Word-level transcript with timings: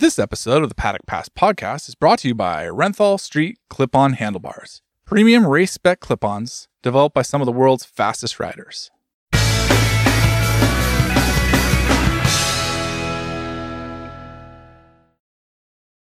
This 0.00 0.20
episode 0.20 0.62
of 0.62 0.68
the 0.68 0.76
Paddock 0.76 1.06
Pass 1.08 1.28
podcast 1.28 1.88
is 1.88 1.96
brought 1.96 2.20
to 2.20 2.28
you 2.28 2.34
by 2.36 2.66
Renthal 2.66 3.18
Street 3.18 3.58
Clip 3.68 3.96
On 3.96 4.12
Handlebars, 4.12 4.80
premium 5.04 5.44
race 5.44 5.72
spec 5.72 5.98
clip 5.98 6.22
ons 6.22 6.68
developed 6.84 7.16
by 7.16 7.22
some 7.22 7.42
of 7.42 7.46
the 7.46 7.52
world's 7.52 7.84
fastest 7.84 8.38
riders. 8.38 8.92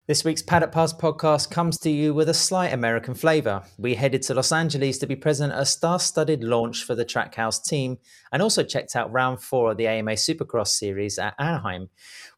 This 0.08 0.24
week's 0.24 0.42
Paddock 0.42 0.72
Pass 0.72 0.94
podcast 0.94 1.52
comes 1.52 1.78
to 1.80 1.90
you 1.90 2.14
with 2.14 2.30
a 2.30 2.34
slight 2.34 2.72
American 2.72 3.14
flavour. 3.14 3.64
We 3.78 3.96
headed 3.96 4.22
to 4.22 4.36
Los 4.36 4.54
Angeles 4.54 4.98
to 5.00 5.06
be 5.06 5.18
present 5.18 5.52
at 5.52 5.60
a 5.60 5.66
star 5.66 6.00
studded 6.00 6.46
launch 6.46 6.86
for 6.86 6.96
the 6.96 7.04
Trackhouse 7.04 7.62
team 7.62 7.98
and 8.32 8.42
also 8.42 8.64
checked 8.64 8.96
out 8.96 9.12
round 9.12 9.42
four 9.42 9.72
of 9.72 9.76
the 9.76 9.86
AMA 9.86 10.14
Supercross 10.14 10.70
series 10.70 11.20
at 11.20 11.36
Anaheim. 11.38 11.90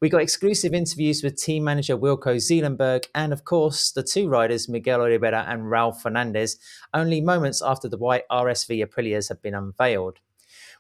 We 0.02 0.10
got 0.10 0.24
exclusive 0.24 0.74
interviews 0.74 1.22
with 1.22 1.40
team 1.40 1.64
manager 1.64 1.96
Wilco 1.96 2.38
Zeelenberg 2.38 3.06
and, 3.14 3.32
of 3.32 3.46
course, 3.46 3.92
the 3.92 4.02
two 4.02 4.28
riders 4.28 4.68
Miguel 4.68 5.02
Oliveira 5.02 5.46
and 5.48 5.66
Raul 5.66 5.96
Fernandez, 5.96 6.58
only 6.96 7.22
moments 7.22 7.62
after 7.62 7.88
the 7.88 8.00
white 8.00 8.28
RSV 8.32 8.84
Aprilias 8.84 9.30
had 9.30 9.44
been 9.44 9.54
unveiled. 9.54 10.18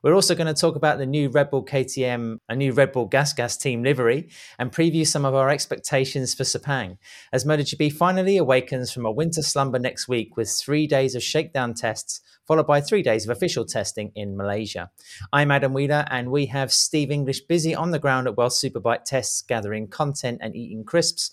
We're 0.01 0.15
also 0.15 0.33
going 0.33 0.47
to 0.47 0.53
talk 0.53 0.77
about 0.77 0.97
the 0.97 1.05
new 1.05 1.27
Red 1.27 1.49
Bull 1.49 1.65
KTM, 1.65 2.37
a 2.47 2.55
new 2.55 2.71
Red 2.71 2.93
Bull 2.93 3.05
Gas 3.05 3.33
Gas 3.33 3.57
team 3.57 3.83
livery, 3.83 4.29
and 4.57 4.71
preview 4.71 5.05
some 5.05 5.25
of 5.25 5.35
our 5.35 5.49
expectations 5.49 6.33
for 6.33 6.43
Sepang 6.43 6.97
as 7.33 7.43
MotoGP 7.43 7.91
finally 7.91 8.37
awakens 8.37 8.93
from 8.93 9.05
a 9.05 9.11
winter 9.11 9.41
slumber 9.41 9.77
next 9.77 10.07
week 10.07 10.37
with 10.37 10.49
three 10.49 10.87
days 10.87 11.15
of 11.15 11.23
shakedown 11.23 11.73
tests, 11.73 12.21
followed 12.47 12.65
by 12.65 12.79
three 12.79 13.03
days 13.03 13.25
of 13.27 13.35
official 13.35 13.65
testing 13.65 14.13
in 14.15 14.37
Malaysia. 14.37 14.89
I'm 15.33 15.51
Adam 15.51 15.73
Wheeler, 15.73 16.05
and 16.09 16.31
we 16.31 16.45
have 16.45 16.71
Steve 16.71 17.11
English 17.11 17.41
busy 17.41 17.75
on 17.75 17.91
the 17.91 17.99
ground 17.99 18.25
at 18.25 18.37
World 18.37 18.53
Superbike 18.53 19.03
tests, 19.03 19.41
gathering 19.41 19.89
content 19.89 20.39
and 20.41 20.55
eating 20.55 20.85
crisps 20.85 21.31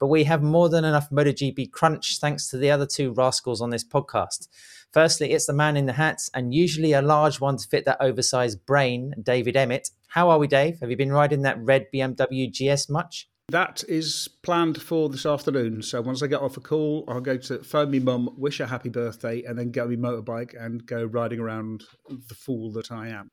but 0.00 0.06
we 0.06 0.24
have 0.24 0.42
more 0.42 0.68
than 0.68 0.84
enough 0.84 1.10
MotoGP 1.10 1.72
crunch 1.72 2.18
thanks 2.20 2.48
to 2.50 2.56
the 2.56 2.70
other 2.70 2.86
two 2.86 3.12
rascals 3.12 3.60
on 3.60 3.70
this 3.70 3.84
podcast. 3.84 4.48
Firstly, 4.92 5.32
it's 5.32 5.46
the 5.46 5.52
man 5.52 5.76
in 5.76 5.86
the 5.86 5.92
hat, 5.92 6.20
and 6.34 6.54
usually 6.54 6.92
a 6.92 7.02
large 7.02 7.40
one 7.40 7.56
to 7.58 7.68
fit 7.68 7.84
that 7.84 8.00
oversized 8.00 8.64
brain, 8.64 9.14
David 9.22 9.56
Emmett. 9.56 9.90
How 10.08 10.30
are 10.30 10.38
we, 10.38 10.46
Dave? 10.46 10.80
Have 10.80 10.90
you 10.90 10.96
been 10.96 11.12
riding 11.12 11.42
that 11.42 11.62
red 11.62 11.86
BMW 11.92 12.50
GS 12.50 12.88
much? 12.88 13.28
That 13.50 13.82
is 13.88 14.28
planned 14.42 14.80
for 14.80 15.08
this 15.08 15.24
afternoon. 15.24 15.82
So 15.82 16.02
once 16.02 16.22
I 16.22 16.26
get 16.26 16.42
off 16.42 16.58
a 16.58 16.60
call, 16.60 17.04
I'll 17.08 17.20
go 17.20 17.38
to 17.38 17.62
phone 17.62 17.90
me 17.90 17.98
mum, 17.98 18.28
wish 18.36 18.58
her 18.58 18.66
happy 18.66 18.90
birthday, 18.90 19.42
and 19.42 19.58
then 19.58 19.70
get 19.70 19.88
me 19.88 19.96
motorbike 19.96 20.54
and 20.58 20.84
go 20.84 21.04
riding 21.04 21.40
around 21.40 21.84
the 22.08 22.34
fool 22.34 22.72
that 22.72 22.92
I 22.92 23.08
am. 23.08 23.30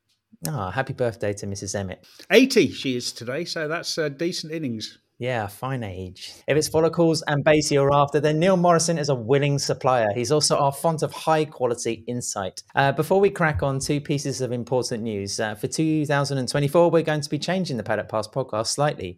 Ah, 0.47 0.67
oh, 0.67 0.72
happy 0.72 0.94
birthday 0.94 1.34
to 1.34 1.45
Mrs. 1.45 1.75
Emmett. 1.75 2.06
80 2.31 2.72
she 2.72 2.95
is 2.95 3.12
today, 3.12 3.45
so 3.45 3.67
that's 3.67 3.97
a 3.97 4.09
decent 4.09 4.53
innings. 4.53 5.00
Yeah, 5.17 5.47
fine 5.47 5.83
age. 5.83 6.33
If 6.45 6.58
it's 6.58 6.67
follicles 6.67 7.21
and 7.25 7.45
Basie 7.45 7.81
are 7.81 7.94
after, 7.94 8.19
then 8.19 8.38
Neil 8.38 8.58
Morrison 8.58 8.97
is 8.97 9.08
a 9.08 9.16
willing 9.16 9.59
supplier. 9.59 10.09
He's 10.13 10.31
also 10.31 10.57
our 10.57 10.73
font 10.73 11.03
of 11.03 11.13
high 11.13 11.45
quality 11.45 12.03
insight. 12.05 12.63
Uh, 12.75 12.91
before 12.91 13.22
we 13.22 13.30
crack 13.30 13.63
on, 13.63 13.80
two 13.80 14.02
pieces 14.02 14.41
of 14.41 14.52
important 14.52 15.03
news. 15.03 15.39
Uh, 15.39 15.55
for 15.55 15.67
2024, 15.67 16.91
we're 16.91 17.02
going 17.02 17.22
to 17.22 17.30
be 17.30 17.39
changing 17.39 17.77
the 17.77 17.83
Paddock 17.83 18.09
Pass 18.09 18.27
podcast 18.27 18.67
slightly. 18.67 19.17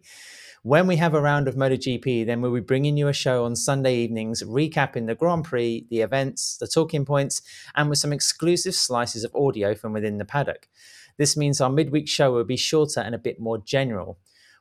When 0.62 0.86
we 0.86 0.96
have 0.96 1.14
a 1.14 1.20
round 1.20 1.48
of 1.48 1.56
MotoGP, 1.56 2.26
then 2.26 2.42
we'll 2.42 2.54
be 2.54 2.60
bringing 2.60 2.96
you 2.96 3.08
a 3.08 3.12
show 3.12 3.44
on 3.44 3.56
Sunday 3.56 3.96
evenings, 3.96 4.40
recapping 4.44 5.06
the 5.08 5.16
Grand 5.16 5.44
Prix, 5.44 5.86
the 5.90 6.02
events, 6.02 6.58
the 6.58 6.68
talking 6.68 7.04
points, 7.04 7.42
and 7.74 7.90
with 7.90 7.98
some 7.98 8.12
exclusive 8.12 8.74
slices 8.74 9.24
of 9.24 9.34
audio 9.34 9.74
from 9.74 9.92
within 9.92 10.18
the 10.18 10.24
paddock. 10.24 10.68
This 11.16 11.36
means 11.36 11.60
our 11.60 11.70
midweek 11.70 12.08
show 12.08 12.32
will 12.32 12.44
be 12.44 12.56
shorter 12.56 13.00
and 13.00 13.16
a 13.16 13.18
bit 13.18 13.40
more 13.40 13.58
general. 13.58 14.18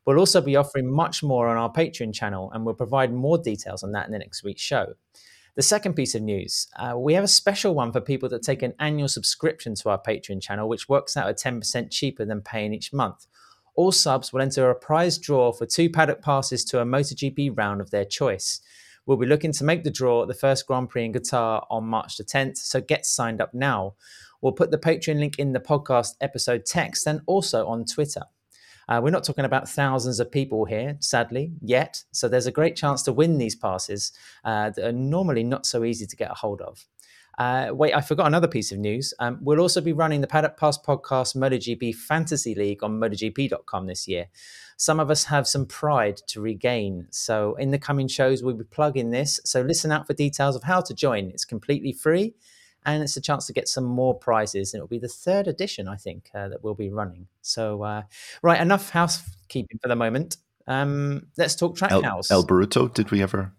We'll 0.07 0.19
also 0.19 0.39
be 0.39 0.55
offering 0.55 0.89
much 0.89 1.21
more 1.21 1.49
on 1.49 1.57
our 1.57 1.69
Patreon 1.69 2.13
channel, 2.13 2.49
and 2.53 2.65
we'll 2.65 2.75
provide 2.75 3.11
more 3.11 3.37
details 3.37 3.83
on 3.83 3.91
that 3.91 4.05
in 4.05 4.13
the 4.13 4.19
next 4.19 4.41
week's 4.41 4.61
show. 4.61 4.93
The 5.55 5.61
second 5.61 5.95
piece 5.95 6.15
of 6.15 6.21
news 6.21 6.67
uh, 6.77 6.93
we 6.97 7.13
have 7.15 7.25
a 7.25 7.27
special 7.27 7.75
one 7.75 7.91
for 7.91 7.99
people 7.99 8.29
that 8.29 8.41
take 8.41 8.61
an 8.61 8.73
annual 8.79 9.09
subscription 9.09 9.75
to 9.75 9.89
our 9.89 10.01
Patreon 10.01 10.41
channel, 10.41 10.69
which 10.69 10.87
works 10.87 11.17
out 11.17 11.27
at 11.27 11.37
10% 11.37 11.91
cheaper 11.91 12.23
than 12.23 12.41
paying 12.41 12.73
each 12.73 12.93
month. 12.93 13.27
All 13.75 13.91
subs 13.91 14.31
will 14.31 14.39
enter 14.39 14.69
a 14.69 14.75
prize 14.75 15.17
draw 15.17 15.51
for 15.51 15.65
two 15.65 15.89
paddock 15.89 16.21
passes 16.21 16.63
to 16.65 16.79
a 16.79 16.85
MotoGP 16.85 17.57
round 17.57 17.81
of 17.81 17.91
their 17.91 18.05
choice. 18.05 18.61
We'll 19.05 19.17
be 19.17 19.25
looking 19.25 19.51
to 19.51 19.65
make 19.65 19.83
the 19.83 19.91
draw 19.91 20.21
at 20.21 20.29
the 20.29 20.33
first 20.33 20.67
Grand 20.67 20.87
Prix 20.87 21.03
in 21.03 21.11
Qatar 21.11 21.65
on 21.69 21.83
March 21.83 22.15
the 22.15 22.23
10th, 22.23 22.55
so 22.57 22.79
get 22.79 23.05
signed 23.05 23.41
up 23.41 23.53
now. 23.53 23.95
We'll 24.39 24.53
put 24.53 24.71
the 24.71 24.77
Patreon 24.77 25.19
link 25.19 25.37
in 25.37 25.51
the 25.51 25.59
podcast 25.59 26.13
episode 26.21 26.65
text 26.65 27.07
and 27.07 27.19
also 27.25 27.67
on 27.67 27.83
Twitter. 27.83 28.23
Uh, 28.87 29.01
we're 29.03 29.11
not 29.11 29.23
talking 29.23 29.45
about 29.45 29.69
thousands 29.69 30.19
of 30.19 30.31
people 30.31 30.65
here, 30.65 30.95
sadly, 30.99 31.51
yet. 31.61 32.03
So 32.11 32.27
there's 32.27 32.47
a 32.47 32.51
great 32.51 32.75
chance 32.75 33.03
to 33.03 33.13
win 33.13 33.37
these 33.37 33.55
passes 33.55 34.13
uh, 34.45 34.69
that 34.71 34.85
are 34.85 34.91
normally 34.91 35.43
not 35.43 35.65
so 35.65 35.83
easy 35.83 36.05
to 36.05 36.15
get 36.15 36.31
a 36.31 36.35
hold 36.35 36.61
of. 36.61 36.85
Uh, 37.37 37.69
wait, 37.71 37.93
I 37.93 38.01
forgot 38.01 38.25
another 38.25 38.47
piece 38.47 38.71
of 38.71 38.79
news. 38.79 39.13
Um, 39.19 39.37
we'll 39.41 39.59
also 39.59 39.79
be 39.79 39.93
running 39.93 40.21
the 40.21 40.27
Paddock 40.27 40.57
Pass 40.57 40.77
podcast 40.77 41.35
MotoGP 41.35 41.93
Fantasy 41.93 42.55
League 42.55 42.83
on 42.83 42.99
MotoGP.com 42.99 43.85
this 43.85 44.07
year. 44.07 44.27
Some 44.75 44.99
of 44.99 45.11
us 45.11 45.25
have 45.25 45.47
some 45.47 45.67
pride 45.67 46.17
to 46.27 46.41
regain. 46.41 47.07
So, 47.11 47.53
in 47.55 47.69
the 47.69 47.77
coming 47.77 48.07
shows, 48.07 48.41
we'll 48.41 48.55
be 48.55 48.63
plugging 48.63 49.11
this. 49.11 49.39
So, 49.43 49.61
listen 49.61 49.91
out 49.91 50.07
for 50.07 50.13
details 50.13 50.55
of 50.55 50.63
how 50.63 50.81
to 50.81 50.95
join. 50.95 51.29
It's 51.29 51.45
completely 51.45 51.93
free 51.93 52.33
and 52.87 53.03
it's 53.03 53.17
a 53.17 53.21
chance 53.21 53.45
to 53.45 53.53
get 53.53 53.67
some 53.67 53.83
more 53.83 54.17
prizes. 54.17 54.73
And 54.73 54.79
it'll 54.79 54.87
be 54.87 54.97
the 54.97 55.09
third 55.09 55.47
edition, 55.47 55.87
I 55.87 55.97
think, 55.97 56.29
uh, 56.33 56.47
that 56.47 56.63
we'll 56.63 56.73
be 56.73 56.89
running. 56.89 57.27
So, 57.41 57.83
uh, 57.83 58.03
right, 58.41 58.59
enough 58.59 58.89
housekeeping 58.89 59.77
for 59.81 59.89
the 59.89 59.95
moment. 59.95 60.37
Um, 60.67 61.27
let's 61.37 61.55
talk 61.55 61.77
Trackhouse. 61.77 62.31
El, 62.31 62.37
El 62.37 62.47
Baruto, 62.47 62.91
did 62.91 63.11
we 63.11 63.21
ever, 63.21 63.53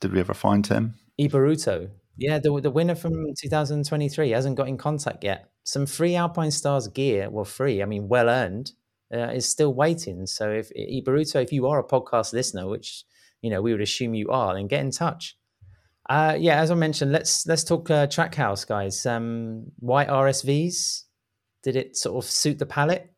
did 0.00 0.12
we 0.12 0.20
ever 0.20 0.34
find 0.34 0.66
him? 0.66 0.94
E 1.18 1.28
Baruto, 1.28 1.90
yeah, 2.16 2.38
the 2.38 2.58
the 2.60 2.70
winner 2.70 2.94
from 2.94 3.12
2023 3.38 4.30
hasn't 4.30 4.56
got 4.56 4.68
in 4.68 4.78
contact 4.78 5.22
yet. 5.22 5.50
Some 5.62 5.86
free 5.86 6.12
Alpinestars 6.12 6.92
gear, 6.92 7.30
well, 7.30 7.44
free, 7.44 7.82
I 7.82 7.86
mean, 7.86 8.08
well 8.08 8.28
earned, 8.28 8.72
uh, 9.12 9.28
is 9.28 9.48
still 9.48 9.74
waiting. 9.74 10.26
So, 10.26 10.50
if 10.50 10.72
E 10.72 11.02
Baruto, 11.06 11.42
if 11.42 11.52
you 11.52 11.66
are 11.66 11.78
a 11.78 11.84
podcast 11.84 12.32
listener, 12.32 12.66
which 12.66 13.04
you 13.42 13.50
know 13.50 13.60
we 13.60 13.72
would 13.72 13.82
assume 13.82 14.14
you 14.14 14.30
are, 14.30 14.54
then 14.54 14.68
get 14.68 14.80
in 14.80 14.90
touch. 14.90 15.36
Uh, 16.08 16.36
yeah, 16.38 16.60
as 16.60 16.70
I 16.70 16.74
mentioned, 16.74 17.12
let's 17.12 17.46
let's 17.46 17.64
talk 17.64 17.90
uh, 17.90 18.06
Trackhouse, 18.06 18.66
guys. 18.66 19.06
Um, 19.06 19.72
white 19.78 20.08
RSVs. 20.08 21.02
Did 21.62 21.76
it 21.76 21.96
sort 21.96 22.22
of 22.22 22.30
suit 22.30 22.58
the 22.58 22.66
palette? 22.66 23.10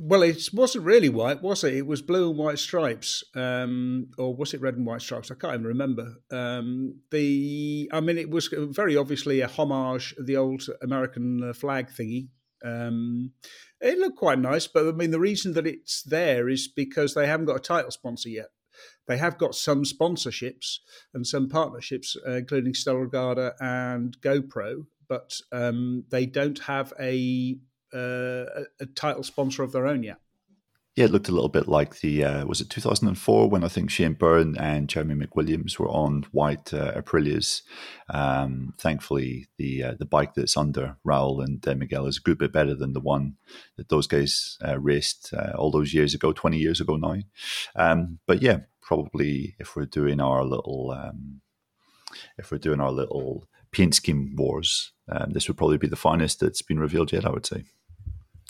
Well, 0.00 0.22
it 0.22 0.48
wasn't 0.52 0.84
really 0.84 1.08
white, 1.08 1.42
was 1.42 1.64
it? 1.64 1.74
It 1.74 1.86
was 1.86 2.02
blue 2.02 2.30
and 2.30 2.38
white 2.38 2.58
stripes, 2.58 3.24
um, 3.34 4.08
or 4.18 4.34
was 4.34 4.52
it 4.52 4.60
red 4.60 4.74
and 4.74 4.86
white 4.86 5.00
stripes? 5.00 5.30
I 5.30 5.34
can't 5.34 5.54
even 5.54 5.66
remember. 5.66 6.16
Um, 6.30 7.00
the, 7.10 7.88
I 7.92 8.00
mean, 8.00 8.18
it 8.18 8.30
was 8.30 8.52
very 8.52 8.96
obviously 8.96 9.40
a 9.40 9.48
homage 9.48 10.14
of 10.18 10.26
the 10.26 10.36
old 10.36 10.62
American 10.82 11.42
uh, 11.42 11.52
flag 11.52 11.88
thingy. 11.88 12.28
Um, 12.64 13.32
it 13.80 13.98
looked 13.98 14.18
quite 14.18 14.38
nice, 14.38 14.66
but 14.66 14.86
I 14.86 14.92
mean, 14.92 15.10
the 15.10 15.20
reason 15.20 15.54
that 15.54 15.66
it's 15.66 16.02
there 16.02 16.48
is 16.48 16.68
because 16.68 17.14
they 17.14 17.26
haven't 17.26 17.46
got 17.46 17.56
a 17.56 17.60
title 17.60 17.90
sponsor 17.90 18.28
yet. 18.28 18.48
They 19.08 19.16
have 19.16 19.38
got 19.38 19.54
some 19.54 19.84
sponsorships 19.84 20.78
and 21.14 21.26
some 21.26 21.48
partnerships, 21.48 22.16
uh, 22.26 22.32
including 22.32 22.74
Stella 22.74 23.06
Largada 23.06 23.54
and 23.60 24.16
GoPro, 24.20 24.86
but 25.08 25.40
um, 25.50 26.04
they 26.10 26.26
don't 26.26 26.58
have 26.60 26.92
a, 27.00 27.56
uh, 27.92 28.44
a 28.80 28.86
title 28.94 29.22
sponsor 29.22 29.62
of 29.62 29.72
their 29.72 29.86
own 29.86 30.02
yet. 30.02 30.18
Yeah, 30.98 31.04
it 31.04 31.12
looked 31.12 31.28
a 31.28 31.32
little 31.32 31.48
bit 31.48 31.68
like 31.68 32.00
the 32.00 32.24
uh, 32.24 32.44
was 32.44 32.60
it 32.60 32.70
2004 32.70 33.48
when 33.48 33.62
I 33.62 33.68
think 33.68 33.88
Shane 33.88 34.14
Byrne 34.14 34.56
and 34.58 34.88
Jeremy 34.88 35.14
McWilliams 35.14 35.78
were 35.78 35.88
on 35.88 36.24
white 36.32 36.74
uh, 36.74 37.00
Aprilias. 37.00 37.62
Um, 38.12 38.74
thankfully, 38.80 39.46
the 39.58 39.84
uh, 39.84 39.94
the 39.96 40.06
bike 40.06 40.34
that's 40.34 40.56
under 40.56 40.96
Raul 41.06 41.40
and 41.44 41.66
uh, 41.68 41.76
Miguel 41.76 42.06
is 42.06 42.16
a 42.16 42.20
good 42.20 42.36
bit 42.36 42.52
better 42.52 42.74
than 42.74 42.94
the 42.94 43.00
one 43.00 43.36
that 43.76 43.90
those 43.90 44.08
guys 44.08 44.58
uh, 44.66 44.76
raced 44.80 45.32
uh, 45.32 45.52
all 45.56 45.70
those 45.70 45.94
years 45.94 46.14
ago, 46.14 46.32
20 46.32 46.58
years 46.58 46.80
ago 46.80 46.96
now. 46.96 47.18
Um, 47.76 48.18
but 48.26 48.42
yeah, 48.42 48.62
probably 48.88 49.54
if 49.58 49.76
we're 49.76 49.84
doing 49.84 50.18
our 50.18 50.42
little 50.42 50.96
um, 50.98 51.42
if 52.38 52.50
we're 52.50 52.64
doing 52.66 52.80
our 52.80 52.90
little 52.90 53.46
paint 53.70 53.94
scheme 53.94 54.34
wars, 54.34 54.92
um, 55.12 55.30
this 55.32 55.46
would 55.46 55.58
probably 55.58 55.76
be 55.76 55.86
the 55.86 55.94
finest 55.94 56.40
that's 56.40 56.62
been 56.62 56.80
revealed 56.80 57.12
yet. 57.12 57.26
I 57.26 57.30
would 57.30 57.44
say. 57.44 57.64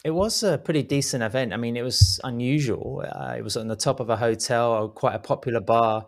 It 0.05 0.13
was 0.13 0.45
a 0.45 0.57
pretty 0.57 0.85
decent 0.85 1.25
event. 1.25 1.53
I 1.53 1.57
mean, 1.57 1.77
it 1.77 1.83
was 1.83 2.21
unusual. 2.23 3.05
Uh, 3.05 3.35
it 3.37 3.43
was 3.43 3.57
on 3.57 3.67
the 3.67 3.75
top 3.75 3.99
of 3.99 4.11
a 4.11 4.17
hotel, 4.17 4.89
quite 4.91 5.17
a 5.17 5.19
popular 5.19 5.61
bar 5.61 6.07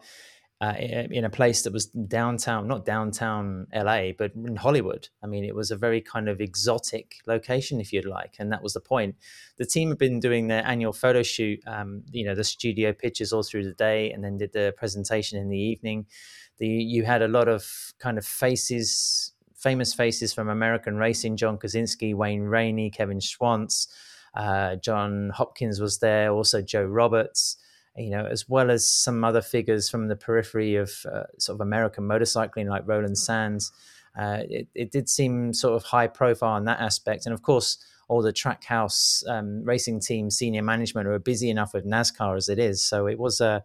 uh, 0.60 0.74
in 0.78 1.24
a 1.24 1.30
place 1.30 1.62
that 1.62 1.72
was 1.72 1.86
downtown, 1.86 2.68
not 2.68 2.84
downtown 2.84 3.66
LA, 3.74 4.12
but 4.16 4.32
in 4.34 4.56
Hollywood. 4.56 5.08
I 5.22 5.26
mean, 5.26 5.42
it 5.42 5.54
was 5.54 5.70
a 5.70 5.76
very 5.76 6.02
kind 6.02 6.28
of 6.28 6.38
exotic 6.38 7.16
location, 7.26 7.80
if 7.80 7.94
you'd 7.94 8.04
like, 8.04 8.36
and 8.38 8.52
that 8.52 8.62
was 8.62 8.74
the 8.74 8.80
point. 8.80 9.16
The 9.56 9.64
team 9.64 9.88
had 9.88 9.96
been 9.96 10.20
doing 10.20 10.48
their 10.48 10.64
annual 10.66 10.92
photo 10.92 11.22
shoot, 11.22 11.60
um, 11.66 12.02
you 12.12 12.26
know, 12.26 12.34
the 12.34 12.44
studio 12.44 12.92
pictures 12.92 13.32
all 13.32 13.42
through 13.42 13.64
the 13.64 13.72
day, 13.72 14.12
and 14.12 14.22
then 14.22 14.36
did 14.36 14.52
the 14.52 14.74
presentation 14.76 15.38
in 15.38 15.48
the 15.48 15.58
evening. 15.58 16.04
The 16.58 16.68
you 16.68 17.04
had 17.04 17.22
a 17.22 17.28
lot 17.28 17.48
of 17.48 17.94
kind 17.98 18.18
of 18.18 18.26
faces, 18.26 19.32
famous 19.56 19.94
faces 19.94 20.34
from 20.34 20.50
American 20.50 20.96
racing: 20.96 21.38
John 21.38 21.56
Kosinski, 21.56 22.14
Wayne 22.14 22.42
Rainey, 22.42 22.90
Kevin 22.90 23.20
Schwantz, 23.20 23.86
uh, 24.34 24.76
John 24.76 25.30
Hopkins 25.30 25.80
was 25.80 26.00
there, 26.00 26.30
also 26.30 26.60
Joe 26.60 26.84
Roberts 26.84 27.56
you 27.96 28.10
know, 28.10 28.24
as 28.24 28.48
well 28.48 28.70
as 28.70 28.88
some 28.88 29.24
other 29.24 29.42
figures 29.42 29.88
from 29.88 30.08
the 30.08 30.16
periphery 30.16 30.76
of 30.76 30.92
uh, 31.12 31.24
sort 31.38 31.56
of 31.56 31.60
American 31.60 32.04
motorcycling 32.04 32.68
like 32.68 32.86
Roland 32.86 33.18
Sands. 33.18 33.72
Uh, 34.18 34.42
it, 34.48 34.68
it 34.74 34.92
did 34.92 35.08
seem 35.08 35.52
sort 35.52 35.74
of 35.74 35.84
high 35.84 36.06
profile 36.06 36.56
in 36.56 36.64
that 36.64 36.80
aspect. 36.80 37.26
And 37.26 37.32
of 37.32 37.42
course, 37.42 37.78
all 38.08 38.22
the 38.22 38.32
Trackhouse 38.32 39.26
um, 39.28 39.62
racing 39.64 40.00
team 40.00 40.30
senior 40.30 40.62
management 40.62 41.06
are 41.06 41.18
busy 41.18 41.48
enough 41.48 41.72
with 41.74 41.86
NASCAR 41.86 42.36
as 42.36 42.48
it 42.48 42.58
is. 42.58 42.82
So 42.82 43.06
it 43.06 43.18
was 43.18 43.40
a 43.40 43.62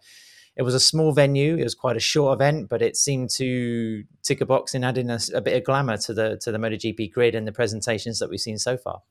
it 0.56 0.62
was 0.62 0.74
a 0.74 0.80
small 0.80 1.12
venue. 1.12 1.58
It 1.58 1.64
was 1.64 1.76
quite 1.76 1.98
a 1.98 2.02
short 2.02 2.38
event, 2.38 2.70
but 2.70 2.82
it 2.82 2.96
seemed 2.96 3.30
to 3.32 4.04
tick 4.24 4.40
a 4.40 4.46
box 4.46 4.74
in 4.74 4.86
adding 4.86 5.10
a, 5.10 5.20
a 5.34 5.42
bit 5.42 5.58
of 5.58 5.64
glamour 5.64 5.98
to 5.98 6.14
the 6.14 6.38
to 6.42 6.52
the 6.52 6.58
MotoGP 6.58 7.12
grid 7.12 7.36
and 7.36 7.48
the 7.48 7.52
presentations 7.52 8.20
that 8.20 8.30
we've 8.30 8.40
seen 8.40 8.58
so 8.58 8.78
far. 8.78 9.02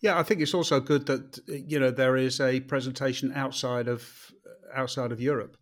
Yeah, 0.00 0.18
I 0.18 0.22
think 0.22 0.40
it's 0.40 0.54
also 0.54 0.80
good 0.80 1.06
that 1.06 1.38
you 1.46 1.80
know 1.80 1.90
there 1.90 2.16
is 2.16 2.40
a 2.40 2.60
presentation 2.60 3.32
outside 3.34 3.88
of 3.88 4.32
outside 4.74 5.12
of 5.12 5.20
Europe. 5.20 5.56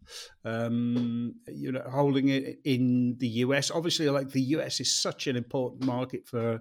Um, 0.45 1.35
you 1.49 1.73
know, 1.73 1.83
holding 1.91 2.29
it 2.29 2.59
in 2.65 3.17
the 3.19 3.29
US. 3.45 3.71
Obviously, 3.71 4.09
like 4.11 4.31
the 4.31 4.43
US 4.57 4.81
is 4.81 5.01
such 5.01 5.27
an 5.27 5.37
important 5.37 5.85
market 5.85 6.27
for 6.27 6.61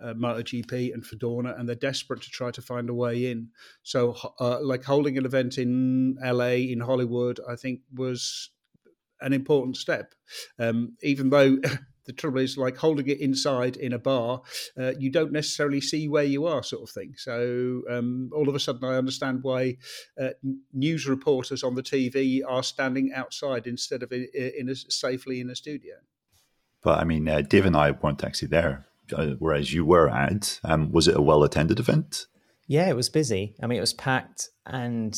uh, 0.00 0.14
MotoGP 0.14 0.92
and 0.92 1.04
for 1.04 1.16
Dorna, 1.16 1.58
and 1.58 1.68
they're 1.68 1.76
desperate 1.76 2.22
to 2.22 2.30
try 2.30 2.50
to 2.50 2.62
find 2.62 2.90
a 2.90 2.94
way 2.94 3.30
in. 3.30 3.48
So, 3.82 4.16
uh, 4.40 4.60
like 4.62 4.84
holding 4.84 5.16
an 5.16 5.24
event 5.24 5.58
in 5.58 6.16
LA, 6.22 6.56
in 6.72 6.80
Hollywood, 6.80 7.40
I 7.48 7.56
think 7.56 7.80
was 7.94 8.50
an 9.20 9.32
important 9.32 9.76
step. 9.76 10.14
Um, 10.58 10.96
even 11.02 11.30
though 11.30 11.58
the 12.06 12.12
trouble 12.12 12.40
is, 12.40 12.56
like 12.56 12.76
holding 12.76 13.08
it 13.08 13.20
inside 13.20 13.76
in 13.76 13.92
a 13.92 13.98
bar, 13.98 14.42
uh, 14.78 14.92
you 14.98 15.10
don't 15.10 15.32
necessarily 15.32 15.80
see 15.80 16.08
where 16.08 16.24
you 16.24 16.46
are, 16.46 16.62
sort 16.62 16.82
of 16.82 16.90
thing. 16.90 17.14
So, 17.16 17.82
um, 17.90 18.30
all 18.34 18.48
of 18.48 18.54
a 18.54 18.60
sudden, 18.60 18.84
I 18.84 18.96
understand 18.96 19.42
why 19.42 19.76
uh, 20.20 20.30
news 20.72 21.06
reporters 21.06 21.62
on 21.62 21.74
the 21.74 21.82
TV 21.82 22.40
are 22.46 22.62
standing 22.62 23.12
outside 23.14 23.66
instead 23.66 24.02
of 24.02 24.12
in, 24.12 24.28
in 24.34 24.68
a, 24.68 24.74
safely 24.74 25.40
in 25.40 25.50
a 25.50 25.56
studio. 25.56 25.94
But 26.82 26.98
I 27.00 27.04
mean, 27.04 27.28
uh, 27.28 27.42
Dave 27.42 27.66
and 27.66 27.76
I 27.76 27.90
weren't 27.90 28.22
actually 28.22 28.48
there 28.48 28.86
uh, 29.12 29.34
whereas 29.38 29.72
you 29.72 29.84
were 29.84 30.08
at. 30.08 30.60
Um, 30.64 30.90
was 30.92 31.08
it 31.08 31.16
a 31.16 31.22
well 31.22 31.44
attended 31.44 31.78
event? 31.78 32.26
Yeah, 32.66 32.88
it 32.88 32.96
was 32.96 33.08
busy. 33.08 33.54
I 33.62 33.66
mean, 33.66 33.78
it 33.78 33.82
was 33.82 33.94
packed, 33.94 34.48
and 34.64 35.16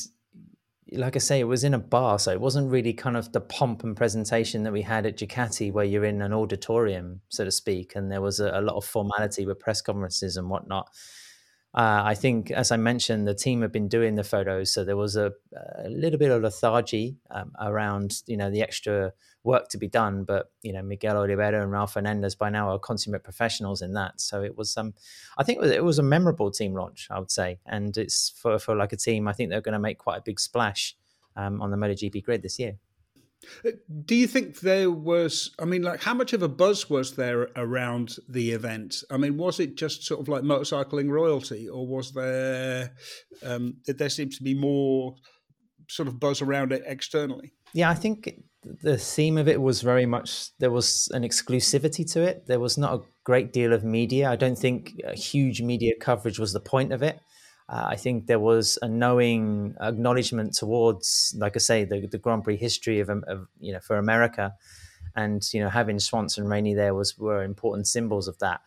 like 0.92 1.16
I 1.16 1.18
say, 1.18 1.40
it 1.40 1.44
was 1.44 1.64
in 1.64 1.74
a 1.74 1.78
bar, 1.78 2.18
so 2.18 2.32
it 2.32 2.40
wasn't 2.40 2.70
really 2.70 2.92
kind 2.92 3.16
of 3.16 3.32
the 3.32 3.40
pomp 3.40 3.84
and 3.84 3.96
presentation 3.96 4.62
that 4.62 4.72
we 4.72 4.82
had 4.82 5.06
at 5.06 5.16
Ducati, 5.16 5.72
where 5.72 5.84
you're 5.84 6.04
in 6.04 6.22
an 6.22 6.32
auditorium, 6.32 7.20
so 7.28 7.44
to 7.44 7.50
speak, 7.50 7.94
and 7.94 8.10
there 8.10 8.20
was 8.20 8.40
a, 8.40 8.50
a 8.54 8.62
lot 8.62 8.76
of 8.76 8.84
formality 8.84 9.46
with 9.46 9.58
press 9.58 9.82
conferences 9.82 10.36
and 10.36 10.48
whatnot. 10.48 10.88
Uh, 11.78 12.02
I 12.04 12.16
think, 12.16 12.50
as 12.50 12.72
I 12.72 12.76
mentioned, 12.76 13.28
the 13.28 13.36
team 13.36 13.62
have 13.62 13.70
been 13.70 13.86
doing 13.86 14.16
the 14.16 14.24
photos, 14.24 14.72
so 14.72 14.82
there 14.82 14.96
was 14.96 15.14
a, 15.14 15.32
a 15.76 15.88
little 15.88 16.18
bit 16.18 16.32
of 16.32 16.42
lethargy 16.42 17.18
um, 17.30 17.52
around, 17.60 18.20
you 18.26 18.36
know, 18.36 18.50
the 18.50 18.62
extra 18.62 19.12
work 19.44 19.68
to 19.68 19.78
be 19.78 19.86
done. 19.86 20.24
But 20.24 20.50
you 20.62 20.72
know, 20.72 20.82
Miguel 20.82 21.16
Oliveira 21.16 21.62
and 21.62 21.70
Raul 21.70 21.88
Fernandez 21.88 22.34
by 22.34 22.50
now 22.50 22.68
are 22.70 22.80
consummate 22.80 23.22
professionals 23.22 23.80
in 23.80 23.92
that. 23.92 24.20
So 24.20 24.42
it 24.42 24.58
was, 24.58 24.76
um, 24.76 24.92
I 25.38 25.44
think 25.44 25.58
it 25.58 25.60
was, 25.60 25.70
it 25.70 25.84
was 25.84 26.00
a 26.00 26.02
memorable 26.02 26.50
team 26.50 26.74
launch, 26.74 27.06
I 27.12 27.20
would 27.20 27.30
say, 27.30 27.60
and 27.64 27.96
it's 27.96 28.30
for 28.30 28.58
for 28.58 28.74
like 28.74 28.92
a 28.92 28.96
team. 28.96 29.28
I 29.28 29.32
think 29.32 29.50
they're 29.50 29.60
going 29.60 29.74
to 29.74 29.78
make 29.78 29.98
quite 29.98 30.18
a 30.18 30.22
big 30.22 30.40
splash 30.40 30.96
um, 31.36 31.62
on 31.62 31.70
the 31.70 31.76
MotoGP 31.76 32.24
grid 32.24 32.42
this 32.42 32.58
year. 32.58 32.74
Uh, 33.64 33.70
do 34.04 34.14
you 34.14 34.26
think 34.26 34.60
there 34.60 34.90
was? 34.90 35.54
I 35.58 35.64
mean, 35.64 35.82
like, 35.82 36.02
how 36.02 36.14
much 36.14 36.32
of 36.32 36.42
a 36.42 36.48
buzz 36.48 36.90
was 36.90 37.16
there 37.16 37.48
around 37.56 38.16
the 38.28 38.50
event? 38.52 38.96
I 39.10 39.16
mean, 39.16 39.36
was 39.36 39.60
it 39.60 39.76
just 39.76 40.04
sort 40.04 40.20
of 40.20 40.28
like 40.28 40.42
motorcycling 40.42 41.10
royalty, 41.10 41.68
or 41.68 41.86
was 41.86 42.12
there? 42.12 42.94
Um, 43.42 43.76
did 43.84 43.98
there 43.98 44.08
seem 44.08 44.30
to 44.30 44.42
be 44.42 44.54
more 44.54 45.14
sort 45.88 46.08
of 46.08 46.20
buzz 46.20 46.42
around 46.42 46.72
it 46.72 46.82
externally? 46.86 47.52
Yeah, 47.72 47.90
I 47.90 47.94
think 47.94 48.28
the 48.82 48.98
theme 48.98 49.38
of 49.38 49.48
it 49.48 49.60
was 49.60 49.82
very 49.82 50.06
much 50.06 50.50
there 50.58 50.70
was 50.70 51.08
an 51.12 51.22
exclusivity 51.22 52.10
to 52.12 52.22
it. 52.22 52.46
There 52.46 52.60
was 52.60 52.76
not 52.76 52.94
a 52.94 53.02
great 53.24 53.52
deal 53.52 53.72
of 53.72 53.84
media. 53.84 54.30
I 54.30 54.36
don't 54.36 54.58
think 54.58 55.00
huge 55.14 55.62
media 55.62 55.94
coverage 56.00 56.38
was 56.38 56.52
the 56.52 56.60
point 56.60 56.92
of 56.92 57.02
it. 57.02 57.18
Uh, 57.68 57.88
I 57.90 57.96
think 57.96 58.26
there 58.26 58.40
was 58.40 58.78
a 58.80 58.88
knowing 58.88 59.74
acknowledgement 59.80 60.54
towards, 60.54 61.34
like 61.36 61.54
I 61.54 61.58
say, 61.58 61.84
the, 61.84 62.06
the 62.06 62.18
Grand 62.18 62.44
Prix 62.44 62.56
history 62.56 63.00
of, 63.00 63.10
of, 63.10 63.46
you 63.60 63.72
know 63.72 63.80
for 63.80 63.98
America, 63.98 64.54
and 65.14 65.42
you 65.52 65.60
know 65.60 65.68
having 65.68 65.98
Schwantz 65.98 66.38
and 66.38 66.48
Rainey 66.48 66.74
there 66.74 66.94
was 66.94 67.18
were 67.18 67.42
important 67.42 67.86
symbols 67.86 68.26
of 68.26 68.38
that. 68.38 68.60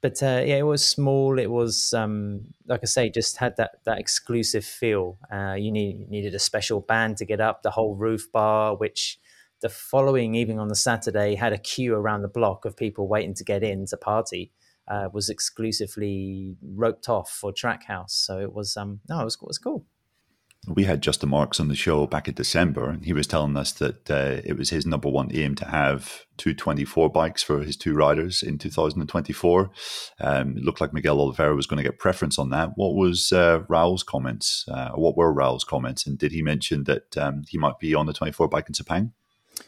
But 0.00 0.22
uh, 0.22 0.42
yeah, 0.46 0.56
it 0.56 0.66
was 0.66 0.84
small. 0.84 1.38
It 1.38 1.50
was 1.50 1.92
um, 1.92 2.54
like 2.66 2.80
I 2.82 2.86
say, 2.86 3.10
just 3.10 3.36
had 3.36 3.56
that 3.58 3.80
that 3.84 3.98
exclusive 3.98 4.64
feel. 4.64 5.18
Uh, 5.30 5.54
you 5.54 5.70
need, 5.70 6.08
needed 6.08 6.34
a 6.34 6.38
special 6.38 6.80
band 6.80 7.18
to 7.18 7.26
get 7.26 7.40
up 7.40 7.62
the 7.62 7.70
whole 7.70 7.96
roof 7.96 8.30
bar, 8.32 8.76
which 8.76 9.18
the 9.60 9.68
following 9.68 10.34
evening 10.34 10.58
on 10.58 10.68
the 10.68 10.74
Saturday 10.74 11.34
had 11.34 11.52
a 11.52 11.58
queue 11.58 11.94
around 11.94 12.22
the 12.22 12.28
block 12.28 12.64
of 12.64 12.76
people 12.76 13.08
waiting 13.08 13.34
to 13.34 13.44
get 13.44 13.62
in 13.62 13.86
to 13.86 13.96
party 13.96 14.52
uh, 14.88 15.08
was 15.12 15.28
exclusively 15.28 16.56
roped 16.62 17.08
off 17.08 17.30
for 17.30 17.52
Trackhouse. 17.52 18.10
So 18.10 18.38
it 18.38 18.52
was 18.52 18.76
um 18.76 19.00
no, 19.08 19.20
it 19.20 19.24
was 19.24 19.36
it 19.36 19.46
was 19.46 19.58
cool. 19.58 19.84
We 20.68 20.82
had 20.82 21.00
Justin 21.00 21.28
Marks 21.28 21.60
on 21.60 21.68
the 21.68 21.76
show 21.76 22.08
back 22.08 22.26
in 22.26 22.34
December, 22.34 22.88
and 22.90 23.04
he 23.04 23.12
was 23.12 23.28
telling 23.28 23.56
us 23.56 23.70
that 23.72 24.10
uh, 24.10 24.40
it 24.44 24.58
was 24.58 24.70
his 24.70 24.84
number 24.84 25.08
one 25.08 25.30
aim 25.32 25.54
to 25.56 25.64
have 25.64 26.24
224 26.38 27.08
bikes 27.10 27.40
for 27.40 27.62
his 27.62 27.76
two 27.76 27.94
riders 27.94 28.42
in 28.42 28.58
2024. 28.58 29.70
Um, 30.20 30.56
it 30.56 30.64
looked 30.64 30.80
like 30.80 30.92
Miguel 30.92 31.20
Oliveira 31.20 31.54
was 31.54 31.68
going 31.68 31.76
to 31.76 31.88
get 31.88 32.00
preference 32.00 32.36
on 32.36 32.50
that. 32.50 32.70
What 32.74 32.96
was 32.96 33.30
uh, 33.30 33.62
Raul's 33.68 34.02
comments? 34.02 34.64
Uh, 34.66 34.90
what 34.96 35.16
were 35.16 35.32
Raul's 35.32 35.62
comments? 35.62 36.04
And 36.04 36.18
did 36.18 36.32
he 36.32 36.42
mention 36.42 36.82
that 36.84 37.16
um, 37.16 37.44
he 37.48 37.58
might 37.58 37.78
be 37.78 37.94
on 37.94 38.06
the 38.06 38.12
24 38.12 38.48
bike 38.48 38.68
in 38.68 38.74
Sepang? 38.74 39.12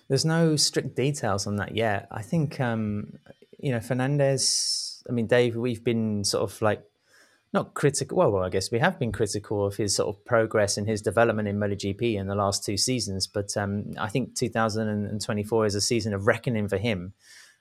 There's 0.08 0.24
no 0.24 0.56
strict 0.56 0.96
details 0.96 1.46
on 1.46 1.56
that 1.56 1.76
yet. 1.76 2.08
I 2.10 2.22
think, 2.22 2.58
um, 2.58 3.12
you 3.58 3.70
know, 3.70 3.80
Fernandez 3.80 4.87
I 5.08 5.12
mean, 5.12 5.26
Dave, 5.26 5.56
we've 5.56 5.82
been 5.82 6.24
sort 6.24 6.50
of 6.50 6.60
like 6.60 6.84
not 7.52 7.74
critical. 7.74 8.18
Well, 8.18 8.30
well, 8.30 8.44
I 8.44 8.50
guess 8.50 8.70
we 8.70 8.78
have 8.78 8.98
been 8.98 9.12
critical 9.12 9.64
of 9.64 9.76
his 9.76 9.96
sort 9.96 10.14
of 10.14 10.24
progress 10.24 10.76
and 10.76 10.86
his 10.86 11.00
development 11.00 11.48
in 11.48 11.58
MotoGP 11.58 12.16
in 12.16 12.26
the 12.26 12.34
last 12.34 12.64
two 12.64 12.76
seasons. 12.76 13.26
But 13.26 13.56
um, 13.56 13.92
I 13.98 14.08
think 14.08 14.34
2024 14.34 15.66
is 15.66 15.74
a 15.74 15.80
season 15.80 16.12
of 16.12 16.26
reckoning 16.26 16.68
for 16.68 16.76
him. 16.76 17.14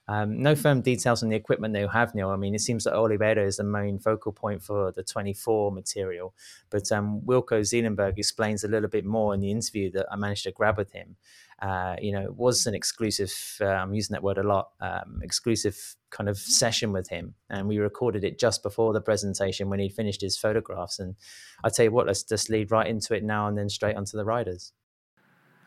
Um, 0.10 0.42
no 0.42 0.56
firm 0.56 0.82
details 0.82 1.22
on 1.22 1.30
the 1.30 1.36
equipment 1.36 1.74
they 1.74 1.86
have, 1.86 2.16
Neil. 2.16 2.30
I 2.30 2.38
mean, 2.38 2.56
it 2.56 2.62
seems 2.62 2.86
that 2.86 2.96
Oliveira 2.96 3.46
is 3.46 3.58
the 3.58 3.66
main 3.66 4.00
focal 4.00 4.32
point 4.32 4.64
for 4.64 4.92
the 4.92 5.04
24 5.04 5.72
material. 5.72 6.34
But 6.70 6.92
um, 6.94 7.22
Wilco 7.26 7.60
Zeelenberg 7.62 8.18
explains 8.18 8.64
a 8.64 8.70
little 8.70 8.90
bit 8.90 9.06
more 9.06 9.34
in 9.34 9.42
the 9.42 9.52
interview 9.52 9.92
that 9.92 10.06
I 10.10 10.16
managed 10.16 10.44
to 10.44 10.52
grab 10.52 10.78
with 10.78 10.92
him 10.92 11.18
uh, 11.62 11.96
you 12.00 12.12
know, 12.12 12.22
it 12.22 12.36
was 12.36 12.68
an 12.68 12.76
exclusive, 12.76 13.34
uh, 13.62 13.66
I'm 13.66 13.94
using 13.94 14.14
that 14.14 14.24
word 14.24 14.38
a 14.38 14.44
lot, 14.44 14.70
um, 14.80 15.22
exclusive 15.24 15.96
kind 16.12 16.30
of 16.30 16.38
session 16.38 16.92
with 16.92 17.10
him. 17.10 17.34
And 17.50 17.68
we 17.68 17.80
recorded 17.80 18.24
it 18.24 18.40
just 18.40 18.62
before 18.62 18.94
the 18.94 19.02
presentation 19.02 19.70
when 19.70 19.80
he'd 19.80 19.94
finished 19.94 20.22
his 20.22 20.38
photographs. 20.38 21.00
And 21.00 21.16
I 21.64 21.70
tell 21.70 21.86
you 21.86 21.92
what, 21.92 22.06
let's 22.06 22.24
just 22.24 22.50
lead 22.50 22.72
right 22.72 22.88
into 22.88 23.16
it 23.16 23.24
now 23.24 23.48
and 23.48 23.58
then 23.58 23.70
straight 23.70 23.96
onto 23.96 24.18
the 24.18 24.26
riders. 24.26 24.72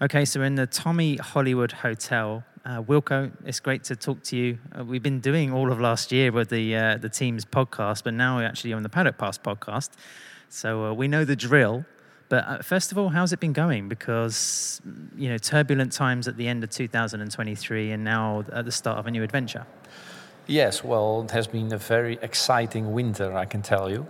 Okay, 0.01 0.25
so 0.25 0.41
in 0.43 0.55
the 0.55 0.67
Tommie 0.67 1.17
Hollywood 1.17 1.73
Hotel, 1.73 2.45
uh, 2.65 2.83
Wilco, 2.83 3.33
it's 3.45 3.61
great 3.61 3.85
to 3.85 3.97
talk 3.97 4.23
to 4.25 4.37
you. 4.37 4.59
Uh, 4.79 4.85
we've 4.85 5.03
been 5.03 5.21
doing 5.21 5.53
all 5.53 5.73
of 5.73 5.81
last 5.81 6.13
year 6.13 6.33
with 6.33 6.49
the 6.49 6.75
uh, 6.75 6.97
the 6.97 7.09
team's 7.11 7.45
podcast, 7.45 8.05
but 8.05 8.15
now 8.15 8.37
we're 8.37 8.47
actually 8.47 8.73
on 8.73 8.83
the 8.83 8.89
Paddock 8.89 9.19
Pass 9.19 9.37
podcast. 9.37 9.91
So 10.49 10.87
uh, 10.87 10.93
we 10.95 11.07
know 11.07 11.27
the 11.27 11.37
drill. 11.37 11.85
But 12.31 12.47
uh, 12.47 12.63
first 12.63 12.93
of 12.93 12.97
all, 12.97 13.11
how's 13.11 13.33
it 13.33 13.41
been 13.41 13.53
going? 13.53 13.89
Because, 13.89 14.81
you 15.17 15.29
know, 15.29 15.37
turbulent 15.37 15.93
times 15.93 16.29
at 16.29 16.37
the 16.37 16.47
end 16.49 16.65
of 16.65 16.71
2023 16.71 17.91
and 17.91 18.05
now 18.05 18.45
at 18.53 18.65
the 18.65 18.73
start 18.73 18.99
of 18.99 19.07
a 19.07 19.11
new 19.11 19.23
adventure. 19.23 19.67
Yes, 20.47 20.83
well, 20.83 21.23
it 21.23 21.33
has 21.33 21.49
been 21.49 21.73
a 21.73 21.77
very 21.77 22.19
exciting 22.23 22.93
winter, 22.93 23.37
I 23.37 23.45
can 23.47 23.63
tell 23.63 23.91
you. 23.91 24.07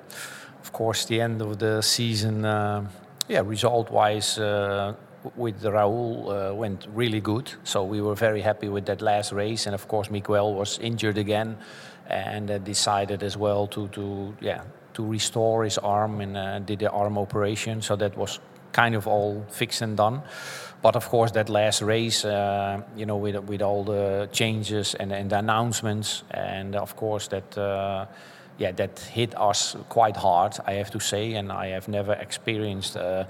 Of 0.62 0.72
course, 0.72 1.06
the 1.06 1.20
end 1.20 1.40
of 1.40 1.58
the 1.58 1.80
season, 1.80 2.44
uh, 2.44 2.86
yeah, 3.26 3.40
result 3.40 3.90
wise, 3.90 4.38
uh, 4.38 4.94
with 5.36 5.62
Raul 5.62 6.50
uh, 6.50 6.54
went 6.54 6.86
really 6.94 7.20
good. 7.20 7.50
So 7.64 7.84
we 7.84 8.02
were 8.02 8.14
very 8.14 8.42
happy 8.42 8.68
with 8.68 8.84
that 8.86 9.00
last 9.00 9.32
race. 9.32 9.66
And 9.66 9.74
of 9.74 9.88
course, 9.88 10.10
Miguel 10.10 10.54
was 10.54 10.78
injured 10.78 11.16
again 11.16 11.56
and 12.06 12.50
uh, 12.50 12.58
decided 12.58 13.22
as 13.22 13.36
well 13.36 13.66
to, 13.68 13.88
to 13.88 14.34
yeah, 14.40 14.62
to 15.00 15.12
restore 15.12 15.64
his 15.64 15.78
arm 15.78 16.20
and 16.20 16.36
uh, 16.36 16.58
did 16.58 16.78
the 16.78 16.90
arm 16.90 17.18
operation. 17.18 17.82
So 17.82 17.96
that 17.96 18.16
was 18.16 18.40
kind 18.72 18.94
of 18.94 19.06
all 19.06 19.44
fixed 19.48 19.82
and 19.82 19.96
done. 19.96 20.22
But 20.82 20.96
of 20.96 21.08
course, 21.08 21.32
that 21.32 21.48
last 21.48 21.82
race, 21.82 22.24
uh, 22.24 22.82
you 22.96 23.06
know, 23.06 23.16
with 23.16 23.36
with 23.48 23.62
all 23.62 23.84
the 23.84 24.28
changes 24.32 24.94
and, 24.94 25.12
and 25.12 25.30
the 25.30 25.38
announcements, 25.38 26.24
and 26.30 26.76
of 26.76 26.96
course 26.96 27.28
that. 27.28 27.58
Uh, 27.58 28.06
yeah, 28.58 28.72
that 28.72 28.98
hit 29.14 29.34
us 29.40 29.74
quite 29.88 30.16
hard, 30.18 30.52
I 30.66 30.72
have 30.74 30.90
to 30.90 31.00
say, 31.00 31.32
and 31.32 31.50
I 31.50 31.68
have 31.68 31.88
never 31.88 32.12
experienced 32.12 32.94
uh, 32.94 33.24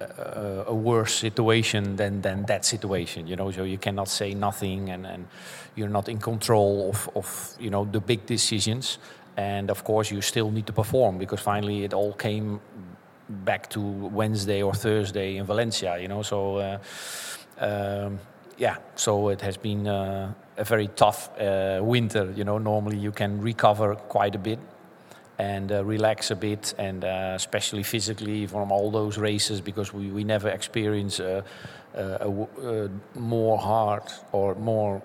a, 0.00 0.64
a, 0.66 0.74
worse 0.74 1.14
situation 1.14 1.94
than, 1.94 2.22
than 2.22 2.44
that 2.46 2.64
situation. 2.64 3.28
You 3.28 3.36
know, 3.36 3.52
so 3.52 3.62
you 3.62 3.78
cannot 3.78 4.08
say 4.08 4.34
nothing, 4.34 4.90
and, 4.90 5.06
and 5.06 5.28
you're 5.76 5.92
not 5.92 6.08
in 6.08 6.18
control 6.18 6.88
of, 6.90 7.08
of 7.14 7.56
you 7.60 7.70
know 7.70 7.84
the 7.84 8.00
big 8.00 8.26
decisions 8.26 8.98
and 9.36 9.70
of 9.70 9.84
course 9.84 10.10
you 10.10 10.20
still 10.20 10.50
need 10.50 10.66
to 10.66 10.72
perform 10.72 11.18
because 11.18 11.40
finally 11.40 11.84
it 11.84 11.92
all 11.92 12.12
came 12.12 12.60
back 13.28 13.68
to 13.70 13.80
Wednesday 13.80 14.62
or 14.62 14.74
Thursday 14.74 15.36
in 15.36 15.46
Valencia. 15.46 15.98
You 15.98 16.08
know, 16.08 16.22
so 16.22 16.56
uh, 16.56 16.78
um, 17.58 18.18
yeah, 18.58 18.76
so 18.94 19.28
it 19.28 19.40
has 19.40 19.56
been 19.56 19.86
uh, 19.86 20.32
a 20.56 20.64
very 20.64 20.88
tough 20.88 21.30
uh, 21.40 21.80
winter. 21.82 22.32
You 22.36 22.44
know, 22.44 22.58
normally 22.58 22.98
you 22.98 23.12
can 23.12 23.40
recover 23.40 23.94
quite 23.94 24.34
a 24.34 24.38
bit 24.38 24.58
and 25.38 25.72
uh, 25.72 25.84
relax 25.84 26.30
a 26.30 26.36
bit, 26.36 26.74
and 26.78 27.04
uh, 27.04 27.32
especially 27.34 27.82
physically 27.82 28.46
from 28.46 28.70
all 28.70 28.90
those 28.92 29.18
races 29.18 29.60
because 29.60 29.92
we, 29.92 30.08
we 30.10 30.22
never 30.22 30.48
experience 30.48 31.18
a, 31.18 31.44
a 31.96 32.88
more 33.18 33.58
hard 33.58 34.04
or 34.30 34.54
more 34.54 35.02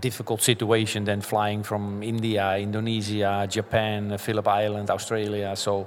difficult 0.00 0.42
situation 0.42 1.04
than 1.04 1.20
flying 1.20 1.62
from 1.62 2.02
India, 2.02 2.58
Indonesia, 2.58 3.46
Japan, 3.48 4.18
Phillip 4.18 4.46
Island, 4.46 4.90
Australia. 4.90 5.56
So, 5.56 5.86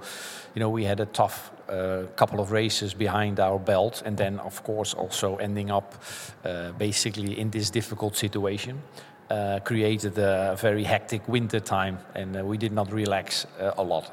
you 0.55 0.59
know, 0.59 0.69
we 0.69 0.83
had 0.83 0.99
a 0.99 1.05
tough 1.05 1.51
uh, 1.69 2.03
couple 2.15 2.39
of 2.39 2.51
races 2.51 2.93
behind 2.93 3.39
our 3.39 3.59
belt, 3.59 4.03
and 4.05 4.17
then, 4.17 4.39
of 4.39 4.63
course, 4.63 4.93
also 4.93 5.37
ending 5.37 5.71
up 5.71 5.95
uh, 6.43 6.71
basically 6.73 7.39
in 7.39 7.49
this 7.49 7.69
difficult 7.69 8.15
situation. 8.15 8.81
Uh, 9.29 9.59
created 9.63 10.17
a 10.17 10.57
very 10.59 10.83
hectic 10.83 11.25
winter 11.29 11.61
time, 11.61 11.97
and 12.15 12.35
uh, 12.35 12.43
we 12.43 12.57
did 12.57 12.73
not 12.73 12.91
relax 12.91 13.45
uh, 13.59 13.71
a 13.77 13.83
lot. 13.83 14.11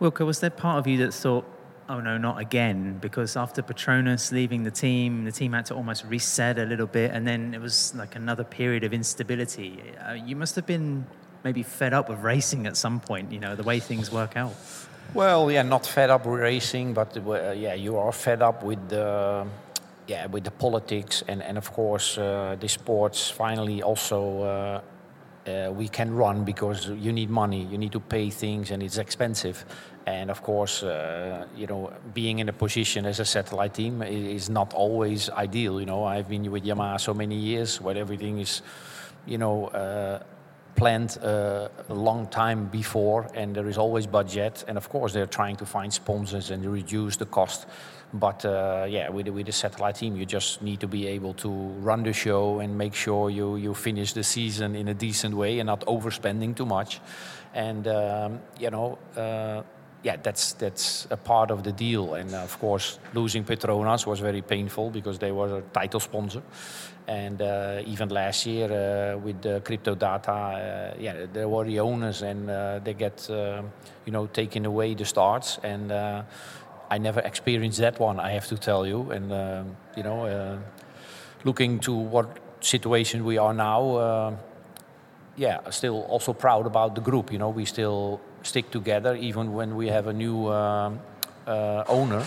Wilco, 0.00 0.26
was 0.26 0.40
there 0.40 0.50
part 0.50 0.78
of 0.78 0.86
you 0.86 0.98
that 0.98 1.14
thought, 1.14 1.44
oh 1.88 2.00
no, 2.00 2.18
not 2.18 2.38
again? 2.38 2.98
Because 3.00 3.36
after 3.36 3.62
Petronas 3.62 4.32
leaving 4.32 4.64
the 4.64 4.70
team, 4.70 5.24
the 5.24 5.32
team 5.32 5.52
had 5.52 5.66
to 5.66 5.74
almost 5.74 6.04
reset 6.04 6.58
a 6.58 6.64
little 6.64 6.86
bit, 6.86 7.10
and 7.12 7.26
then 7.26 7.54
it 7.54 7.60
was 7.60 7.94
like 7.94 8.16
another 8.16 8.44
period 8.44 8.84
of 8.84 8.92
instability. 8.92 9.82
Uh, 10.06 10.12
you 10.12 10.36
must 10.36 10.56
have 10.56 10.66
been 10.66 11.06
maybe 11.44 11.62
fed 11.62 11.92
up 11.94 12.08
with 12.08 12.18
racing 12.20 12.66
at 12.66 12.76
some 12.76 13.00
point, 13.00 13.32
you 13.32 13.40
know, 13.40 13.54
the 13.54 13.62
way 13.62 13.80
things 13.80 14.10
work 14.10 14.36
out. 14.36 14.54
Well, 15.14 15.50
yeah, 15.50 15.62
not 15.62 15.86
fed 15.86 16.10
up 16.10 16.26
with 16.26 16.40
racing, 16.40 16.92
but 16.92 17.16
uh, 17.16 17.52
yeah, 17.52 17.74
you 17.74 17.96
are 17.96 18.12
fed 18.12 18.42
up 18.42 18.62
with 18.62 18.88
the 18.88 19.46
yeah 20.06 20.26
with 20.26 20.44
the 20.44 20.50
politics 20.50 21.22
and 21.28 21.42
and 21.42 21.58
of 21.58 21.72
course 21.72 22.18
uh, 22.18 22.56
the 22.60 22.68
sports. 22.68 23.30
Finally, 23.30 23.82
also 23.82 24.42
uh, 24.42 24.80
uh, 25.48 25.72
we 25.72 25.88
can 25.88 26.14
run 26.14 26.44
because 26.44 26.88
you 26.88 27.12
need 27.12 27.30
money, 27.30 27.64
you 27.64 27.78
need 27.78 27.92
to 27.92 28.00
pay 28.00 28.28
things, 28.30 28.70
and 28.70 28.82
it's 28.82 28.98
expensive. 28.98 29.64
And 30.08 30.30
of 30.30 30.42
course, 30.42 30.82
uh, 30.82 31.46
you 31.54 31.66
know, 31.66 31.92
being 32.14 32.38
in 32.38 32.48
a 32.48 32.52
position 32.52 33.04
as 33.04 33.20
a 33.20 33.26
satellite 33.26 33.74
team 33.74 34.00
is 34.02 34.48
not 34.48 34.72
always 34.72 35.28
ideal. 35.28 35.78
You 35.80 35.86
know, 35.86 36.04
I've 36.04 36.30
been 36.30 36.50
with 36.50 36.64
Yamaha 36.64 36.98
so 36.98 37.12
many 37.12 37.34
years 37.34 37.78
where 37.78 37.94
everything 37.94 38.38
is, 38.38 38.62
you 39.26 39.36
know 39.36 39.66
uh, 39.66 40.22
planned 40.76 41.18
uh, 41.22 41.68
a 41.90 41.94
long 41.94 42.26
time 42.28 42.68
before, 42.68 43.28
and 43.34 43.54
there 43.54 43.68
is 43.68 43.76
always 43.76 44.06
budget. 44.06 44.64
And 44.66 44.78
of 44.78 44.88
course, 44.88 45.12
they're 45.12 45.34
trying 45.40 45.56
to 45.56 45.66
find 45.66 45.92
sponsors 45.92 46.50
and 46.50 46.64
reduce 46.64 47.16
the 47.16 47.26
cost. 47.26 47.66
But 48.14 48.46
uh, 48.46 48.86
yeah, 48.88 49.10
with, 49.10 49.28
with 49.28 49.44
the 49.44 49.52
satellite 49.52 49.96
team, 49.96 50.16
you 50.16 50.24
just 50.24 50.62
need 50.62 50.80
to 50.80 50.88
be 50.88 51.06
able 51.08 51.34
to 51.34 51.50
run 51.84 52.02
the 52.02 52.14
show 52.14 52.60
and 52.60 52.78
make 52.78 52.94
sure 52.94 53.28
you, 53.28 53.56
you 53.56 53.74
finish 53.74 54.14
the 54.14 54.22
season 54.22 54.74
in 54.74 54.88
a 54.88 54.94
decent 54.94 55.34
way 55.34 55.58
and 55.58 55.66
not 55.66 55.80
overspending 55.80 56.56
too 56.56 56.64
much. 56.64 57.00
And, 57.52 57.86
um, 57.88 58.40
you 58.58 58.70
know, 58.70 58.98
uh, 59.16 59.62
yeah, 60.02 60.16
that's 60.22 60.52
that's 60.52 61.06
a 61.10 61.16
part 61.16 61.50
of 61.50 61.62
the 61.62 61.72
deal. 61.72 62.14
And 62.14 62.34
uh, 62.34 62.38
of 62.38 62.58
course, 62.60 62.98
losing 63.14 63.44
Petronas 63.44 64.06
was 64.06 64.20
very 64.20 64.42
painful 64.42 64.90
because 64.90 65.18
they 65.18 65.32
were 65.32 65.58
a 65.58 65.62
title 65.72 66.00
sponsor. 66.00 66.42
And 67.08 67.40
uh, 67.40 67.82
even 67.86 68.10
last 68.10 68.46
year 68.46 68.66
uh, 68.66 69.18
with 69.18 69.40
the 69.40 69.60
CryptoDATA, 69.64 70.28
uh, 70.28 70.94
yeah, 71.00 71.26
they 71.32 71.46
were 71.46 71.64
the 71.64 71.80
owners, 71.80 72.22
and 72.22 72.50
uh, 72.50 72.80
they 72.84 72.94
get 72.94 73.28
uh, 73.30 73.62
you 74.04 74.12
know 74.12 74.26
taking 74.26 74.66
away 74.66 74.94
the 74.94 75.04
starts. 75.04 75.58
And 75.62 75.92
I 76.90 76.98
never 76.98 77.20
experienced 77.20 77.80
that 77.80 77.98
one, 77.98 78.20
I 78.20 78.32
have 78.32 78.46
to 78.48 78.56
tell 78.56 78.86
you. 78.86 79.10
And 79.10 79.30
you 79.96 80.02
know, 80.02 80.60
looking 81.44 81.80
to 81.80 81.92
what 81.92 82.38
situation 82.60 83.24
we 83.24 83.38
are 83.38 83.54
now 83.54 84.38
yeah, 85.38 85.70
still 85.70 86.02
also 86.08 86.32
proud 86.32 86.66
about 86.66 86.94
the 86.94 87.00
group. 87.00 87.32
You 87.32 87.38
know, 87.38 87.48
we 87.48 87.64
still 87.64 88.20
stick 88.42 88.70
together 88.70 89.14
even 89.16 89.52
when 89.52 89.76
we 89.76 89.88
have 89.88 90.06
a 90.06 90.12
new 90.12 90.46
uh, 90.46 90.92
uh, 91.46 91.84
owner. 91.88 92.24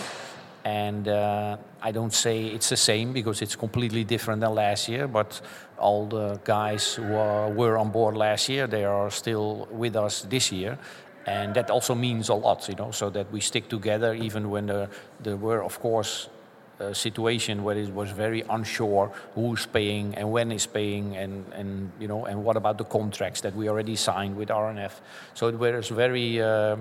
And 0.64 1.08
uh, 1.08 1.56
I 1.82 1.90
don't 1.90 2.12
say 2.12 2.46
it's 2.46 2.68
the 2.68 2.76
same 2.76 3.12
because 3.12 3.42
it's 3.42 3.56
completely 3.56 4.04
different 4.04 4.40
than 4.40 4.54
last 4.54 4.88
year. 4.88 5.08
But 5.08 5.40
all 5.78 6.06
the 6.06 6.40
guys 6.44 6.94
who 6.94 7.14
are, 7.14 7.50
were 7.50 7.76
on 7.76 7.90
board 7.90 8.16
last 8.16 8.48
year, 8.48 8.66
they 8.66 8.84
are 8.84 9.10
still 9.10 9.66
with 9.72 9.96
us 9.96 10.22
this 10.22 10.52
year 10.52 10.78
and 11.26 11.54
that 11.54 11.70
also 11.70 11.94
means 11.94 12.28
a 12.28 12.34
lot, 12.34 12.68
you 12.68 12.74
know, 12.74 12.90
so 12.90 13.10
that 13.10 13.30
we 13.32 13.40
stick 13.40 13.68
together 13.68 14.14
even 14.14 14.50
when 14.50 14.66
there, 14.66 14.88
there 15.20 15.36
were, 15.36 15.62
of 15.62 15.78
course, 15.80 16.28
situation 16.92 17.62
where 17.64 17.76
it 17.76 17.92
was 17.94 18.10
very 18.10 18.42
unsure 18.50 19.12
who's 19.34 19.66
paying 19.66 20.14
and 20.14 20.30
when 20.30 20.52
is 20.52 20.66
paying 20.66 21.16
and, 21.16 21.44
and 21.52 21.92
you 22.00 22.08
know 22.08 22.24
and 22.26 22.42
what 22.44 22.56
about 22.56 22.76
the 22.78 22.84
contracts 22.84 23.40
that 23.42 23.54
we 23.54 23.68
already 23.68 23.96
signed 23.96 24.36
with 24.36 24.48
RNF. 24.48 24.92
So 25.34 25.48
it 25.48 25.58
was 25.58 25.88
very 25.88 26.42
uh, 26.42 26.76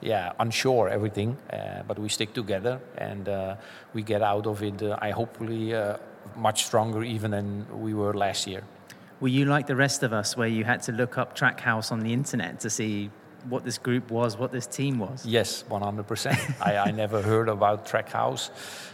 yeah 0.00 0.32
unsure 0.38 0.88
everything, 0.88 1.36
uh, 1.52 1.82
but 1.88 1.98
we 1.98 2.08
stick 2.08 2.32
together 2.32 2.80
and 2.98 3.28
uh, 3.28 3.56
we 3.94 4.02
get 4.02 4.22
out 4.22 4.46
of 4.46 4.62
it. 4.62 4.82
Uh, 4.82 4.98
I 5.00 5.10
hopefully 5.10 5.74
uh, 5.74 5.96
much 6.36 6.64
stronger 6.66 7.02
even 7.02 7.30
than 7.30 7.66
we 7.80 7.94
were 7.94 8.14
last 8.14 8.46
year. 8.46 8.62
Were 9.20 9.28
you 9.28 9.44
like 9.44 9.66
the 9.66 9.76
rest 9.76 10.02
of 10.02 10.12
us, 10.14 10.36
where 10.36 10.48
you 10.48 10.64
had 10.64 10.82
to 10.84 10.92
look 10.92 11.18
up 11.18 11.36
Trackhouse 11.36 11.92
on 11.92 12.00
the 12.00 12.12
internet 12.12 12.60
to 12.60 12.70
see 12.70 13.10
what 13.48 13.64
this 13.64 13.78
group 13.78 14.10
was, 14.10 14.36
what 14.36 14.52
this 14.52 14.66
team 14.66 14.98
was? 14.98 15.24
Yes, 15.24 15.64
100%. 15.70 16.60
I, 16.60 16.76
I 16.76 16.90
never 16.90 17.22
heard 17.22 17.48
about 17.48 17.86
Trackhouse 17.86 18.50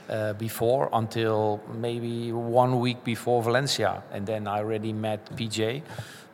uh, 0.09 0.33
before 0.35 0.89
until 0.93 1.61
maybe 1.75 2.33
one 2.33 2.81
week 2.81 3.05
before 3.05 3.43
Valencia. 3.43 4.03
And 4.13 4.27
then 4.27 4.47
I 4.47 4.59
already 4.59 4.93
met 4.93 5.25
PJ 5.37 5.83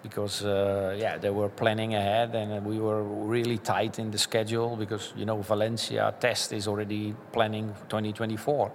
because, 0.02 0.45
uh, 0.45 0.97
yeah, 0.99 1.19
they 1.19 1.31
were 1.31 1.49
planning 1.49 1.95
ahead 1.95 2.35
and 2.35 2.64
we 2.66 2.78
were 2.78 3.02
really 3.02 3.59
tight 3.59 3.99
in 3.99 4.11
the 4.11 4.19
schedule 4.19 4.76
because, 4.76 5.12
you 5.16 5.25
know, 5.25 5.40
Valencia 5.42 6.14
test 6.21 6.52
is 6.52 6.66
already 6.66 7.14
planning 7.33 7.75
2024. 7.88 8.73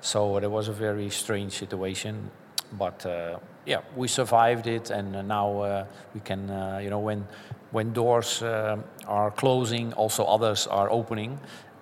So 0.00 0.40
there 0.40 0.50
was 0.50 0.68
a 0.68 0.72
very 0.72 1.10
strange 1.10 1.52
situation. 1.52 2.30
But 2.72 3.04
uh, 3.04 3.38
yeah, 3.66 3.80
we 3.96 4.08
survived 4.08 4.66
it, 4.66 4.90
and 4.90 5.26
now 5.26 5.60
uh, 5.60 5.86
we 6.14 6.20
can, 6.20 6.48
uh, 6.48 6.78
you 6.82 6.90
know, 6.90 7.00
when 7.00 7.26
when 7.70 7.92
doors 7.92 8.42
uh, 8.42 8.76
are 9.06 9.30
closing, 9.30 9.92
also 9.94 10.24
others 10.24 10.66
are 10.66 10.90
opening. 10.90 11.38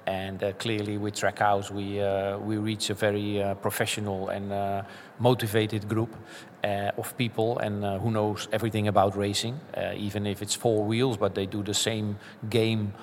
And 0.07 0.43
uh, 0.43 0.53
clearly, 0.53 0.97
with 0.97 1.15
Trackhouse, 1.15 1.71
we 1.71 2.01
uh, 2.01 2.39
we 2.39 2.57
reach 2.57 2.89
a 2.89 2.95
very 2.95 3.43
uh, 3.43 3.55
professional 3.57 4.31
and 4.31 4.51
uh, 4.51 4.83
motivated 5.19 5.87
group 5.87 6.17
uh, 6.65 6.93
of 6.97 7.15
people, 7.19 7.59
and 7.59 7.85
who 8.01 8.11
knows 8.11 8.49
everything 8.51 8.89
about 8.89 9.17
racing, 9.17 9.61
even 9.97 10.27
if 10.27 10.41
it's 10.41 10.55
four 10.55 10.83
wheels, 10.83 11.19
but 11.19 11.35
they 11.35 11.45
do 11.45 11.63
the 11.63 11.75
same 11.75 12.17
game 12.49 12.95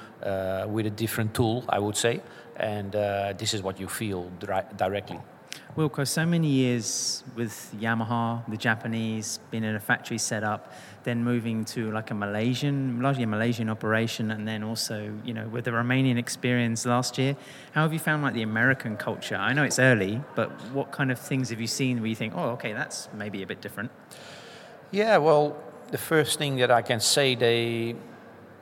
with 0.68 0.88
a 0.88 0.90
different 0.90 1.34
tool, 1.36 1.64
I 1.70 1.78
would 1.78 1.96
say. 1.96 2.22
And 2.58 2.92
this 3.38 3.54
is 3.54 3.62
what 3.62 3.80
you 3.80 3.88
feel 3.88 4.32
directly. 4.78 5.20
Wilco, 5.78 6.08
so 6.08 6.26
many 6.26 6.48
years 6.48 7.24
with 7.36 7.76
Yamaha, 7.78 8.50
the 8.50 8.58
Japanese, 8.58 9.40
being 9.52 9.64
in 9.64 9.76
a 9.76 9.80
factory 9.80 10.18
setup, 10.18 10.74
then 11.04 11.24
moving 11.24 11.66
to 11.66 11.92
like 11.92 12.12
a 12.12 12.14
Malaysian, 12.14 13.02
largely 13.02 13.24
a 13.24 13.28
Malaysian 13.28 13.70
operation, 13.70 14.32
and 14.32 14.48
then 14.48 14.64
also, 14.64 15.14
you 15.24 15.34
know, 15.34 15.48
with 15.48 15.66
the 15.66 15.72
Romanian 15.72 16.18
experience 16.18 16.86
last 16.86 17.18
year, 17.18 17.36
how 17.74 17.82
have 17.82 17.94
you 17.94 18.00
found 18.00 18.24
like 18.24 18.34
the 18.34 18.42
American 18.42 18.98
culture? 18.98 19.36
I 19.36 19.54
know 19.54 19.64
it's 19.64 19.80
early, 19.80 20.22
but 20.36 20.50
what 20.72 20.92
kind 20.92 21.12
of 21.12 21.20
things 21.20 21.50
have 21.50 21.60
you 21.60 21.68
seen 21.68 22.00
where 22.00 22.10
you 22.10 22.16
think, 22.16 22.34
oh, 22.36 22.52
okay, 22.52 22.74
that's 22.74 23.10
maybe 23.14 23.44
a 23.44 23.48
bit 23.48 23.62
different? 23.62 23.92
Yeah, 24.92 25.18
well, 25.18 25.58
the 25.92 25.98
first 25.98 26.40
thing 26.40 26.56
that 26.58 26.72
I 26.72 26.82
can 26.82 27.00
say, 27.00 27.36
they 27.36 27.96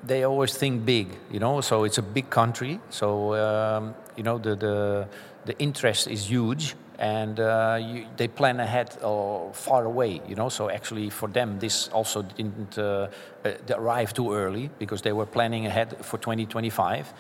they 0.05 0.23
always 0.23 0.53
think 0.57 0.83
big, 0.83 1.07
you 1.31 1.39
know. 1.39 1.61
So 1.61 1.85
it's 1.85 1.97
a 1.97 2.01
big 2.01 2.29
country, 2.29 2.79
so 2.89 3.35
um, 3.35 3.95
you 4.17 4.23
know 4.23 4.37
the 4.37 4.55
the 4.55 5.07
the 5.45 5.57
interest 5.59 6.07
is 6.07 6.29
huge 6.29 6.75
and 6.99 7.39
uh, 7.39 7.79
you, 7.81 8.05
they 8.17 8.27
plan 8.27 8.59
ahead 8.59 8.97
or 9.01 9.51
far 9.53 9.85
away, 9.85 10.21
you 10.27 10.35
know. 10.35 10.49
So 10.49 10.69
actually, 10.69 11.09
for 11.09 11.27
them, 11.27 11.59
this 11.59 11.87
also 11.89 12.21
didn't 12.21 12.77
uh, 12.77 13.07
uh 13.45 13.51
arrive 13.75 14.13
too 14.13 14.33
early 14.33 14.69
because 14.79 15.01
they 15.01 15.13
were 15.13 15.25
planning 15.25 15.65
ahead 15.65 15.97
for 16.05 16.17
2025. 16.17 17.13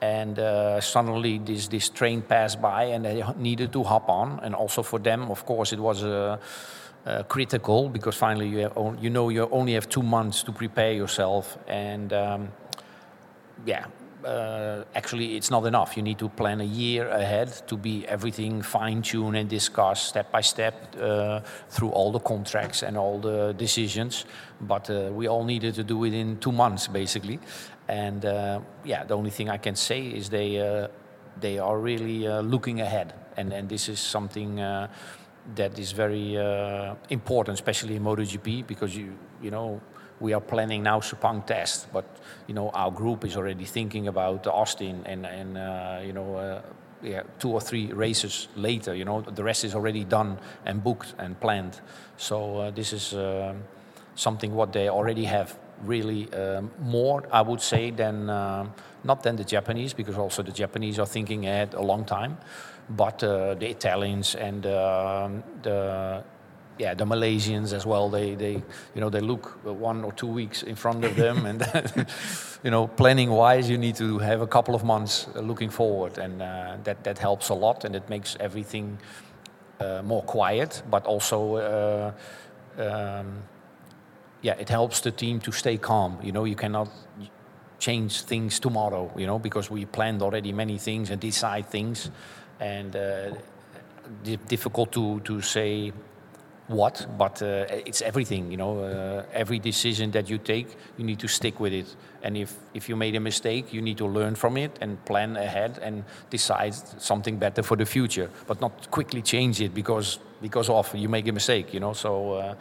And 0.00 0.38
uh, 0.38 0.80
suddenly, 0.80 1.38
this 1.38 1.68
this 1.68 1.88
train 1.90 2.22
passed 2.22 2.60
by, 2.60 2.84
and 2.84 3.04
they 3.04 3.24
needed 3.36 3.72
to 3.72 3.82
hop 3.82 4.08
on. 4.08 4.40
And 4.42 4.54
also 4.54 4.82
for 4.82 5.00
them, 5.00 5.30
of 5.30 5.44
course, 5.44 5.72
it 5.72 5.80
was 5.80 6.04
uh, 6.04 6.38
critical 7.28 7.88
because 7.88 8.16
finally, 8.16 8.48
you 8.48 8.96
you 9.00 9.10
know, 9.10 9.28
you 9.28 9.48
only 9.50 9.74
have 9.74 9.88
two 9.88 10.02
months 10.02 10.42
to 10.44 10.52
prepare 10.52 10.92
yourself, 10.92 11.58
and 11.66 12.12
um, 12.12 12.48
yeah, 13.66 13.86
uh, 14.24 14.84
actually 14.94 15.36
it's 15.36 15.50
not 15.50 15.64
enough. 15.66 15.96
You 15.96 16.02
need 16.02 16.18
to 16.18 16.28
plan 16.28 16.60
a 16.60 16.64
year 16.64 17.08
ahead 17.08 17.66
to 17.68 17.76
be 17.76 18.06
everything 18.06 18.62
fine 18.62 19.02
tuned 19.02 19.36
and 19.36 19.48
discuss 19.48 20.02
step 20.02 20.30
by 20.32 20.40
step 20.40 20.96
uh, 21.00 21.40
through 21.68 21.90
all 21.90 22.12
the 22.12 22.20
contracts 22.20 22.82
and 22.82 22.96
all 22.96 23.18
the 23.18 23.52
decisions. 23.52 24.24
But 24.60 24.90
uh, 24.90 25.10
we 25.12 25.28
all 25.28 25.44
needed 25.44 25.74
to 25.74 25.84
do 25.84 26.04
it 26.04 26.12
in 26.12 26.38
two 26.38 26.52
months 26.52 26.88
basically. 26.88 27.38
And 27.88 28.24
uh, 28.24 28.60
yeah, 28.84 29.04
the 29.04 29.14
only 29.14 29.30
thing 29.30 29.48
I 29.48 29.58
can 29.58 29.76
say 29.76 30.02
is 30.02 30.28
they 30.28 30.60
uh, 30.60 30.88
they 31.40 31.58
are 31.58 31.78
really 31.78 32.26
uh, 32.26 32.40
looking 32.40 32.80
ahead, 32.80 33.14
and 33.36 33.52
and 33.52 33.68
this 33.68 33.88
is 33.88 34.00
something 34.00 34.56
that 35.54 35.78
is 35.78 35.92
very 35.92 36.34
important, 37.08 37.54
especially 37.54 37.96
in 37.96 38.02
MotoGP, 38.02 38.66
because 38.66 38.94
you 38.94 39.16
you 39.40 39.50
know 39.50 39.80
we 40.20 40.32
are 40.32 40.40
planning 40.40 40.82
now 40.82 41.00
Sepang 41.00 41.46
test, 41.46 41.92
but 41.92 42.04
you 42.46 42.54
know 42.54 42.70
our 42.70 42.90
group 42.90 43.24
is 43.24 43.36
already 43.36 43.64
thinking 43.64 44.08
about 44.08 44.46
Austin 44.46 45.02
and 45.06 45.26
and 45.26 45.58
uh, 45.58 46.00
you 46.04 46.12
know. 46.12 46.36
Uh, 46.36 46.62
yeah, 47.02 47.22
two 47.38 47.50
or 47.50 47.60
three 47.60 47.92
races 47.92 48.48
later, 48.56 48.92
you 48.92 49.04
know, 49.04 49.20
the 49.20 49.44
rest 49.44 49.64
is 49.64 49.74
already 49.74 50.02
done 50.04 50.38
and 50.64 50.82
booked 50.82 51.14
and 51.18 51.38
planned. 51.38 51.80
So 52.16 52.56
uh, 52.56 52.70
this 52.70 52.92
is 52.92 53.14
um, 53.14 53.62
something 54.14 54.52
what 54.52 54.72
they 54.72 54.88
already 54.88 55.24
have 55.24 55.56
really 55.84 56.32
um, 56.32 56.70
more, 56.80 57.22
I 57.32 57.42
would 57.42 57.60
say, 57.60 57.90
than 57.90 58.28
um, 58.28 58.72
not 59.04 59.22
than 59.22 59.36
the 59.36 59.44
Japanese, 59.44 59.94
because 59.94 60.18
also 60.18 60.42
the 60.42 60.52
Japanese 60.52 60.98
are 60.98 61.06
thinking 61.06 61.46
ahead 61.46 61.74
a 61.74 61.82
long 61.82 62.04
time, 62.04 62.38
but 62.90 63.22
uh, 63.22 63.54
the 63.54 63.70
Italians 63.70 64.34
and 64.34 64.66
um, 64.66 65.44
the 65.62 66.24
yeah 66.78 66.94
the 66.94 67.04
Malaysians 67.04 67.72
as 67.72 67.84
well. 67.84 68.08
They 68.08 68.34
they 68.34 68.52
you 68.94 69.00
know 69.00 69.10
they 69.10 69.20
look 69.20 69.58
one 69.64 70.04
or 70.04 70.12
two 70.12 70.26
weeks 70.26 70.62
in 70.62 70.76
front 70.76 71.04
of 71.04 71.16
them, 71.16 71.46
and 71.46 71.60
you 72.62 72.70
know 72.70 72.86
planning 72.86 73.30
wise, 73.30 73.68
you 73.68 73.78
need 73.78 73.96
to 73.96 74.18
have 74.18 74.40
a 74.40 74.46
couple 74.46 74.74
of 74.74 74.84
months 74.84 75.26
looking 75.34 75.70
forward, 75.70 76.18
and 76.18 76.40
uh, 76.42 76.76
that 76.84 77.04
that 77.04 77.18
helps 77.18 77.48
a 77.50 77.54
lot, 77.54 77.84
and 77.84 77.94
it 77.96 78.08
makes 78.08 78.36
everything 78.40 78.98
uh, 79.80 80.02
more 80.02 80.22
quiet, 80.22 80.82
but 80.90 81.04
also. 81.06 81.56
Uh, 81.56 82.12
um, 82.78 83.42
yeah, 84.40 84.54
it 84.58 84.68
helps 84.68 85.00
the 85.00 85.10
team 85.10 85.40
to 85.40 85.52
stay 85.52 85.78
calm. 85.78 86.18
You 86.22 86.30
know, 86.30 86.44
you 86.44 86.54
cannot 86.54 86.88
change 87.78 88.22
things 88.22 88.60
tomorrow. 88.60 89.10
You 89.16 89.26
know, 89.26 89.38
because 89.38 89.68
we 89.68 89.84
planned 89.84 90.22
already 90.22 90.52
many 90.52 90.78
things 90.78 91.10
and 91.10 91.20
decide 91.20 91.68
things, 91.68 92.10
and 92.60 92.94
uh, 92.94 93.30
difficult 94.46 94.92
to 94.92 95.20
to 95.20 95.40
say 95.40 95.92
what, 96.68 97.06
but 97.16 97.42
uh, 97.42 97.64
it's 97.68 98.02
everything. 98.02 98.50
You 98.50 98.58
know, 98.58 98.84
uh, 98.84 99.22
every 99.32 99.58
decision 99.58 100.10
that 100.12 100.28
you 100.28 100.38
take, 100.38 100.68
you 100.98 101.04
need 101.04 101.18
to 101.20 101.28
stick 101.28 101.58
with 101.60 101.72
it. 101.72 101.96
And 102.22 102.36
if 102.36 102.54
if 102.74 102.88
you 102.88 102.96
made 102.96 103.16
a 103.16 103.20
mistake, 103.20 103.72
you 103.72 103.82
need 103.82 103.96
to 103.98 104.06
learn 104.06 104.34
from 104.34 104.56
it 104.56 104.78
and 104.80 105.02
plan 105.04 105.36
ahead 105.36 105.78
and 105.82 106.04
decide 106.30 106.74
something 107.00 107.38
better 107.38 107.62
for 107.62 107.76
the 107.76 107.86
future. 107.86 108.30
But 108.46 108.60
not 108.60 108.90
quickly 108.90 109.22
change 109.22 109.60
it 109.60 109.74
because 109.74 110.18
because 110.42 110.68
of 110.68 110.94
you 110.94 111.08
make 111.08 111.26
a 111.28 111.32
mistake. 111.32 111.72
You 111.72 111.80
know, 111.80 111.94
so 111.94 112.32
uh, 112.34 112.54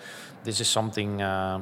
this 0.44 0.62
is 0.62 0.68
something. 0.68 1.22
Uh, 1.22 1.62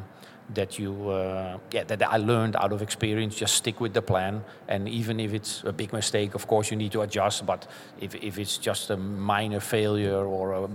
that 0.54 0.78
you 0.78 1.10
uh, 1.10 1.58
yeah 1.72 1.84
that 1.86 2.04
I 2.04 2.18
learned 2.18 2.56
out 2.56 2.72
of 2.72 2.82
experience 2.82 3.36
just 3.36 3.56
stick 3.56 3.82
with 3.82 3.94
the 3.94 4.02
plan 4.02 4.44
and 4.68 4.88
even 4.88 5.20
if 5.20 5.34
it's 5.34 5.64
a 5.64 5.74
big 5.74 5.92
mistake 5.92 6.36
of 6.36 6.46
course 6.46 6.70
you 6.70 6.78
need 6.78 6.92
to 6.92 7.02
adjust 7.02 7.48
but 7.48 7.66
if, 8.00 8.14
if 8.14 8.38
it's 8.38 8.60
just 8.60 8.92
a 8.92 8.98
minor 8.98 9.60
failure 9.60 10.24
or 10.24 10.52
a 10.52 10.70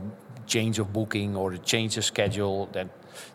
change 0.54 0.78
of 0.82 0.86
booking 0.98 1.36
or 1.36 1.52
a 1.52 1.58
change 1.72 1.92
of 2.00 2.04
schedule 2.04 2.68
then 2.72 2.88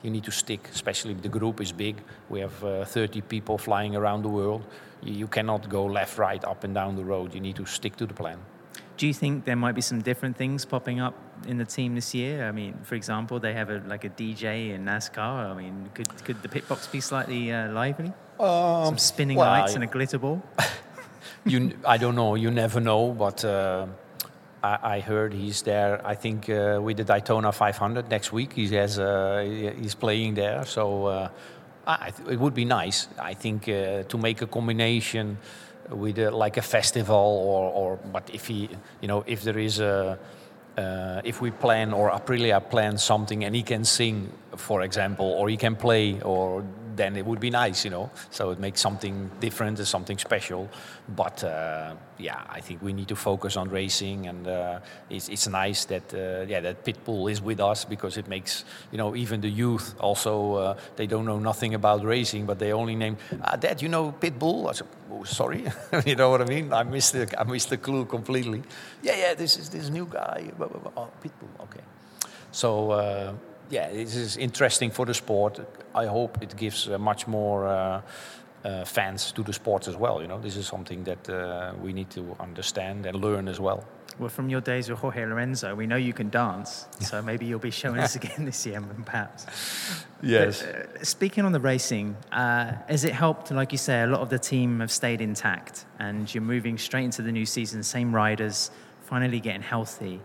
you 0.03 0.09
need 0.15 0.25
to 0.29 0.31
stick 0.31 0.61
especially 0.73 1.13
if 1.17 1.21
the 1.21 1.33
group 1.37 1.61
is 1.65 1.71
big 1.71 1.95
we 2.29 2.39
have 2.45 2.57
uh, 2.63 2.85
30 2.85 3.21
people 3.33 3.57
flying 3.57 3.95
around 3.95 4.21
the 4.21 4.33
world 4.39 4.63
you, 5.01 5.13
you 5.21 5.27
cannot 5.27 5.69
go 5.69 5.85
left 5.85 6.17
right 6.17 6.43
up 6.51 6.63
and 6.65 6.73
down 6.73 6.95
the 6.95 7.07
road 7.13 7.33
you 7.33 7.41
need 7.47 7.55
to 7.55 7.65
stick 7.65 7.95
to 7.95 8.05
the 8.05 8.13
plan 8.13 8.39
do 8.97 9.07
you 9.07 9.13
think 9.13 9.45
there 9.45 9.55
might 9.55 9.75
be 9.75 9.81
some 9.81 10.01
different 10.01 10.37
things 10.37 10.65
popping 10.65 10.99
up 11.01 11.15
in 11.47 11.57
the 11.57 11.65
team 11.65 11.95
this 11.95 12.13
year? 12.13 12.47
I 12.47 12.51
mean, 12.51 12.73
for 12.83 12.95
example, 12.95 13.39
they 13.39 13.53
have 13.53 13.69
a, 13.69 13.81
like 13.87 14.05
a 14.05 14.09
DJ 14.09 14.73
in 14.73 14.85
NASCAR. 14.85 15.51
I 15.51 15.53
mean, 15.53 15.89
could 15.93 16.07
could 16.23 16.41
the 16.41 16.49
pit 16.49 16.67
box 16.69 16.87
be 16.87 17.01
slightly 17.01 17.51
uh, 17.51 17.71
lively? 17.71 18.13
Um, 18.39 18.85
some 18.85 18.97
spinning 18.97 19.37
well, 19.37 19.49
lights 19.49 19.73
I, 19.73 19.75
and 19.75 19.83
a 19.83 19.87
glitter 19.87 20.17
ball. 20.17 20.41
you, 21.45 21.77
I 21.85 21.97
don't 21.97 22.15
know. 22.15 22.35
You 22.35 22.51
never 22.51 22.79
know, 22.79 23.11
but. 23.11 23.43
Uh, 23.43 23.87
I, 24.83 24.99
heard 24.99 25.33
he's 25.33 25.61
there. 25.61 26.01
I 26.05 26.15
think 26.15 26.49
uh, 26.49 26.79
with 26.81 26.97
the 26.97 27.03
Daytona 27.03 27.51
500 27.51 28.09
next 28.09 28.31
week. 28.31 28.53
He 28.53 28.67
has 28.75 28.99
uh, 28.99 29.73
he's 29.81 29.95
playing 29.95 30.35
there, 30.35 30.65
so 30.65 31.05
uh, 31.05 31.29
I, 31.87 32.11
it 32.29 32.39
would 32.39 32.53
be 32.53 32.65
nice. 32.65 33.07
I 33.19 33.33
think 33.33 33.69
uh, 33.69 34.03
to 34.03 34.17
make 34.17 34.41
a 34.41 34.47
combination 34.47 35.37
with 35.89 36.17
a, 36.17 36.31
like 36.31 36.57
a 36.57 36.61
festival 36.61 37.15
or, 37.15 37.71
or 37.71 37.99
but 38.11 38.29
if 38.33 38.47
he 38.47 38.69
you 39.01 39.07
know 39.07 39.23
if 39.27 39.43
there 39.43 39.59
is 39.59 39.79
a 39.79 40.17
uh, 40.77 41.21
if 41.23 41.41
we 41.41 41.51
plan 41.51 41.93
or 41.93 42.11
Aprilia 42.11 42.59
plans 42.69 43.03
something 43.03 43.45
and 43.45 43.55
he 43.55 43.63
can 43.63 43.85
sing, 43.85 44.29
for 44.57 44.81
example, 44.81 45.25
or 45.25 45.49
he 45.49 45.57
can 45.57 45.75
play, 45.75 46.19
or 46.21 46.65
then 46.95 47.15
it 47.15 47.25
would 47.25 47.39
be 47.39 47.49
nice, 47.49 47.83
you 47.85 47.91
know. 47.91 48.09
So 48.29 48.51
it 48.51 48.59
makes 48.59 48.81
something 48.81 49.29
different 49.39 49.79
and 49.79 49.87
something 49.87 50.17
special. 50.17 50.69
But 51.15 51.43
uh, 51.43 51.95
yeah, 52.17 52.41
I 52.49 52.61
think 52.61 52.81
we 52.81 52.93
need 52.93 53.07
to 53.09 53.15
focus 53.15 53.57
on 53.57 53.69
racing, 53.69 54.27
and 54.27 54.47
uh, 54.47 54.79
it's, 55.09 55.29
it's 55.29 55.47
nice 55.47 55.85
that 55.85 56.13
uh, 56.13 56.45
yeah 56.47 56.61
that 56.61 56.83
Pitbull 56.83 57.31
is 57.31 57.41
with 57.41 57.59
us 57.59 57.85
because 57.85 58.17
it 58.17 58.27
makes 58.27 58.65
you 58.91 58.97
know 58.97 59.15
even 59.15 59.41
the 59.41 59.49
youth 59.49 59.95
also 59.99 60.53
uh, 60.53 60.77
they 60.95 61.07
don't 61.07 61.25
know 61.25 61.39
nothing 61.39 61.73
about 61.73 62.03
racing, 62.03 62.45
but 62.45 62.59
they 62.59 62.73
only 62.73 62.95
name 62.95 63.17
ah, 63.43 63.55
Dad, 63.55 63.81
you 63.81 63.89
know 63.89 64.11
Pitbull. 64.11 64.69
I 64.69 64.73
said, 64.73 64.87
oh, 65.11 65.23
sorry, 65.23 65.65
you 66.05 66.15
know 66.15 66.29
what 66.29 66.41
I 66.41 66.45
mean? 66.45 66.73
I 66.73 66.83
missed 66.83 67.13
the 67.13 67.27
I 67.39 67.43
missed 67.43 67.69
the 67.69 67.77
clue 67.77 68.05
completely. 68.05 68.63
Yeah, 69.01 69.15
yeah, 69.17 69.33
this 69.33 69.57
is 69.57 69.69
this 69.69 69.89
new 69.89 70.05
guy. 70.05 70.51
Oh, 70.59 71.09
Pitbull, 71.21 71.63
okay. 71.63 71.83
So 72.51 72.91
uh, 72.91 73.33
yeah, 73.69 73.91
this 73.91 74.15
is 74.15 74.37
interesting 74.37 74.91
for 74.91 75.05
the 75.05 75.13
sport. 75.13 75.59
I 75.93 76.05
hope 76.05 76.41
it 76.41 76.55
gives 76.55 76.87
uh, 76.87 76.97
much 76.97 77.27
more 77.27 77.67
uh, 77.67 78.01
uh, 78.63 78.83
fans 78.85 79.31
to 79.31 79.43
the 79.43 79.53
sport 79.53 79.87
as 79.87 79.95
well. 79.95 80.21
You 80.21 80.27
know, 80.27 80.39
this 80.39 80.57
is 80.57 80.67
something 80.67 81.03
that 81.03 81.29
uh, 81.29 81.73
we 81.81 81.93
need 81.93 82.09
to 82.11 82.35
understand 82.39 83.05
and 83.05 83.21
learn 83.21 83.47
as 83.47 83.59
well. 83.59 83.83
Well, 84.17 84.29
from 84.29 84.49
your 84.49 84.61
days 84.61 84.89
with 84.89 84.99
Jorge 84.99 85.25
Lorenzo, 85.25 85.75
we 85.75 85.87
know 85.87 85.97
you 85.97 86.13
can 86.13 86.29
dance, 86.29 86.87
so 87.01 87.21
maybe 87.29 87.45
you'll 87.45 87.59
be 87.59 87.71
showing 87.71 87.99
us 87.99 88.15
again 88.15 88.45
this 88.45 88.65
year, 88.65 88.81
perhaps. 89.05 89.45
Yes. 90.21 90.63
But, 90.63 91.01
uh, 91.01 91.03
speaking 91.03 91.43
on 91.43 91.51
the 91.51 91.59
racing, 91.59 92.15
uh, 92.31 92.73
has 92.87 93.03
it 93.03 93.11
helped? 93.11 93.51
Like 93.51 93.71
you 93.71 93.77
say, 93.77 94.03
a 94.03 94.07
lot 94.07 94.21
of 94.21 94.29
the 94.29 94.39
team 94.39 94.79
have 94.79 94.91
stayed 94.91 95.21
intact, 95.21 95.85
and 95.99 96.33
you're 96.33 96.41
moving 96.41 96.77
straight 96.77 97.03
into 97.03 97.21
the 97.21 97.31
new 97.31 97.45
season. 97.45 97.83
Same 97.83 98.15
riders, 98.15 98.71
finally 99.01 99.39
getting 99.39 99.61
healthy. 99.61 100.21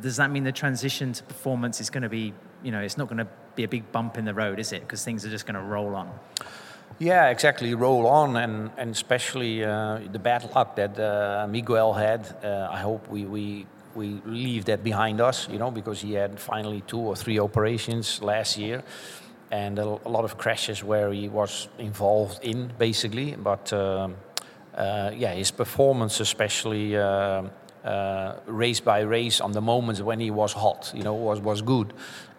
Does 0.00 0.16
that 0.16 0.30
mean 0.30 0.42
the 0.42 0.52
transition 0.52 1.12
to 1.12 1.22
performance 1.22 1.80
is 1.80 1.90
going 1.90 2.02
to 2.02 2.08
be 2.08 2.34
you 2.62 2.70
know, 2.70 2.80
it's 2.80 2.96
not 2.96 3.08
going 3.08 3.18
to 3.18 3.28
be 3.54 3.64
a 3.64 3.68
big 3.68 3.90
bump 3.92 4.18
in 4.18 4.24
the 4.24 4.34
road, 4.34 4.58
is 4.58 4.72
it? 4.72 4.80
Because 4.80 5.04
things 5.04 5.24
are 5.24 5.30
just 5.30 5.46
going 5.46 5.54
to 5.54 5.62
roll 5.62 5.94
on. 5.94 6.10
Yeah, 6.98 7.30
exactly. 7.30 7.74
Roll 7.74 8.06
on, 8.06 8.36
and 8.36 8.70
and 8.76 8.90
especially 8.90 9.64
uh, 9.64 9.98
the 10.12 10.18
bad 10.18 10.48
luck 10.54 10.76
that 10.76 10.98
uh, 10.98 11.46
Miguel 11.48 11.92
had. 11.92 12.36
Uh, 12.44 12.68
I 12.70 12.80
hope 12.80 13.08
we 13.08 13.24
we 13.24 13.66
we 13.94 14.20
leave 14.24 14.64
that 14.66 14.82
behind 14.84 15.20
us, 15.20 15.48
you 15.48 15.58
know, 15.58 15.70
because 15.70 16.00
he 16.00 16.12
had 16.14 16.38
finally 16.38 16.82
two 16.86 17.00
or 17.00 17.16
three 17.16 17.38
operations 17.38 18.22
last 18.22 18.56
year, 18.56 18.82
and 19.50 19.78
a, 19.78 19.84
lot 19.84 20.24
of 20.24 20.38
crashes 20.38 20.84
where 20.84 21.12
he 21.12 21.28
was 21.28 21.68
involved 21.78 22.38
in, 22.42 22.70
basically. 22.78 23.36
But 23.36 23.72
um, 23.72 24.16
uh, 24.74 25.10
yeah, 25.14 25.34
his 25.34 25.50
performance, 25.50 26.20
especially. 26.20 26.96
Uh, 26.96 27.48
uh, 27.84 28.36
race 28.46 28.78
by 28.78 29.00
race 29.00 29.40
on 29.40 29.50
the 29.50 29.60
moments 29.60 30.00
when 30.00 30.20
he 30.20 30.30
was 30.30 30.52
hot, 30.52 30.92
you 30.94 31.02
know, 31.02 31.14
was 31.14 31.40
was 31.40 31.62
good, 31.62 31.92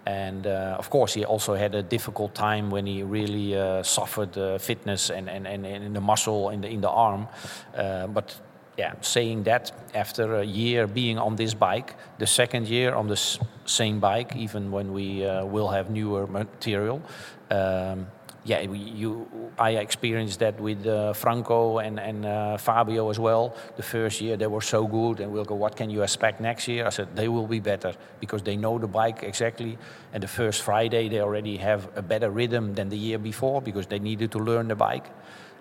and 0.06 0.48
uh, 0.48 0.76
of 0.78 0.89
course, 0.89 1.13
he 1.13 1.24
also 1.24 1.56
had 1.56 1.76
a 1.76 1.84
difficult 1.84 2.36
time 2.36 2.70
when 2.70 2.86
he 2.86 3.04
really 3.04 3.56
uh, 3.56 3.84
suffered 3.84 4.38
uh, 4.38 4.58
fitness 4.58 5.10
and, 5.10 5.30
and, 5.30 5.48
and, 5.48 5.66
in 5.66 5.94
the 5.94 6.02
muscle 6.02 6.50
in 6.50 6.62
the, 6.62 6.68
in 6.68 6.82
the 6.82 6.89
arm. 6.89 7.28
Uh, 7.76 8.08
but 8.08 8.36
yeah, 8.78 8.94
saying 9.02 9.44
that 9.44 9.72
after 9.94 10.36
a 10.36 10.44
year 10.44 10.88
being 10.88 11.18
on 11.18 11.36
this 11.36 11.54
bike, 11.54 11.96
the 12.18 12.28
second 12.28 12.68
year 12.68 12.96
on 12.96 13.08
the 13.08 13.39
same 13.66 14.00
bike, 14.00 14.36
even 14.36 14.72
when 14.72 14.92
we 14.92 15.26
uh, 15.26 15.46
will 15.46 15.70
have 15.70 15.89
newer 15.89 16.28
material, 16.28 17.02
um, 17.50 18.08
yeah, 18.45 18.60
you, 18.60 19.27
I 19.58 19.71
experienced 19.71 20.39
that 20.39 20.60
with 20.60 20.86
uh, 20.86 21.13
Franco 21.13 21.77
and, 21.77 21.97
and 21.99 22.25
uh, 22.25 22.58
Fabio 22.58 23.10
as 23.10 23.17
well. 23.17 23.56
The 23.77 23.84
first 23.84 24.19
year 24.19 24.36
they 24.36 24.47
were 24.47 24.62
so 24.62 24.86
good, 24.86 25.21
and 25.21 25.32
we'll 25.32 25.45
go, 25.45 25.56
what 25.56 25.77
can 25.77 25.89
you 25.89 26.03
expect 26.03 26.41
next 26.41 26.67
year? 26.67 26.86
I 26.86 26.89
said, 26.89 27.15
they 27.15 27.29
will 27.29 27.47
be 27.47 27.62
better 27.62 27.93
because 28.19 28.43
they 28.43 28.58
know 28.58 28.77
the 28.77 28.88
bike 28.88 29.23
exactly. 29.23 29.77
And 30.12 30.21
the 30.21 30.27
first 30.27 30.62
Friday, 30.62 31.08
they 31.08 31.21
already 31.21 31.56
have 31.58 31.88
a 31.95 32.01
better 32.01 32.29
rhythm 32.29 32.73
than 32.73 32.89
the 32.89 32.97
year 32.97 33.17
before 33.17 33.62
because 33.62 33.88
they 33.88 33.99
needed 33.99 34.32
to 34.32 34.39
learn 34.39 34.67
the 34.67 34.75
bike. 34.75 35.06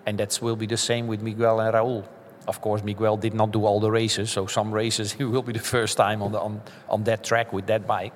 And 0.05 0.19
that 0.19 0.37
will 0.41 0.57
be 0.57 0.65
the 0.65 0.77
same 0.77 1.07
with 1.07 1.21
Miguel 1.21 1.61
and 1.61 1.73
Raul. 1.73 2.05
Of 2.47 2.59
course, 2.61 2.83
Miguel 2.83 3.17
did 3.17 3.33
not 3.33 3.51
do 3.51 3.65
all 3.65 3.79
the 3.79 3.91
races, 3.91 4.31
so 4.31 4.47
some 4.47 4.71
races 4.71 5.13
he 5.17 5.23
will 5.23 5.43
be 5.43 5.53
the 5.53 5.59
first 5.59 5.97
time 5.97 6.21
on, 6.21 6.31
the, 6.31 6.39
on, 6.39 6.61
on 6.89 7.03
that 7.03 7.23
track 7.23 7.53
with 7.53 7.67
that 7.67 7.87
bike. 7.87 8.15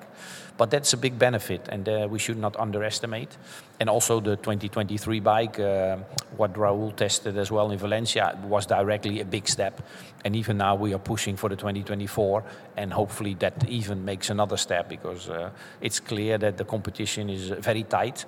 But 0.58 0.72
that's 0.72 0.92
a 0.92 0.96
big 0.96 1.16
benefit, 1.20 1.68
and 1.68 1.88
uh, 1.88 2.08
we 2.10 2.18
should 2.18 2.36
not 2.36 2.56
underestimate. 2.58 3.36
And 3.78 3.88
also 3.88 4.18
the 4.18 4.34
2023 4.34 5.20
bike, 5.20 5.60
uh, 5.60 5.98
what 6.36 6.52
Raul 6.54 6.94
tested 6.96 7.38
as 7.38 7.52
well 7.52 7.70
in 7.70 7.78
Valencia, 7.78 8.36
was 8.42 8.66
directly 8.66 9.20
a 9.20 9.24
big 9.24 9.46
step. 9.46 9.80
And 10.24 10.34
even 10.34 10.58
now 10.58 10.74
we 10.74 10.92
are 10.94 10.98
pushing 10.98 11.36
for 11.36 11.48
the 11.48 11.54
2024, 11.54 12.42
and 12.76 12.92
hopefully 12.92 13.34
that 13.34 13.68
even 13.68 14.04
makes 14.04 14.30
another 14.30 14.56
step 14.56 14.88
because 14.88 15.30
uh, 15.30 15.50
it's 15.80 16.00
clear 16.00 16.38
that 16.38 16.56
the 16.56 16.64
competition 16.64 17.30
is 17.30 17.50
very 17.50 17.84
tight, 17.84 18.24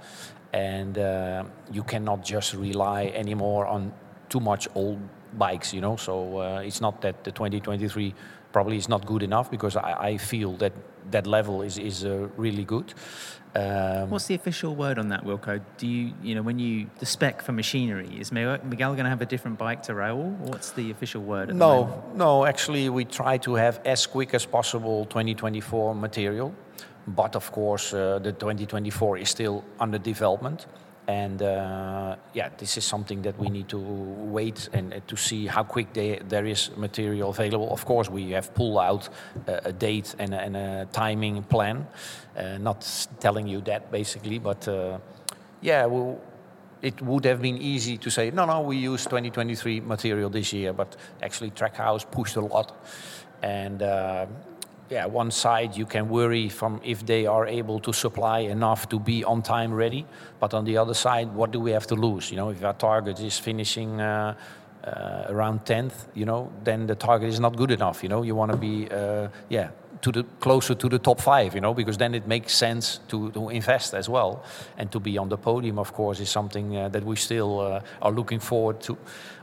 and 0.53 0.99
uh, 0.99 1.43
you 1.73 1.83
cannot 1.83 2.25
just 2.25 2.55
rely 2.55 3.07
anymore 3.07 3.67
on 3.67 3.93
too 4.29 4.41
much 4.41 4.69
old 4.77 5.01
bikes, 5.39 5.73
you 5.73 5.81
know. 5.81 5.97
So 5.97 6.41
uh, 6.41 6.61
it's 6.61 6.81
not 6.81 7.01
that 7.03 7.25
the 7.25 7.33
2023 7.33 8.15
probably 8.53 8.77
is 8.77 8.89
not 8.89 9.07
good 9.07 9.23
enough 9.23 9.51
because 9.51 9.77
I, 9.77 9.93
I 10.01 10.17
feel 10.17 10.57
that 10.57 10.73
that 11.11 11.27
level 11.27 11.63
is 11.63 11.79
is 11.79 12.05
uh, 12.05 12.29
really 12.37 12.65
good. 12.65 12.95
Um, 13.55 14.11
What's 14.11 14.27
the 14.27 14.37
official 14.37 14.77
word 14.77 14.97
on 14.99 15.09
that, 15.09 15.25
Wilco? 15.25 15.61
Do 15.77 15.87
you, 15.87 16.13
you 16.23 16.37
know, 16.37 16.43
when 16.43 16.61
you 16.61 16.89
the 17.01 17.07
spec 17.07 17.43
for 17.43 17.53
machinery 17.53 18.09
is 18.21 18.31
Miguel 18.31 18.95
going 18.95 19.05
to 19.05 19.11
have 19.11 19.23
a 19.23 19.27
different 19.27 19.59
bike 19.59 19.83
to 19.85 19.93
Raul? 19.93 20.37
What's 20.39 20.71
the 20.71 20.91
official 20.93 21.23
word? 21.23 21.55
no, 21.55 22.05
no. 22.15 22.45
Actually, 22.45 22.89
we 22.89 23.05
try 23.05 23.39
to 23.39 23.55
have 23.55 23.81
as 23.85 24.07
quick 24.07 24.35
as 24.35 24.47
possible 24.47 25.05
2024 25.07 25.97
material, 25.97 26.55
but 27.09 27.35
of 27.35 27.51
course, 27.51 27.93
uh, 27.93 28.21
the 28.21 28.33
2024 28.33 29.19
is 29.19 29.29
still 29.29 29.65
under 29.81 29.99
development. 29.99 30.67
And 31.07 31.43
uh, 31.43 32.17
yeah, 32.35 32.51
this 32.57 32.77
is 32.77 32.85
something 32.85 33.23
that 33.23 33.39
we 33.39 33.49
need 33.49 33.69
to 33.71 33.79
wait 33.79 34.69
and 34.73 34.95
uh, 34.95 35.01
to 35.09 35.17
see 35.17 35.47
how 35.47 35.65
quick 35.65 35.93
they, 35.93 36.21
there 36.29 36.47
is 36.47 36.71
material 36.77 37.31
available. 37.31 37.73
Of 37.73 37.85
course, 37.85 38.09
we 38.09 38.31
have 38.31 38.55
pulled 38.55 38.79
out 38.79 39.09
uh, 39.49 39.61
a 39.65 39.73
date 39.73 40.15
and, 40.19 40.35
and, 40.35 40.57
a 40.57 40.87
timing 40.93 41.43
plan. 41.43 41.87
Uh, 42.37 42.59
not 42.59 43.09
telling 43.19 43.49
you 43.49 43.61
that 43.63 43.91
basically, 43.91 44.39
but 44.39 44.69
uh, 44.69 44.99
yeah, 45.61 45.87
well, 45.87 46.21
it 46.83 47.01
would 47.03 47.25
have 47.25 47.43
been 47.43 47.59
easy 47.59 47.99
to 47.99 48.11
say, 48.11 48.31
no, 48.31 48.47
no, 48.47 48.61
we 48.61 48.77
use 48.77 49.05
2023 49.05 49.81
material 49.81 50.31
this 50.31 50.53
year, 50.53 50.73
but 50.73 50.97
actually 51.23 51.51
Trackhouse 51.51 52.11
pushed 52.11 52.37
a 52.37 52.41
lot. 52.41 52.73
And 53.43 53.83
uh, 53.83 54.27
yeah, 54.91 55.07
one 55.07 55.31
side 55.31 55.77
you 55.77 55.87
can 55.87 56.09
worry 56.09 56.49
from 56.49 56.81
if 56.85 57.07
they 57.07 57.25
are 57.25 57.47
able 57.47 57.79
to 57.81 57.93
supply 57.93 58.41
enough 58.41 58.89
to 58.89 58.99
be 58.99 59.23
on 59.23 59.41
time 59.41 59.73
ready, 59.73 60.05
but 60.41 60.53
on 60.53 60.65
the 60.65 60.77
other 60.77 60.95
side, 60.95 61.33
what 61.33 61.53
do 61.53 61.61
we 61.61 61.71
have 61.71 61.87
to 61.87 61.95
lose? 61.95 62.31
You 62.31 62.37
know, 62.37 62.51
if 62.51 62.65
our 62.65 62.75
target 62.75 63.21
is 63.21 63.39
finishing 63.39 64.01
uh, 64.01 64.35
uh, 64.83 65.27
around 65.29 65.65
10th, 65.65 65.95
you 66.15 66.25
know, 66.25 66.51
then 66.65 66.89
the 66.89 66.97
target 66.97 67.29
is 67.29 67.39
not 67.39 67.57
good 67.57 67.71
enough. 67.71 68.03
You 68.03 68.09
know, 68.09 68.23
you 68.23 68.35
want 68.35 68.51
to 68.51 68.57
be, 68.57 68.89
uh, 68.91 69.29
yeah, 69.49 69.71
to 70.03 70.11
the 70.11 70.25
closer 70.41 70.75
to 70.75 70.89
the 70.89 70.99
top 70.99 71.21
five. 71.21 71.55
You 71.55 71.61
know, 71.61 71.73
because 71.73 71.97
then 71.97 72.15
it 72.15 72.27
makes 72.27 72.53
sense 72.57 72.99
to, 73.09 73.31
to 73.31 73.51
invest 73.51 73.95
as 73.95 74.09
well, 74.09 74.43
and 74.77 74.91
to 74.91 74.99
be 74.99 75.19
on 75.19 75.29
the 75.29 75.37
podium, 75.37 75.79
of 75.79 75.93
course, 75.93 76.19
is 76.19 76.31
something 76.31 76.77
uh, 76.77 76.89
that 76.89 77.05
we 77.05 77.15
still 77.15 77.61
uh, 77.61 77.81
are 78.03 78.11
looking 78.11 78.41
forward 78.41 78.81
to. 78.81 78.99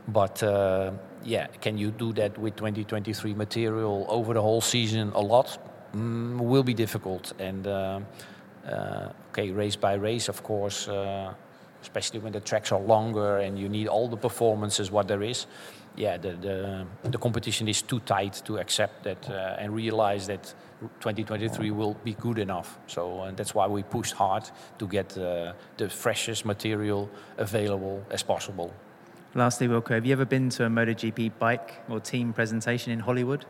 But 0.06 0.42
uh, 0.42 0.90
yeah, 1.24 1.46
can 1.60 1.78
you 1.78 1.90
do 1.90 2.12
that 2.14 2.38
with 2.38 2.56
2023 2.56 3.34
material 3.34 4.06
over 4.08 4.34
the 4.34 4.42
whole 4.42 4.60
season 4.60 5.12
a 5.14 5.20
lot? 5.20 5.58
Mm, 5.94 6.38
will 6.38 6.62
be 6.62 6.74
difficult. 6.74 7.32
And 7.38 7.66
uh, 7.66 8.00
uh, 8.66 9.12
okay, 9.30 9.50
race 9.50 9.76
by 9.76 9.94
race, 9.94 10.28
of 10.28 10.42
course, 10.42 10.88
uh, 10.88 11.32
especially 11.82 12.20
when 12.20 12.32
the 12.32 12.40
tracks 12.40 12.72
are 12.72 12.80
longer 12.80 13.38
and 13.38 13.58
you 13.58 13.68
need 13.68 13.88
all 13.88 14.08
the 14.08 14.16
performances 14.16 14.90
what 14.90 15.08
there 15.08 15.22
is. 15.22 15.46
Yeah, 15.96 16.16
the 16.16 16.32
the, 16.32 16.86
the 17.10 17.18
competition 17.18 17.68
is 17.68 17.82
too 17.82 18.00
tight 18.00 18.42
to 18.44 18.58
accept 18.58 19.02
that 19.02 19.28
uh, 19.28 19.56
and 19.58 19.74
realize 19.74 20.26
that 20.28 20.54
2023 21.00 21.70
will 21.72 21.94
be 22.04 22.14
good 22.14 22.38
enough. 22.38 22.78
So 22.86 23.20
uh, 23.20 23.32
that's 23.32 23.54
why 23.54 23.66
we 23.66 23.82
pushed 23.82 24.14
hard 24.14 24.48
to 24.78 24.86
get 24.86 25.18
uh, 25.18 25.54
the 25.76 25.88
freshest 25.88 26.44
material 26.44 27.10
available 27.36 28.04
as 28.10 28.22
possible. 28.22 28.72
Lastly, 29.34 29.68
Wilco, 29.68 29.90
have 29.90 30.06
you 30.06 30.12
ever 30.12 30.24
been 30.24 30.48
to 30.50 30.64
a 30.64 30.68
MotoGP 30.68 31.32
bike 31.38 31.82
or 31.90 32.00
team 32.00 32.32
presentation 32.32 32.92
in 32.92 33.00
Hollywood? 33.00 33.44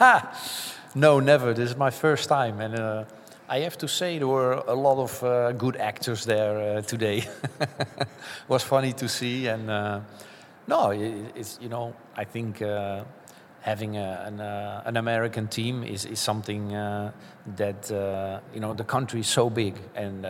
no, 0.96 1.20
never. 1.20 1.54
This 1.54 1.70
is 1.70 1.76
my 1.76 1.90
first 1.90 2.28
time, 2.28 2.60
and 2.60 2.74
uh, 2.76 3.04
I 3.48 3.60
have 3.60 3.78
to 3.78 3.86
say 3.86 4.18
there 4.18 4.26
were 4.26 4.54
a 4.54 4.74
lot 4.74 4.98
of 4.98 5.22
uh, 5.22 5.52
good 5.52 5.76
actors 5.76 6.24
there 6.24 6.78
uh, 6.78 6.82
today. 6.82 7.28
was 8.48 8.64
funny 8.64 8.92
to 8.94 9.08
see, 9.08 9.46
and 9.46 9.70
uh, 9.70 10.00
no, 10.66 10.90
it, 10.90 11.32
it's 11.36 11.60
you 11.62 11.68
know 11.68 11.94
I 12.16 12.24
think 12.24 12.60
uh, 12.60 13.04
having 13.60 13.96
a, 13.96 14.24
an, 14.26 14.40
uh, 14.40 14.82
an, 14.84 14.96
American 14.96 15.46
team 15.46 15.84
is 15.84 16.06
is 16.06 16.18
something 16.18 16.70
that 16.70 18.40
you 18.52 18.60
know 18.60 18.74
the 18.74 18.84
country 18.84 19.20
is 19.20 19.28
so 19.28 19.48
big 19.48 19.76
and 19.94 20.26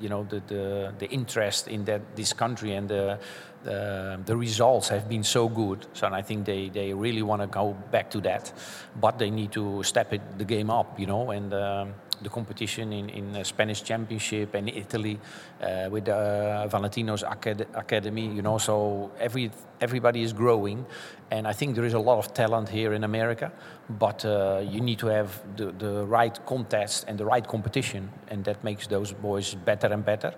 you 0.00 0.08
know 0.08 0.24
the, 0.24 0.42
the, 0.48 0.92
the 0.98 1.08
interest 1.10 1.68
in 1.68 1.84
that 1.84 2.16
this 2.16 2.32
country 2.32 2.74
and 2.74 2.88
the 2.88 3.18
the, 3.64 4.20
the 4.24 4.36
results 4.36 4.88
have 4.88 5.08
been 5.08 5.24
so 5.24 5.48
good. 5.48 5.86
So 5.92 6.08
I 6.08 6.22
think 6.22 6.46
they, 6.46 6.68
they 6.68 6.92
really 6.92 7.22
want 7.22 7.42
to 7.42 7.48
go 7.48 7.76
back 7.90 8.10
to 8.10 8.20
that, 8.22 8.52
but 9.00 9.18
they 9.18 9.30
need 9.30 9.52
to 9.52 9.82
step 9.82 10.12
it, 10.12 10.38
the 10.38 10.44
game 10.44 10.70
up, 10.70 10.98
you 10.98 11.06
know. 11.06 11.30
And 11.30 11.52
um, 11.54 11.94
the 12.22 12.28
competition 12.28 12.92
in, 12.92 13.08
in 13.08 13.32
the 13.32 13.44
Spanish 13.44 13.82
Championship 13.82 14.54
and 14.54 14.68
Italy 14.68 15.18
uh, 15.60 15.88
with 15.90 16.08
uh, 16.08 16.66
Valentino's 16.68 17.22
acad- 17.22 17.66
Academy, 17.74 18.26
you 18.26 18.42
know. 18.42 18.58
So 18.58 19.10
every 19.18 19.50
everybody 19.80 20.22
is 20.22 20.32
growing, 20.32 20.86
and 21.30 21.46
I 21.46 21.52
think 21.52 21.74
there 21.74 21.84
is 21.84 21.94
a 21.94 21.98
lot 21.98 22.18
of 22.18 22.32
talent 22.32 22.68
here 22.68 22.92
in 22.92 23.04
America, 23.04 23.50
but 23.88 24.24
uh, 24.24 24.62
you 24.64 24.80
need 24.80 24.98
to 25.00 25.08
have 25.08 25.42
the, 25.56 25.72
the 25.72 26.06
right 26.06 26.38
contest 26.46 27.04
and 27.08 27.18
the 27.18 27.24
right 27.24 27.46
competition, 27.46 28.10
and 28.28 28.44
that 28.44 28.62
makes 28.62 28.86
those 28.86 29.12
boys 29.12 29.54
better 29.54 29.88
and 29.88 30.04
better. 30.04 30.34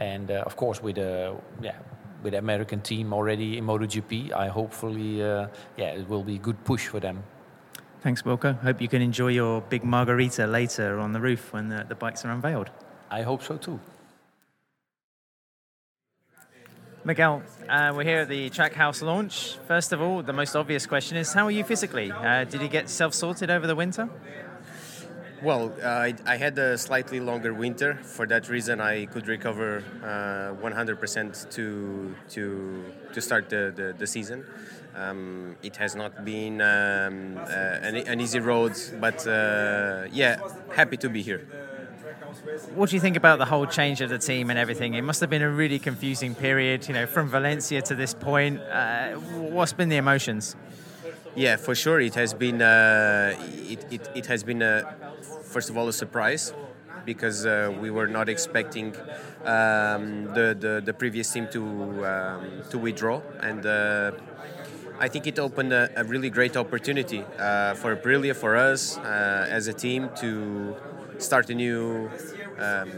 And 0.00 0.30
uh, 0.30 0.42
of 0.46 0.56
course, 0.56 0.82
with 0.82 0.98
a 0.98 1.36
yeah 1.62 1.76
with 2.22 2.32
the 2.32 2.38
American 2.38 2.80
team 2.80 3.12
already 3.12 3.58
in 3.58 3.64
MotoGP, 3.64 4.32
I 4.32 4.48
hopefully, 4.48 5.22
uh, 5.22 5.48
yeah, 5.76 5.90
it 5.92 6.08
will 6.08 6.24
be 6.24 6.36
a 6.36 6.38
good 6.38 6.62
push 6.64 6.86
for 6.86 7.00
them. 7.00 7.22
Thanks, 8.00 8.22
Wilco. 8.22 8.58
Hope 8.60 8.80
you 8.80 8.88
can 8.88 9.02
enjoy 9.02 9.28
your 9.28 9.60
big 9.60 9.84
margarita 9.84 10.46
later 10.46 10.98
on 10.98 11.12
the 11.12 11.20
roof 11.20 11.52
when 11.52 11.68
the, 11.68 11.84
the 11.88 11.94
bikes 11.94 12.24
are 12.24 12.30
unveiled. 12.30 12.70
I 13.10 13.22
hope 13.22 13.42
so 13.42 13.56
too. 13.56 13.80
Miguel, 17.04 17.42
uh, 17.68 17.92
we're 17.94 18.04
here 18.04 18.18
at 18.18 18.28
the 18.28 18.50
Trackhouse 18.50 19.02
launch. 19.02 19.56
First 19.66 19.92
of 19.92 20.02
all, 20.02 20.22
the 20.22 20.32
most 20.32 20.54
obvious 20.54 20.84
question 20.86 21.16
is 21.16 21.32
how 21.32 21.46
are 21.46 21.50
you 21.50 21.64
physically? 21.64 22.12
Uh, 22.12 22.44
did 22.44 22.60
you 22.60 22.68
get 22.68 22.90
self 22.90 23.14
sorted 23.14 23.50
over 23.50 23.66
the 23.66 23.74
winter? 23.74 24.08
Well, 25.40 25.72
uh, 25.80 25.86
I, 25.86 26.14
I, 26.26 26.36
had 26.36 26.58
a 26.58 26.76
slightly 26.76 27.20
longer 27.20 27.54
winter. 27.54 27.94
For 28.02 28.26
that 28.26 28.48
reason, 28.48 28.80
I 28.80 29.06
could 29.06 29.28
recover 29.28 29.84
uh, 30.02 30.60
100% 30.60 31.50
to 31.50 32.14
to 32.30 32.84
to 33.12 33.20
start 33.20 33.48
the, 33.48 33.72
the, 33.74 33.94
the 33.96 34.06
season. 34.06 34.44
Um, 34.96 35.56
it 35.62 35.76
has 35.76 35.94
not 35.94 36.24
been 36.24 36.60
um, 36.60 37.36
uh, 37.36 37.86
an, 37.86 37.96
an, 37.96 38.20
easy 38.20 38.40
road, 38.40 38.72
but 39.00 39.24
uh, 39.28 40.06
yeah, 40.10 40.40
happy 40.74 40.96
to 40.96 41.08
be 41.08 41.22
here. 41.22 41.46
What 42.74 42.90
do 42.90 42.96
you 42.96 43.00
think 43.00 43.16
about 43.16 43.38
the 43.38 43.44
whole 43.44 43.66
change 43.66 44.00
of 44.00 44.10
the 44.10 44.18
team 44.18 44.50
and 44.50 44.58
everything? 44.58 44.94
It 44.94 45.02
must 45.02 45.20
have 45.20 45.30
been 45.30 45.42
a 45.42 45.50
really 45.50 45.78
confusing 45.78 46.34
period, 46.34 46.88
you 46.88 46.94
know, 46.94 47.06
from 47.06 47.28
Valencia 47.28 47.80
to 47.82 47.94
this 47.94 48.12
point. 48.12 48.60
Uh, 48.60 49.12
what's 49.54 49.72
been 49.72 49.88
the 49.88 49.98
emotions? 49.98 50.56
Yeah, 51.36 51.56
for 51.56 51.76
sure, 51.76 52.00
it 52.00 52.16
has 52.16 52.34
been 52.34 52.60
uh, 52.60 53.36
it, 53.68 53.86
it, 53.92 54.10
it 54.16 54.26
has 54.26 54.42
been 54.42 54.62
a 54.62 55.07
first 55.48 55.70
of 55.70 55.76
all 55.76 55.88
a 55.88 55.92
surprise 55.92 56.52
because 57.04 57.46
uh, 57.46 57.74
we 57.80 57.90
were 57.90 58.06
not 58.06 58.28
expecting 58.28 58.94
um, 59.44 60.24
the, 60.36 60.54
the, 60.64 60.82
the 60.84 60.92
previous 60.92 61.32
team 61.32 61.48
to 61.50 61.62
um, 62.06 62.62
to 62.70 62.78
withdraw 62.78 63.20
and. 63.40 63.66
Uh, 63.66 64.12
I 65.00 65.06
think 65.06 65.28
it 65.28 65.38
opened 65.38 65.72
a, 65.72 65.88
a 65.94 66.02
really 66.02 66.28
great 66.28 66.56
opportunity 66.56 67.22
uh, 67.38 67.74
for 67.74 67.94
Aprilia, 67.94 68.34
for 68.34 68.56
us 68.56 68.98
uh, 68.98 69.46
as 69.48 69.68
a 69.68 69.72
team 69.72 70.10
to 70.16 70.74
start 71.18 71.50
a 71.50 71.54
new 71.54 72.10
um, 72.58 72.90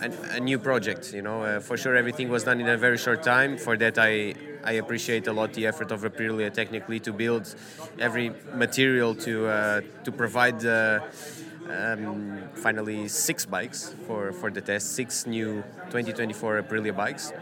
a, 0.00 0.10
a, 0.36 0.40
new 0.40 0.58
project. 0.58 1.12
You 1.12 1.20
know, 1.20 1.42
uh, 1.42 1.60
for 1.60 1.76
sure 1.76 1.94
everything 1.94 2.30
was 2.30 2.44
done 2.44 2.58
in 2.58 2.68
a 2.68 2.78
very 2.78 2.96
short 2.96 3.22
time. 3.22 3.58
For 3.58 3.76
that, 3.76 3.98
I 3.98 4.34
I 4.64 4.72
appreciate 4.82 5.26
a 5.26 5.32
lot 5.32 5.52
the 5.52 5.66
effort 5.66 5.90
of 5.92 6.02
Aprilia 6.02 6.50
technically 6.50 7.00
to 7.00 7.12
build 7.12 7.54
every 7.98 8.32
material 8.54 9.14
to 9.16 9.46
uh, 9.46 9.80
to 10.04 10.12
provide. 10.12 10.64
Um, 11.70 12.48
finally 12.54 13.08
six 13.08 13.44
bikes 13.44 13.94
for, 14.06 14.32
for 14.32 14.50
the 14.50 14.60
test, 14.60 14.94
six 14.94 15.26
new 15.26 15.62
2024 15.90 16.62
Aprilia 16.62 16.96
bikes. 16.96 17.32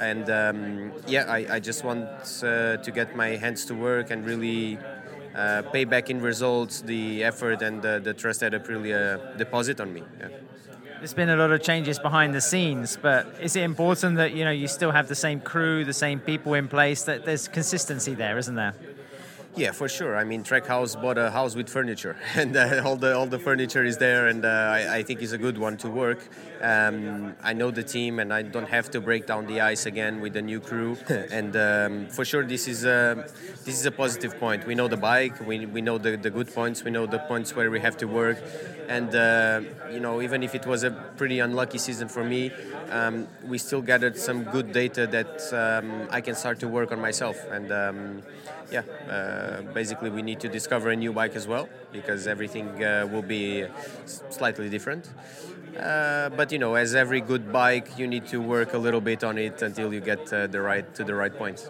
And 0.00 0.30
um, 0.30 0.92
yeah, 1.06 1.24
I, 1.28 1.56
I 1.56 1.60
just 1.60 1.84
want 1.84 2.08
uh, 2.42 2.76
to 2.76 2.90
get 2.94 3.16
my 3.16 3.30
hands 3.36 3.64
to 3.66 3.74
work 3.74 4.10
and 4.10 4.24
really 4.24 4.78
uh, 5.34 5.62
pay 5.72 5.84
back 5.84 6.10
in 6.10 6.20
results 6.20 6.82
the 6.82 7.24
effort 7.24 7.62
and 7.62 7.82
the, 7.82 8.00
the 8.02 8.14
trust 8.14 8.40
that 8.40 8.52
Aprilia 8.52 9.36
deposit 9.36 9.80
on 9.80 9.92
me. 9.92 10.02
Yeah. 10.20 10.28
There's 10.98 11.14
been 11.14 11.30
a 11.30 11.36
lot 11.36 11.50
of 11.50 11.60
changes 11.62 11.98
behind 11.98 12.32
the 12.32 12.40
scenes, 12.40 12.96
but 12.96 13.26
is 13.40 13.56
it 13.56 13.62
important 13.62 14.18
that 14.18 14.34
you 14.34 14.44
know 14.44 14.52
you 14.52 14.68
still 14.68 14.92
have 14.92 15.08
the 15.08 15.16
same 15.16 15.40
crew, 15.40 15.84
the 15.84 15.92
same 15.92 16.20
people 16.20 16.54
in 16.54 16.68
place? 16.68 17.02
That 17.02 17.24
there's 17.24 17.48
consistency 17.48 18.14
there, 18.14 18.38
isn't 18.38 18.54
there? 18.54 18.74
Yeah, 19.54 19.72
for 19.72 19.86
sure. 19.86 20.16
I 20.16 20.24
mean, 20.24 20.44
Trackhouse 20.44 21.00
bought 21.00 21.18
a 21.18 21.30
house 21.30 21.54
with 21.54 21.68
furniture, 21.68 22.16
and 22.34 22.56
uh, 22.56 22.80
all 22.86 22.96
the 22.96 23.14
all 23.14 23.26
the 23.26 23.38
furniture 23.38 23.84
is 23.84 23.98
there, 23.98 24.28
and 24.28 24.46
uh, 24.46 24.48
I, 24.48 24.96
I, 24.96 25.02
think 25.02 25.20
it's 25.20 25.32
a 25.32 25.38
good 25.38 25.58
one 25.58 25.76
to 25.78 25.90
work. 25.90 26.26
Um, 26.62 27.34
I 27.42 27.52
know 27.52 27.70
the 27.70 27.82
team, 27.82 28.18
and 28.18 28.32
I 28.32 28.40
don't 28.40 28.68
have 28.68 28.90
to 28.92 29.00
break 29.00 29.26
down 29.26 29.46
the 29.46 29.60
ice 29.60 29.84
again 29.84 30.22
with 30.22 30.32
the 30.32 30.40
new 30.40 30.58
crew. 30.58 30.96
and 31.08 31.54
um, 31.54 32.06
for 32.08 32.24
sure, 32.24 32.46
this 32.46 32.66
is 32.66 32.86
a 32.86 33.28
this 33.66 33.78
is 33.78 33.84
a 33.84 33.90
positive 33.90 34.38
point. 34.40 34.66
We 34.66 34.74
know 34.74 34.88
the 34.88 34.96
bike, 34.96 35.38
we, 35.46 35.66
we 35.66 35.82
know 35.82 35.98
the, 35.98 36.16
the 36.16 36.30
good 36.30 36.52
points, 36.54 36.82
we 36.82 36.90
know 36.90 37.04
the 37.04 37.18
points 37.18 37.54
where 37.54 37.70
we 37.70 37.80
have 37.80 37.98
to 37.98 38.06
work, 38.06 38.38
and 38.88 39.14
uh, 39.14 39.60
you 39.90 40.00
know, 40.00 40.22
even 40.22 40.42
if 40.42 40.54
it 40.54 40.64
was 40.64 40.82
a 40.82 40.90
pretty 40.90 41.40
unlucky 41.40 41.76
season 41.76 42.08
for 42.08 42.24
me, 42.24 42.52
um, 42.88 43.28
we 43.44 43.58
still 43.58 43.82
gathered 43.82 44.16
some 44.16 44.44
good 44.44 44.72
data 44.72 45.06
that 45.08 45.52
um, 45.52 46.08
I 46.10 46.22
can 46.22 46.34
start 46.34 46.58
to 46.60 46.68
work 46.68 46.90
on 46.90 47.00
myself 47.00 47.36
and 47.50 47.70
um, 47.70 48.22
yeah, 48.72 48.82
uh, 49.08 49.62
basically 49.72 50.10
we 50.10 50.22
need 50.22 50.40
to 50.40 50.48
discover 50.48 50.90
a 50.90 50.96
new 50.96 51.12
bike 51.12 51.36
as 51.36 51.46
well 51.46 51.68
because 51.92 52.26
everything 52.26 52.82
uh, 52.82 53.06
will 53.10 53.22
be 53.22 53.66
slightly 54.06 54.68
different. 54.68 55.10
Uh, 55.78 56.28
but 56.30 56.52
you 56.52 56.58
know, 56.58 56.74
as 56.74 56.94
every 56.94 57.20
good 57.20 57.52
bike, 57.52 57.98
you 57.98 58.06
need 58.06 58.26
to 58.26 58.38
work 58.40 58.74
a 58.74 58.78
little 58.78 59.00
bit 59.00 59.24
on 59.24 59.38
it 59.38 59.62
until 59.62 59.92
you 59.92 60.00
get 60.00 60.32
uh, 60.32 60.46
the 60.46 60.60
right 60.60 60.94
to 60.94 61.04
the 61.04 61.14
right 61.14 61.36
point. 61.36 61.68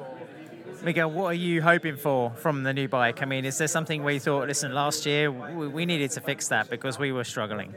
Miguel, 0.83 1.11
what 1.11 1.27
are 1.27 1.35
you 1.35 1.62
hoping 1.62 1.97
for 1.97 2.33
from 2.33 2.65
the 2.65 2.73
new 2.73 2.88
bike? 2.88 3.23
I 3.23 3.25
mean, 3.25 3.45
is 3.45 3.57
there 3.59 3.69
something 3.69 4.03
we 4.03 4.19
thought, 4.19 4.49
listen, 4.49 4.75
last 4.75 5.07
year 5.07 5.31
we 5.31 5.87
needed 5.87 6.11
to 6.12 6.21
fix 6.21 6.49
that 6.49 6.71
because 6.71 6.99
we 6.99 7.12
were 7.12 7.23
struggling? 7.25 7.73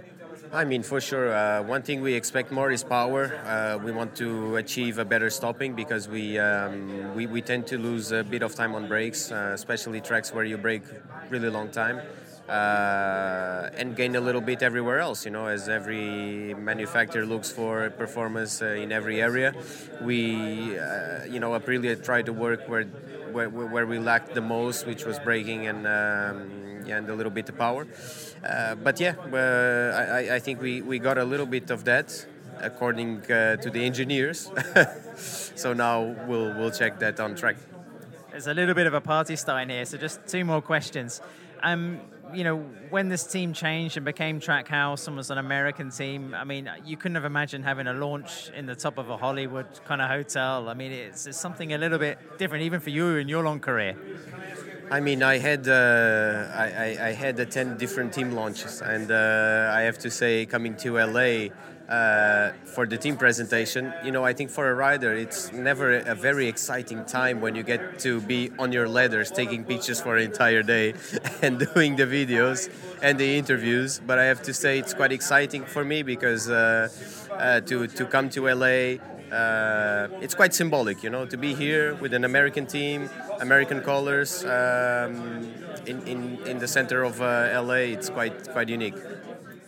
I 0.51 0.63
mean, 0.63 0.83
for 0.83 1.01
sure. 1.01 1.33
Uh, 1.33 1.63
one 1.63 1.81
thing 1.81 2.01
we 2.01 2.13
expect 2.13 2.51
more 2.51 2.71
is 2.71 2.83
power. 2.83 3.35
Uh, 3.45 3.77
we 3.83 3.91
want 3.91 4.15
to 4.17 4.55
achieve 4.57 4.99
a 4.99 5.05
better 5.05 5.29
stopping 5.29 5.73
because 5.73 6.07
we, 6.07 6.39
um, 6.39 7.13
we, 7.15 7.25
we 7.25 7.41
tend 7.41 7.67
to 7.67 7.77
lose 7.77 8.11
a 8.11 8.23
bit 8.23 8.41
of 8.41 8.55
time 8.55 8.75
on 8.75 8.87
brakes, 8.87 9.31
uh, 9.31 9.51
especially 9.53 10.01
tracks 10.01 10.33
where 10.33 10.43
you 10.43 10.57
brake 10.57 10.83
really 11.29 11.49
long 11.49 11.69
time. 11.69 12.01
Uh, 12.47 13.71
and 13.75 13.95
gain 13.95 14.15
a 14.15 14.21
little 14.21 14.39
bit 14.39 14.61
everywhere 14.61 14.99
else, 14.99 15.25
you 15.25 15.31
know, 15.31 15.47
as 15.47 15.67
every 15.67 16.53
manufacturer 16.53 17.25
looks 17.25 17.51
for 17.51 17.89
performance 17.89 18.61
uh, 18.61 18.67
in 18.67 18.91
every 18.91 19.19
area. 19.19 19.51
We, 20.01 20.77
uh, 20.77 21.25
you 21.25 21.39
know, 21.39 21.59
Aprilia 21.59 22.01
try 22.03 22.21
to 22.21 22.31
work 22.31 22.69
where, 22.69 22.83
where, 22.83 23.49
where 23.49 23.87
we 23.87 23.97
lacked 23.97 24.35
the 24.35 24.41
most, 24.41 24.85
which 24.85 25.05
was 25.05 25.17
braking 25.17 25.65
and, 25.65 25.87
um, 25.87 26.65
yeah, 26.85 26.97
and 26.97 27.09
a 27.09 27.15
little 27.15 27.31
bit 27.31 27.49
of 27.49 27.57
power. 27.57 27.87
Uh, 28.43 28.75
but 28.75 28.99
yeah, 28.99 29.15
uh, 29.33 30.13
I, 30.13 30.35
I, 30.35 30.39
think 30.39 30.61
we, 30.61 30.81
we 30.81 30.99
got 30.99 31.17
a 31.17 31.23
little 31.23 31.45
bit 31.45 31.71
of 31.71 31.83
that 31.85 32.25
according 32.59 33.19
uh, 33.31 33.57
to 33.57 33.69
the 33.69 33.83
engineers. 33.83 34.51
so 35.55 35.73
now 35.73 36.15
we'll, 36.27 36.53
we'll 36.55 36.71
check 36.71 36.99
that 36.99 37.19
on 37.19 37.35
track. 37.35 37.57
There's 38.31 38.47
a 38.47 38.53
little 38.53 38.75
bit 38.75 38.87
of 38.87 38.93
a 38.93 39.01
party 39.01 39.35
starting 39.35 39.69
here, 39.69 39.85
so 39.85 39.97
just 39.97 40.25
two 40.27 40.43
more 40.43 40.61
questions. 40.61 41.21
Um, 41.63 42.01
you 42.33 42.43
know, 42.43 42.57
when 42.89 43.07
this 43.07 43.25
team 43.25 43.53
changed 43.53 43.97
and 43.97 44.05
became 44.05 44.39
Trackhouse 44.39 45.07
and 45.07 45.15
was 45.15 45.29
an 45.29 45.37
American 45.37 45.89
team, 45.89 46.33
I 46.33 46.43
mean, 46.43 46.69
you 46.85 46.97
couldn't 46.97 47.15
have 47.15 47.25
imagined 47.25 47.63
having 47.63 47.87
a 47.87 47.93
launch 47.93 48.49
in 48.55 48.65
the 48.65 48.75
top 48.75 48.97
of 48.97 49.09
a 49.09 49.17
Hollywood 49.17 49.67
kind 49.85 50.01
of 50.01 50.09
hotel. 50.09 50.67
I 50.69 50.73
mean, 50.73 50.91
it's, 50.91 51.27
it's 51.27 51.39
something 51.39 51.73
a 51.73 51.77
little 51.77 51.99
bit 51.99 52.37
different, 52.37 52.63
even 52.63 52.79
for 52.79 52.89
you 52.89 53.15
in 53.15 53.29
your 53.29 53.43
long 53.43 53.59
career. 53.59 53.95
I 54.91 54.99
mean, 54.99 55.23
I 55.23 55.37
had 55.39 55.67
uh, 55.67 56.47
I, 56.53 56.97
I, 57.01 57.11
had 57.11 57.51
ten 57.51 57.77
different 57.77 58.13
team 58.13 58.33
launches, 58.33 58.81
and 58.81 59.11
uh, 59.11 59.71
I 59.73 59.81
have 59.81 59.97
to 59.99 60.11
say, 60.11 60.45
coming 60.45 60.75
to 60.77 60.99
LA 60.99 61.49
uh, 61.89 62.51
for 62.65 62.85
the 62.85 62.97
team 62.97 63.17
presentation, 63.17 63.93
you 64.03 64.11
know, 64.11 64.23
I 64.23 64.33
think 64.33 64.51
for 64.51 64.69
a 64.69 64.75
rider, 64.75 65.13
it's 65.13 65.51
never 65.51 65.97
a 65.97 66.13
very 66.13 66.47
exciting 66.47 67.03
time 67.05 67.41
when 67.41 67.55
you 67.55 67.63
get 67.63 67.99
to 67.99 68.21
be 68.21 68.51
on 68.59 68.71
your 68.71 68.87
ladders, 68.87 69.31
taking 69.31 69.63
pictures 69.63 70.01
for 70.01 70.17
an 70.17 70.23
entire 70.23 70.61
day, 70.61 70.93
and 71.41 71.67
doing 71.73 71.95
the 71.95 72.05
videos 72.05 72.69
and 73.01 73.19
the 73.19 73.37
interviews. 73.37 73.99
But 74.05 74.19
I 74.19 74.25
have 74.25 74.43
to 74.43 74.53
say, 74.53 74.77
it's 74.77 74.93
quite 74.93 75.11
exciting 75.11 75.65
for 75.65 75.83
me 75.83 76.03
because 76.03 76.49
uh, 76.49 76.89
uh, 77.31 77.61
to 77.61 77.87
to 77.87 78.05
come 78.05 78.29
to 78.29 78.53
LA 78.53 78.97
uh, 79.35 80.07
it's 80.21 80.33
quite 80.33 80.53
symbolic, 80.53 81.03
you 81.03 81.09
know, 81.09 81.25
to 81.25 81.37
be 81.37 81.53
here 81.53 81.95
with 81.95 82.13
an 82.13 82.23
American 82.23 82.65
team, 82.65 83.09
American 83.41 83.81
colors 83.81 84.45
um, 84.45 85.51
in, 85.85 86.01
in, 86.07 86.39
in 86.47 86.59
the 86.59 86.67
center 86.67 87.03
of 87.03 87.21
uh, 87.21 87.61
LA. 87.61 87.95
It's 87.95 88.09
quite 88.09 88.49
quite 88.51 88.69
unique. 88.69 88.95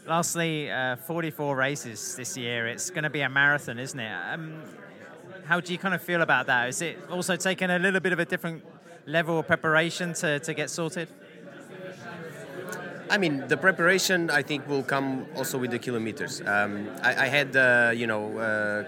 Lastly, 0.07 0.71
uh, 0.71 0.95
44 0.95 1.55
races 1.55 2.15
this 2.15 2.37
year. 2.37 2.67
It's 2.67 2.89
going 2.89 3.03
to 3.03 3.09
be 3.09 3.21
a 3.21 3.29
marathon, 3.29 3.77
isn't 3.77 3.99
it? 3.99 4.13
Um, 4.31 4.61
how 5.45 5.59
do 5.59 5.73
you 5.73 5.77
kind 5.77 5.93
of 5.93 6.01
feel 6.01 6.21
about 6.21 6.47
that? 6.47 6.69
Is 6.69 6.81
it 6.81 6.97
also 7.09 7.35
taking 7.35 7.69
a 7.69 7.79
little 7.79 7.99
bit 7.99 8.13
of 8.13 8.19
a 8.19 8.25
different 8.25 8.63
level 9.05 9.39
of 9.39 9.47
preparation 9.47 10.13
to, 10.13 10.39
to 10.39 10.53
get 10.53 10.69
sorted? 10.69 11.09
I 13.09 13.17
mean, 13.17 13.47
the 13.47 13.57
preparation 13.57 14.29
I 14.29 14.41
think 14.43 14.67
will 14.67 14.83
come 14.83 15.25
also 15.35 15.57
with 15.57 15.71
the 15.71 15.79
kilometers. 15.79 16.41
Um, 16.41 16.89
I, 17.01 17.25
I, 17.25 17.27
had, 17.27 17.55
uh, 17.55 17.91
you 17.95 18.07
know, 18.07 18.37
uh, 18.37 18.83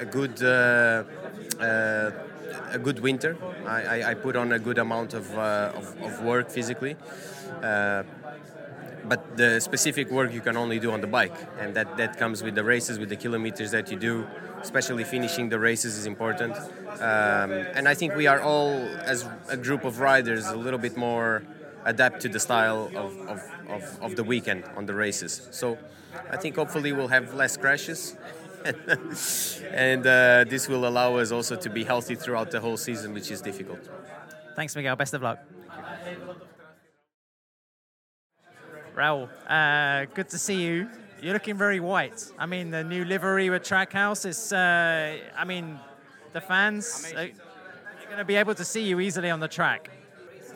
a 0.00 0.04
good 0.04 0.42
uh, 0.42 1.04
uh, 1.60 2.10
a 2.72 2.78
good 2.78 3.00
winter. 3.00 3.36
I, 3.66 3.82
I, 3.82 4.10
I, 4.10 4.14
put 4.14 4.36
on 4.36 4.52
a 4.52 4.58
good 4.58 4.78
amount 4.78 5.14
of, 5.14 5.26
uh, 5.38 5.72
of, 5.74 6.02
of, 6.02 6.22
work 6.22 6.50
physically. 6.50 6.96
but 7.60 9.36
the 9.36 9.60
specific 9.60 10.10
work 10.10 10.32
you 10.32 10.40
can 10.40 10.56
only 10.56 10.78
do 10.78 10.90
on 10.90 11.00
the 11.00 11.06
bike, 11.06 11.36
and 11.60 11.74
that, 11.74 11.96
that 11.96 12.18
comes 12.18 12.42
with 12.42 12.54
the 12.54 12.64
races, 12.64 12.98
with 12.98 13.08
the 13.08 13.16
kilometers 13.16 13.70
that 13.70 13.90
you 13.90 13.98
do, 13.98 14.26
especially 14.60 15.04
finishing 15.04 15.48
the 15.48 15.58
races 15.58 15.96
is 15.98 16.06
important. 16.06 16.56
Um, 17.00 17.50
and 17.76 17.88
I 17.88 17.94
think 17.94 18.14
we 18.16 18.26
are 18.26 18.40
all, 18.40 18.72
as 19.12 19.26
a 19.48 19.56
group 19.56 19.84
of 19.84 20.00
riders, 20.00 20.46
a 20.46 20.56
little 20.56 20.78
bit 20.78 20.96
more 20.96 21.42
adapt 21.84 22.20
to 22.22 22.28
the 22.28 22.40
style 22.40 22.90
of, 22.94 23.12
of, 23.28 23.40
of, 23.68 23.82
of 24.02 24.16
the 24.16 24.24
weekend 24.24 24.64
on 24.76 24.86
the 24.86 24.94
races. 24.94 25.48
So 25.50 25.78
I 26.30 26.36
think 26.36 26.56
hopefully 26.56 26.92
we'll 26.92 27.08
have 27.08 27.34
less 27.34 27.56
crashes 27.56 28.16
and 29.72 30.06
uh, 30.06 30.44
this 30.44 30.68
will 30.68 30.86
allow 30.86 31.16
us 31.16 31.32
also 31.32 31.56
to 31.56 31.70
be 31.70 31.84
healthy 31.84 32.14
throughout 32.14 32.50
the 32.50 32.60
whole 32.60 32.76
season, 32.76 33.12
which 33.14 33.30
is 33.30 33.40
difficult. 33.40 33.88
Thanks, 34.54 34.76
Miguel. 34.76 34.96
Best 34.96 35.14
of 35.14 35.22
luck. 35.22 35.38
Raul, 38.94 39.28
uh, 39.48 40.04
good 40.14 40.28
to 40.28 40.38
see 40.38 40.62
you. 40.62 40.88
You're 41.22 41.32
looking 41.32 41.56
very 41.56 41.80
white. 41.80 42.30
I 42.38 42.46
mean, 42.46 42.70
the 42.70 42.84
new 42.84 43.04
livery 43.04 43.48
with 43.48 43.62
Trackhouse 43.62 44.26
is, 44.26 44.52
uh, 44.52 45.16
I 45.36 45.44
mean, 45.44 45.80
the 46.32 46.40
fans 46.40 47.12
are 47.16 47.30
going 48.06 48.18
to 48.18 48.24
be 48.24 48.36
able 48.36 48.54
to 48.54 48.64
see 48.64 48.82
you 48.82 49.00
easily 49.00 49.30
on 49.30 49.40
the 49.40 49.48
track. 49.48 49.90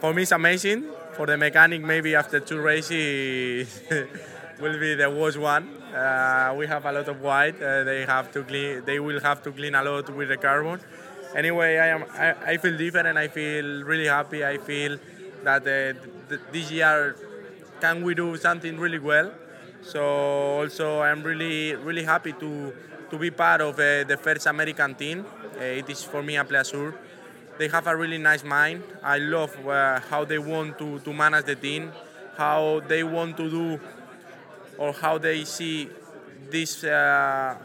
For 0.00 0.12
me, 0.12 0.22
it's 0.22 0.32
amazing. 0.32 0.90
For 1.12 1.24
the 1.24 1.38
mechanic, 1.38 1.82
maybe 1.82 2.14
after 2.14 2.40
two 2.40 2.60
races, 2.60 3.80
will 4.60 4.78
be 4.78 4.94
the 4.94 5.08
worst 5.08 5.38
one. 5.38 5.82
Uh, 5.96 6.54
we 6.58 6.66
have 6.66 6.84
a 6.84 6.92
lot 6.92 7.08
of 7.08 7.22
white. 7.22 7.56
Uh, 7.62 7.82
they 7.84 8.04
have 8.04 8.30
to 8.32 8.42
clean. 8.44 8.84
They 8.84 9.00
will 9.00 9.20
have 9.20 9.42
to 9.44 9.50
clean 9.50 9.74
a 9.74 9.82
lot 9.82 10.10
with 10.14 10.28
the 10.28 10.36
carbon. 10.36 10.78
Anyway, 11.34 11.78
I 11.78 11.86
am. 11.88 12.04
I, 12.12 12.52
I 12.52 12.56
feel 12.58 12.76
different. 12.76 13.08
And 13.08 13.18
I 13.18 13.28
feel 13.28 13.82
really 13.82 14.06
happy. 14.06 14.44
I 14.44 14.58
feel 14.58 14.98
that 15.44 15.62
uh, 15.62 16.36
this 16.52 16.70
year 16.70 17.16
can 17.80 18.02
we 18.02 18.14
do 18.14 18.36
something 18.36 18.78
really 18.78 18.98
well. 18.98 19.32
So 19.82 20.02
also 20.60 21.00
I'm 21.00 21.22
really 21.22 21.74
really 21.76 22.04
happy 22.04 22.32
to 22.32 22.72
to 23.10 23.18
be 23.18 23.30
part 23.30 23.60
of 23.60 23.74
uh, 23.78 24.04
the 24.04 24.18
first 24.20 24.46
American 24.46 24.94
team. 24.94 25.24
Uh, 25.58 25.80
it 25.80 25.88
is 25.88 26.02
for 26.02 26.22
me 26.22 26.36
a 26.36 26.44
pleasure. 26.44 26.94
They 27.58 27.68
have 27.68 27.86
a 27.86 27.96
really 27.96 28.18
nice 28.18 28.44
mind. 28.44 28.82
I 29.02 29.18
love 29.18 29.54
uh, 29.66 30.00
how 30.10 30.24
they 30.26 30.38
want 30.38 30.78
to, 30.78 30.98
to 31.00 31.12
manage 31.12 31.46
the 31.46 31.54
team, 31.54 31.92
how 32.36 32.82
they 32.86 33.02
want 33.02 33.36
to 33.38 33.48
do 33.48 33.80
or 34.78 34.92
how 34.92 35.18
they 35.18 35.44
see 35.44 35.88
this 36.50 36.84
uh, 36.84 37.56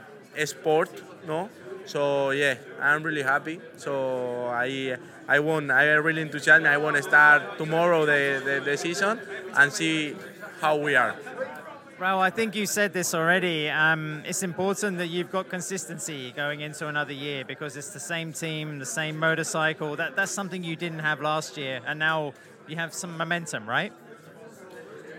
sport, 0.45 0.89
no? 1.27 1.49
So 1.85 2.31
yeah, 2.31 2.55
I'm 2.79 3.03
really 3.03 3.23
happy. 3.23 3.59
So 3.77 4.47
I 4.47 4.97
I 5.27 5.39
want 5.39 5.71
I 5.71 5.85
really 5.93 6.21
enthusiastic. 6.21 6.67
I 6.67 6.77
want 6.77 6.95
to 6.97 7.03
start 7.03 7.57
tomorrow 7.57 8.05
the, 8.05 8.41
the, 8.43 8.61
the 8.63 8.77
season 8.77 9.19
and 9.55 9.73
see 9.73 10.15
how 10.59 10.77
we 10.77 10.95
are. 10.95 11.15
Well, 11.99 12.19
I 12.19 12.31
think 12.31 12.55
you 12.55 12.65
said 12.65 12.93
this 12.93 13.13
already. 13.13 13.69
Um, 13.69 14.23
it's 14.25 14.41
important 14.41 14.97
that 14.97 15.07
you've 15.07 15.31
got 15.31 15.49
consistency 15.49 16.31
going 16.31 16.61
into 16.61 16.87
another 16.87 17.13
year 17.13 17.45
because 17.45 17.77
it's 17.77 17.91
the 17.91 17.99
same 17.99 18.33
team, 18.33 18.79
the 18.79 18.87
same 18.87 19.19
motorcycle. 19.19 19.95
That 19.95 20.15
that's 20.15 20.31
something 20.31 20.63
you 20.63 20.75
didn't 20.75 20.99
have 20.99 21.21
last 21.21 21.57
year, 21.57 21.79
and 21.85 21.99
now 21.99 22.33
you 22.67 22.75
have 22.75 22.93
some 22.93 23.17
momentum, 23.17 23.69
right? 23.69 23.93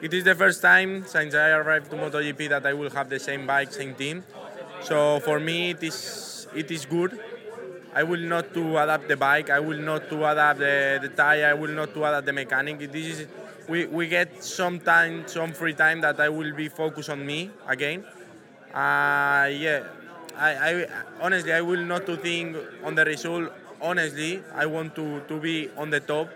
It 0.03 0.13
is 0.13 0.25
the 0.25 0.35
first 0.35 0.61
time 0.61 1.07
since 1.07 1.33
I 1.33 1.51
arrived 1.51 1.89
to 1.93 1.97
MotoGP 1.97 2.49
that 2.49 2.67
I 2.67 2.73
will 2.73 2.91
have 2.91 3.09
the 3.09 3.21
same 3.21 3.47
bike, 3.47 3.73
same 3.73 3.95
team. 3.95 4.25
So 4.83 5.21
for 5.21 5.39
me, 5.39 5.71
it 5.71 5.83
is 5.85 6.49
it 6.57 6.73
is 6.73 6.87
good. 6.87 7.21
I 7.95 8.03
will 8.03 8.19
not 8.19 8.53
to 8.55 8.79
adapt 8.79 9.07
the 9.07 9.17
bike. 9.17 9.49
I 9.49 9.61
will 9.61 9.79
not 9.79 10.11
to 10.11 10.27
adapt 10.27 10.59
the, 10.59 10.99
the 11.03 11.09
tire. 11.09 11.47
I 11.47 11.55
will 11.55 11.71
not 11.71 11.95
to 11.95 12.05
adapt 12.05 12.27
the 12.27 12.33
mechanic. 12.33 12.81
This 12.91 13.21
is 13.21 13.27
we, 13.69 13.87
we 13.87 14.09
get 14.09 14.43
some 14.43 14.81
time, 14.81 15.29
some 15.29 15.53
free 15.53 15.75
time 15.75 16.01
that 16.01 16.19
I 16.19 16.29
will 16.29 16.53
be 16.53 16.69
focused 16.69 17.09
on 17.09 17.25
me 17.25 17.51
again. 17.69 18.05
Uh, 18.75 19.47
yeah, 19.55 19.87
I, 20.37 20.51
I 20.51 20.87
honestly 21.21 21.53
I 21.53 21.61
will 21.61 21.85
not 21.85 22.07
to 22.07 22.17
think 22.17 22.57
on 22.83 22.97
the 22.97 23.05
result. 23.05 23.53
Honestly, 23.81 24.43
I 24.53 24.67
want 24.67 24.97
to, 24.97 25.21
to 25.29 25.39
be 25.39 25.71
on 25.77 25.91
the 25.91 26.01
top 26.01 26.29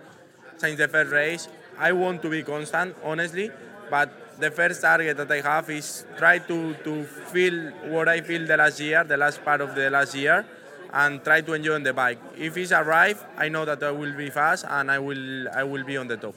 since 0.56 0.78
the 0.78 0.86
first 0.86 1.10
race. 1.10 1.48
I 1.78 1.92
want 1.92 2.22
to 2.22 2.30
be 2.30 2.42
constant, 2.42 2.96
honestly, 3.04 3.50
but 3.90 4.10
the 4.38 4.50
first 4.50 4.82
target 4.82 5.16
that 5.16 5.30
I 5.30 5.40
have 5.40 5.70
is 5.70 6.04
try 6.16 6.38
to, 6.38 6.74
to 6.74 7.04
feel 7.04 7.70
what 7.92 8.08
I 8.08 8.20
feel 8.20 8.46
the 8.46 8.56
last 8.56 8.80
year, 8.80 9.04
the 9.04 9.16
last 9.16 9.44
part 9.44 9.60
of 9.60 9.74
the 9.74 9.90
last 9.90 10.14
year, 10.14 10.44
and 10.92 11.22
try 11.22 11.40
to 11.40 11.52
enjoy 11.52 11.74
on 11.74 11.82
the 11.82 11.92
bike. 11.92 12.18
If 12.36 12.56
it's 12.56 12.72
arrive, 12.72 13.24
I 13.36 13.48
know 13.48 13.64
that 13.64 13.82
I 13.82 13.90
will 13.90 14.16
be 14.16 14.30
fast 14.30 14.64
and 14.68 14.90
I 14.90 14.98
will 14.98 15.48
I 15.48 15.64
will 15.64 15.84
be 15.84 15.96
on 15.96 16.08
the 16.08 16.16
top. 16.16 16.34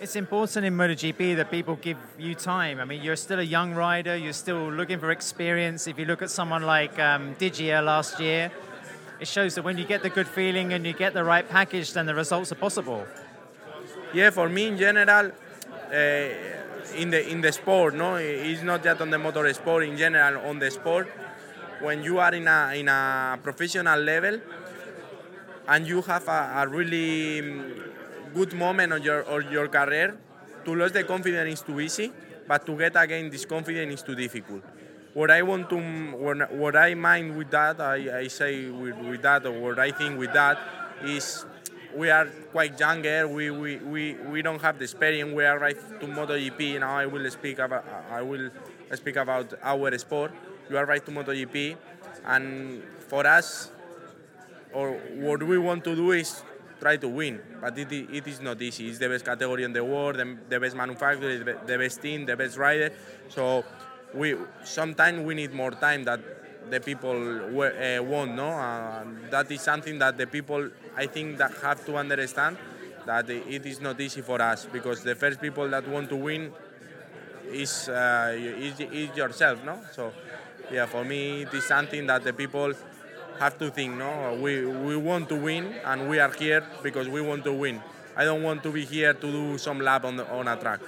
It's 0.00 0.16
important 0.16 0.64
in 0.64 0.74
MotoGP 0.76 1.36
that 1.36 1.50
people 1.50 1.76
give 1.76 1.98
you 2.18 2.34
time. 2.34 2.80
I 2.80 2.86
mean, 2.86 3.02
you're 3.02 3.16
still 3.16 3.38
a 3.38 3.42
young 3.42 3.74
rider. 3.74 4.16
You're 4.16 4.32
still 4.32 4.70
looking 4.72 4.98
for 4.98 5.10
experience. 5.10 5.86
If 5.86 5.98
you 5.98 6.06
look 6.06 6.22
at 6.22 6.30
someone 6.30 6.62
like 6.62 6.98
um, 6.98 7.34
Digia 7.34 7.84
last 7.84 8.18
year, 8.18 8.50
it 9.20 9.28
shows 9.28 9.56
that 9.56 9.62
when 9.62 9.76
you 9.76 9.84
get 9.84 10.02
the 10.02 10.08
good 10.08 10.26
feeling 10.26 10.72
and 10.72 10.86
you 10.86 10.94
get 10.94 11.12
the 11.12 11.22
right 11.22 11.46
package, 11.46 11.92
then 11.92 12.06
the 12.06 12.14
results 12.14 12.50
are 12.50 12.54
possible. 12.54 13.06
Yeah, 14.12 14.30
for 14.30 14.48
me 14.48 14.66
in 14.66 14.76
general, 14.76 15.30
uh, 15.30 16.28
in 16.96 17.10
the 17.10 17.30
in 17.30 17.40
the 17.40 17.52
sport, 17.52 17.94
no, 17.94 18.16
it's 18.16 18.62
not 18.62 18.82
just 18.82 19.00
on 19.00 19.10
the 19.10 19.18
motor 19.18 19.52
sport. 19.54 19.84
In 19.84 19.96
general, 19.96 20.46
on 20.48 20.58
the 20.58 20.70
sport, 20.70 21.08
when 21.80 22.02
you 22.02 22.18
are 22.18 22.34
in 22.34 22.48
a 22.48 22.72
in 22.74 22.88
a 22.88 23.38
professional 23.42 24.00
level, 24.00 24.40
and 25.68 25.86
you 25.86 26.02
have 26.02 26.26
a, 26.26 26.52
a 26.56 26.68
really 26.68 27.62
good 28.34 28.52
moment 28.54 28.92
on 28.92 29.02
your 29.02 29.24
on 29.30 29.50
your 29.52 29.68
career, 29.68 30.18
to 30.64 30.74
lose 30.74 30.90
the 30.92 31.04
confidence 31.04 31.60
is 31.60 31.62
too 31.62 31.78
easy, 31.78 32.10
but 32.48 32.66
to 32.66 32.76
get 32.76 32.96
again 32.96 33.30
this 33.30 33.44
confidence 33.44 33.94
is 33.94 34.02
too 34.02 34.16
difficult. 34.16 34.62
What 35.14 35.30
I 35.30 35.42
want 35.42 35.68
to, 35.70 35.78
what 36.52 36.76
I 36.76 36.94
mind 36.94 37.36
with 37.36 37.50
that, 37.50 37.80
I, 37.80 38.20
I 38.20 38.28
say 38.28 38.66
with, 38.70 38.96
with 38.98 39.22
that, 39.22 39.44
or 39.44 39.58
what 39.58 39.78
I 39.78 39.90
think 39.90 40.18
with 40.18 40.32
that, 40.32 40.58
is 41.04 41.44
we 41.94 42.10
are 42.10 42.26
quite 42.52 42.78
younger. 42.78 43.08
Eh? 43.08 43.24
We, 43.24 43.50
we, 43.50 43.76
we, 43.76 44.14
we 44.14 44.42
don't 44.42 44.60
have 44.60 44.78
the 44.78 44.84
experience. 44.84 45.34
We 45.34 45.44
are 45.44 45.58
right 45.58 45.76
to 46.00 46.06
MotoGP. 46.06 46.80
Now 46.80 46.96
I 46.96 47.06
will 47.06 47.30
speak 47.30 47.58
about 47.58 47.84
I 48.10 48.22
will 48.22 48.50
speak 48.94 49.16
about 49.16 49.54
our 49.62 49.96
sport. 49.98 50.32
You 50.68 50.76
are 50.76 50.86
right 50.86 51.04
to 51.04 51.10
MotoGP, 51.10 51.76
and 52.26 52.82
for 53.08 53.26
us, 53.26 53.70
or 54.72 54.92
what 55.16 55.42
we 55.42 55.58
want 55.58 55.82
to 55.84 55.96
do 55.96 56.12
is 56.12 56.42
try 56.80 56.96
to 56.96 57.08
win. 57.08 57.40
But 57.60 57.76
it, 57.78 57.92
it 57.92 58.26
is 58.26 58.40
not 58.40 58.62
easy. 58.62 58.88
It's 58.88 58.98
the 58.98 59.08
best 59.08 59.24
category 59.24 59.64
in 59.64 59.72
the 59.72 59.84
world, 59.84 60.16
the, 60.16 60.36
the 60.48 60.60
best 60.60 60.76
manufacturer, 60.76 61.38
the 61.66 61.78
best 61.78 62.00
team, 62.00 62.24
the 62.24 62.36
best 62.36 62.56
rider. 62.56 62.92
So 63.28 63.64
we 64.14 64.36
sometimes 64.64 65.24
we 65.24 65.34
need 65.34 65.52
more 65.52 65.72
time 65.72 66.04
that 66.04 66.20
the 66.70 66.80
people 66.80 67.16
uh, 67.16 68.02
want. 68.02 68.34
No, 68.34 68.48
uh, 68.48 69.04
that 69.30 69.50
is 69.50 69.60
something 69.60 69.98
that 69.98 70.16
the 70.16 70.26
people 70.26 70.70
I 70.96 71.06
think 71.06 71.38
that 71.38 71.52
have 71.62 71.84
to 71.86 71.96
understand 71.96 72.56
that 73.06 73.28
it 73.28 73.66
is 73.66 73.80
not 73.80 74.00
easy 74.00 74.20
for 74.20 74.40
us 74.40 74.66
because 74.66 75.02
the 75.02 75.14
first 75.14 75.40
people 75.40 75.68
that 75.68 75.86
want 75.88 76.08
to 76.10 76.16
win 76.16 76.52
is 77.50 77.88
uh, 77.88 78.34
is, 78.36 78.80
is 78.80 79.16
yourself. 79.16 79.64
No, 79.64 79.80
so 79.92 80.12
yeah, 80.70 80.86
for 80.86 81.04
me 81.04 81.42
it 81.42 81.54
is 81.54 81.64
something 81.64 82.06
that 82.06 82.24
the 82.24 82.32
people 82.32 82.72
have 83.38 83.58
to 83.58 83.70
think. 83.70 83.96
No, 83.96 84.38
we 84.40 84.64
we 84.66 84.96
want 84.96 85.28
to 85.30 85.36
win 85.36 85.74
and 85.84 86.08
we 86.08 86.18
are 86.18 86.32
here 86.32 86.64
because 86.82 87.08
we 87.08 87.20
want 87.20 87.44
to 87.44 87.52
win. 87.52 87.80
I 88.16 88.24
don't 88.24 88.42
want 88.42 88.62
to 88.64 88.70
be 88.70 88.84
here 88.84 89.14
to 89.14 89.26
do 89.32 89.58
some 89.58 89.80
lap 89.80 90.04
on 90.04 90.16
the, 90.16 90.28
on 90.30 90.48
a 90.48 90.56
track. 90.56 90.80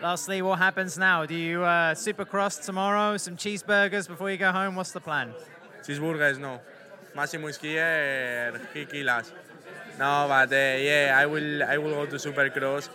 Lastly, 0.00 0.42
what 0.42 0.58
happens 0.58 0.98
now? 0.98 1.24
Do 1.24 1.34
you 1.34 1.62
uh, 1.64 1.94
supercross 1.94 2.62
tomorrow? 2.64 3.16
Some 3.16 3.36
cheeseburgers 3.36 4.06
before 4.06 4.30
you 4.30 4.36
go 4.36 4.52
home? 4.52 4.76
What's 4.76 4.92
the 4.92 5.00
plan? 5.00 5.32
Cheeseburgers, 5.82 6.38
no. 6.38 6.60
Massimo 7.14 7.46
is 7.46 7.56
here. 7.56 8.52
No, 9.98 10.26
but 10.28 10.52
uh, 10.52 10.56
yeah, 10.56 11.16
I 11.18 11.24
will. 11.24 11.62
I 11.62 11.78
will 11.78 11.92
go 11.92 12.06
to 12.06 12.16
supercross. 12.16 12.90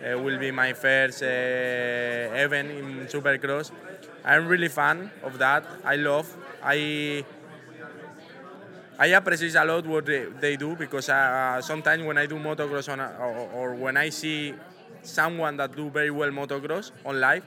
It 0.00 0.20
will 0.20 0.38
be 0.38 0.52
my 0.52 0.72
first 0.74 1.22
uh, 1.22 1.26
event 1.26 2.70
in 2.70 3.06
supercross. 3.06 3.72
I'm 4.24 4.46
really 4.46 4.68
fan 4.68 5.10
of 5.24 5.38
that. 5.38 5.64
I 5.84 5.96
love. 5.96 6.32
I 6.62 7.24
I 8.96 9.06
appreciate 9.06 9.56
a 9.56 9.64
lot 9.64 9.84
what 9.86 10.06
they, 10.06 10.26
they 10.40 10.56
do 10.56 10.76
because 10.76 11.08
uh, 11.08 11.60
sometimes 11.60 12.04
when 12.04 12.16
I 12.16 12.26
do 12.26 12.36
motocross 12.36 12.92
on 12.92 13.00
or, 13.00 13.50
or 13.52 13.74
when 13.74 13.96
I 13.96 14.10
see 14.10 14.54
someone 15.04 15.56
that 15.58 15.76
do 15.76 15.90
very 15.90 16.10
well 16.10 16.30
motocross 16.30 16.90
on 17.04 17.20
live. 17.20 17.44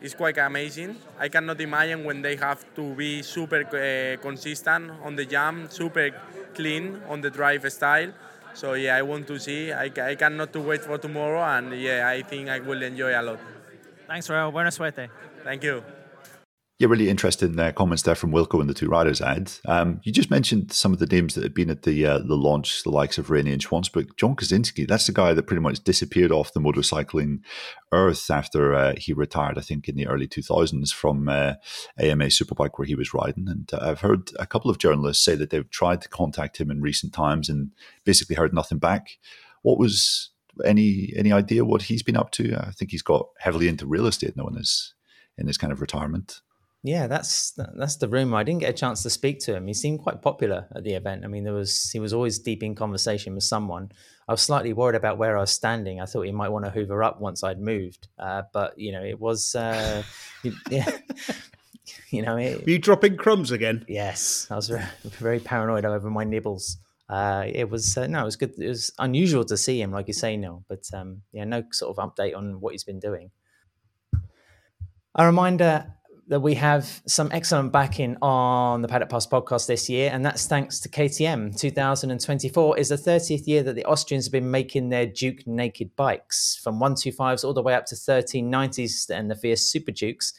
It's 0.00 0.14
quite 0.14 0.38
amazing. 0.38 0.96
I 1.18 1.28
cannot 1.28 1.60
imagine 1.60 2.04
when 2.04 2.22
they 2.22 2.36
have 2.36 2.64
to 2.76 2.94
be 2.94 3.22
super 3.22 3.62
uh, 3.66 4.22
consistent 4.22 4.92
on 5.02 5.16
the 5.16 5.24
jump, 5.24 5.72
super 5.72 6.10
clean 6.54 7.00
on 7.08 7.20
the 7.20 7.30
drive 7.30 7.70
style. 7.72 8.12
So 8.54 8.74
yeah, 8.74 8.96
I 8.96 9.02
want 9.02 9.26
to 9.26 9.38
see. 9.38 9.72
I, 9.72 9.90
I 10.00 10.14
cannot 10.14 10.52
to 10.52 10.60
wait 10.60 10.82
for 10.82 10.98
tomorrow, 10.98 11.42
and 11.42 11.74
yeah, 11.74 12.08
I 12.08 12.22
think 12.22 12.48
I 12.48 12.60
will 12.60 12.82
enjoy 12.82 13.18
a 13.18 13.22
lot. 13.22 13.40
Thanks, 14.06 14.28
Raul. 14.28 14.52
Buena 14.52 14.70
suerte. 14.70 15.10
Thank 15.44 15.64
you. 15.64 15.97
Yeah, 16.78 16.86
really 16.86 17.08
interesting 17.08 17.58
uh, 17.58 17.72
comments 17.72 18.04
there 18.04 18.14
from 18.14 18.30
Wilco 18.30 18.60
and 18.60 18.70
the 18.70 18.74
two 18.74 18.86
riders 18.86 19.20
ad. 19.20 19.50
Um, 19.66 20.00
you 20.04 20.12
just 20.12 20.30
mentioned 20.30 20.72
some 20.72 20.92
of 20.92 21.00
the 21.00 21.06
names 21.06 21.34
that 21.34 21.42
had 21.42 21.52
been 21.52 21.70
at 21.70 21.82
the 21.82 22.06
uh, 22.06 22.18
the 22.18 22.36
launch, 22.36 22.84
the 22.84 22.90
likes 22.90 23.18
of 23.18 23.30
Rainey 23.30 23.52
and 23.52 23.66
but 23.92 24.16
John 24.16 24.36
Kocinski, 24.36 24.86
that's 24.86 25.08
the 25.08 25.12
guy 25.12 25.34
that 25.34 25.48
pretty 25.48 25.60
much 25.60 25.82
disappeared 25.82 26.30
off 26.30 26.52
the 26.52 26.60
motorcycling 26.60 27.40
earth 27.90 28.30
after 28.30 28.76
uh, 28.76 28.94
he 28.96 29.12
retired, 29.12 29.58
I 29.58 29.62
think, 29.62 29.88
in 29.88 29.96
the 29.96 30.06
early 30.06 30.28
2000s 30.28 30.94
from 30.94 31.28
uh, 31.28 31.54
AMA 31.98 32.26
Superbike 32.26 32.78
where 32.78 32.86
he 32.86 32.94
was 32.94 33.12
riding. 33.12 33.48
And 33.48 33.68
uh, 33.74 33.80
I've 33.82 34.00
heard 34.02 34.30
a 34.38 34.46
couple 34.46 34.70
of 34.70 34.78
journalists 34.78 35.24
say 35.24 35.34
that 35.34 35.50
they've 35.50 35.68
tried 35.70 36.00
to 36.02 36.08
contact 36.08 36.60
him 36.60 36.70
in 36.70 36.80
recent 36.80 37.12
times 37.12 37.48
and 37.48 37.72
basically 38.04 38.36
heard 38.36 38.54
nothing 38.54 38.78
back. 38.78 39.18
What 39.62 39.80
was 39.80 40.30
any 40.64 41.12
any 41.16 41.32
idea 41.32 41.64
what 41.64 41.82
he's 41.82 42.04
been 42.04 42.16
up 42.16 42.30
to? 42.32 42.54
I 42.54 42.70
think 42.70 42.92
he's 42.92 43.02
got 43.02 43.30
heavily 43.40 43.66
into 43.66 43.84
real 43.84 44.06
estate 44.06 44.36
now 44.36 44.46
in 44.46 44.54
his 44.54 44.94
in 45.36 45.48
his 45.48 45.58
kind 45.58 45.72
of 45.72 45.80
retirement. 45.80 46.40
Yeah, 46.84 47.08
that's 47.08 47.52
that's 47.74 47.96
the 47.96 48.08
rumor. 48.08 48.36
I 48.36 48.44
didn't 48.44 48.60
get 48.60 48.70
a 48.70 48.78
chance 48.78 49.02
to 49.02 49.10
speak 49.10 49.40
to 49.40 49.54
him. 49.54 49.66
He 49.66 49.74
seemed 49.74 50.00
quite 50.00 50.22
popular 50.22 50.68
at 50.74 50.84
the 50.84 50.94
event. 50.94 51.24
I 51.24 51.28
mean, 51.28 51.42
there 51.42 51.52
was 51.52 51.90
he 51.90 51.98
was 51.98 52.12
always 52.12 52.38
deep 52.38 52.62
in 52.62 52.76
conversation 52.76 53.34
with 53.34 53.42
someone. 53.42 53.90
I 54.28 54.32
was 54.32 54.42
slightly 54.42 54.72
worried 54.72 54.94
about 54.94 55.18
where 55.18 55.36
I 55.36 55.40
was 55.40 55.50
standing. 55.50 56.00
I 56.00 56.06
thought 56.06 56.22
he 56.22 56.32
might 56.32 56.50
want 56.50 56.66
to 56.66 56.70
hoover 56.70 57.02
up 57.02 57.20
once 57.20 57.42
I'd 57.42 57.60
moved, 57.60 58.08
uh, 58.18 58.42
but 58.52 58.78
you 58.78 58.92
know, 58.92 59.02
it 59.02 59.18
was 59.18 59.56
uh, 59.56 60.04
yeah. 60.70 60.88
you 62.10 62.22
know, 62.22 62.36
it, 62.36 62.64
Were 62.64 62.70
you 62.70 62.78
dropping 62.78 63.16
crumbs 63.16 63.50
again? 63.50 63.84
Yes, 63.88 64.46
I 64.48 64.54
was 64.54 64.70
very 65.02 65.40
paranoid 65.40 65.84
over 65.84 66.10
my 66.10 66.22
nibbles. 66.22 66.78
Uh, 67.08 67.44
it 67.46 67.68
was 67.68 67.96
uh, 67.96 68.06
no, 68.06 68.20
it 68.20 68.24
was 68.24 68.36
good. 68.36 68.54
It 68.56 68.68
was 68.68 68.92
unusual 69.00 69.44
to 69.46 69.56
see 69.56 69.80
him, 69.80 69.90
like 69.90 70.06
you 70.06 70.14
say, 70.14 70.36
Neil. 70.36 70.64
But 70.68 70.84
um, 70.94 71.22
yeah, 71.32 71.44
no 71.44 71.64
sort 71.72 71.98
of 71.98 72.08
update 72.08 72.36
on 72.36 72.60
what 72.60 72.72
he's 72.72 72.84
been 72.84 73.00
doing. 73.00 73.30
A 75.14 75.26
reminder 75.26 75.92
that 76.28 76.40
we 76.40 76.54
have 76.54 77.02
some 77.06 77.30
excellent 77.32 77.72
backing 77.72 78.16
on 78.20 78.82
the 78.82 78.88
Paddock 78.88 79.08
Pass 79.08 79.26
podcast 79.26 79.66
this 79.66 79.88
year, 79.88 80.10
and 80.12 80.24
that's 80.24 80.46
thanks 80.46 80.78
to 80.80 80.88
KTM. 80.88 81.58
2024 81.58 82.78
is 82.78 82.90
the 82.90 82.96
30th 82.96 83.46
year 83.46 83.62
that 83.62 83.74
the 83.74 83.84
Austrians 83.86 84.26
have 84.26 84.32
been 84.32 84.50
making 84.50 84.90
their 84.90 85.06
Duke 85.06 85.46
naked 85.46 85.96
bikes, 85.96 86.60
from 86.62 86.78
125s 86.78 87.44
all 87.44 87.54
the 87.54 87.62
way 87.62 87.74
up 87.74 87.86
to 87.86 87.94
1390s 87.94 89.08
and 89.08 89.30
the 89.30 89.34
Fierce 89.34 89.62
Super 89.62 89.90
Dukes. 89.90 90.34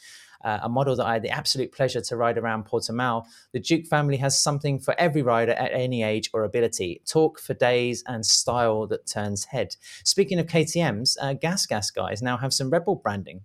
Uh, 0.45 0.59
a 0.63 0.69
model 0.69 0.95
that 0.95 1.05
I 1.05 1.13
had 1.13 1.23
the 1.23 1.31
absolute 1.31 1.73
pleasure 1.73 1.99
to 1.99 2.15
ride 2.15 2.37
around 2.37 2.65
Portimao. 2.65 3.25
The 3.51 3.59
Duke 3.59 3.85
family 3.87 4.15
has 4.17 4.39
something 4.39 4.79
for 4.79 4.97
every 4.97 5.21
rider 5.21 5.51
at 5.51 5.73
any 5.73 6.01
age 6.01 6.29
or 6.33 6.45
ability. 6.45 7.01
Talk 7.05 7.39
for 7.39 7.55
days 7.55 8.05
and 8.07 8.25
style 8.25 8.87
that 8.87 9.05
turns 9.05 9.43
head. 9.45 9.75
Speaking 10.05 10.39
of 10.39 10.45
KTM's, 10.45 11.17
uh, 11.19 11.33
Gas 11.33 11.65
Gas 11.65 11.91
guys 11.91 12.21
now 12.21 12.37
have 12.37 12.53
some 12.53 12.69
Red 12.69 12.85
Bull 12.85 12.95
branding. 12.95 13.41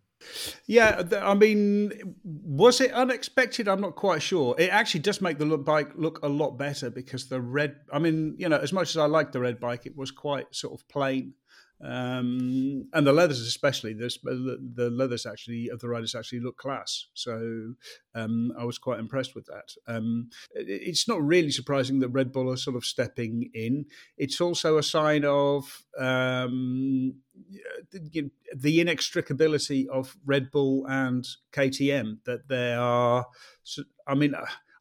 Yeah, 0.66 1.02
I 1.22 1.34
mean, 1.34 2.16
was 2.24 2.80
it 2.80 2.92
unexpected? 2.92 3.68
I'm 3.68 3.80
not 3.80 3.94
quite 3.96 4.22
sure. 4.22 4.54
It 4.58 4.70
actually 4.70 5.00
does 5.00 5.20
make 5.20 5.38
the 5.38 5.44
look 5.44 5.64
bike 5.64 5.92
look 5.94 6.20
a 6.22 6.28
lot 6.28 6.58
better 6.58 6.90
because 6.90 7.28
the 7.28 7.40
red. 7.40 7.76
I 7.92 7.98
mean, 7.98 8.34
you 8.38 8.48
know, 8.48 8.58
as 8.58 8.72
much 8.72 8.90
as 8.90 8.96
I 8.96 9.06
like 9.06 9.32
the 9.32 9.40
red 9.40 9.60
bike, 9.60 9.86
it 9.86 9.96
was 9.96 10.10
quite 10.10 10.54
sort 10.54 10.74
of 10.74 10.86
plain 10.88 11.34
um, 11.82 12.88
and 12.92 13.06
the 13.06 13.12
leathers 13.12 13.40
especially 13.40 13.92
the, 13.92 14.10
the 14.74 14.90
leathers 14.90 15.26
actually 15.26 15.68
of 15.68 15.80
the 15.80 15.88
riders 15.88 16.14
actually 16.14 16.40
look 16.40 16.56
class 16.56 17.06
so 17.14 17.74
um, 18.14 18.52
i 18.58 18.64
was 18.64 18.78
quite 18.78 18.98
impressed 18.98 19.34
with 19.34 19.46
that 19.46 19.74
um, 19.86 20.30
it, 20.52 20.66
it's 20.68 21.08
not 21.08 21.22
really 21.22 21.50
surprising 21.50 21.98
that 21.98 22.08
red 22.08 22.32
bull 22.32 22.50
are 22.50 22.56
sort 22.56 22.76
of 22.76 22.84
stepping 22.84 23.50
in 23.54 23.84
it's 24.16 24.40
also 24.40 24.78
a 24.78 24.82
sign 24.82 25.24
of 25.24 25.84
um, 25.98 27.14
the, 27.90 28.30
inextricability 28.78 29.86
of 29.88 30.16
red 30.24 30.50
bull 30.50 30.86
and 30.86 31.26
ktm 31.52 32.18
that 32.24 32.48
they 32.48 32.72
are 32.72 33.26
i 34.06 34.14
mean 34.14 34.34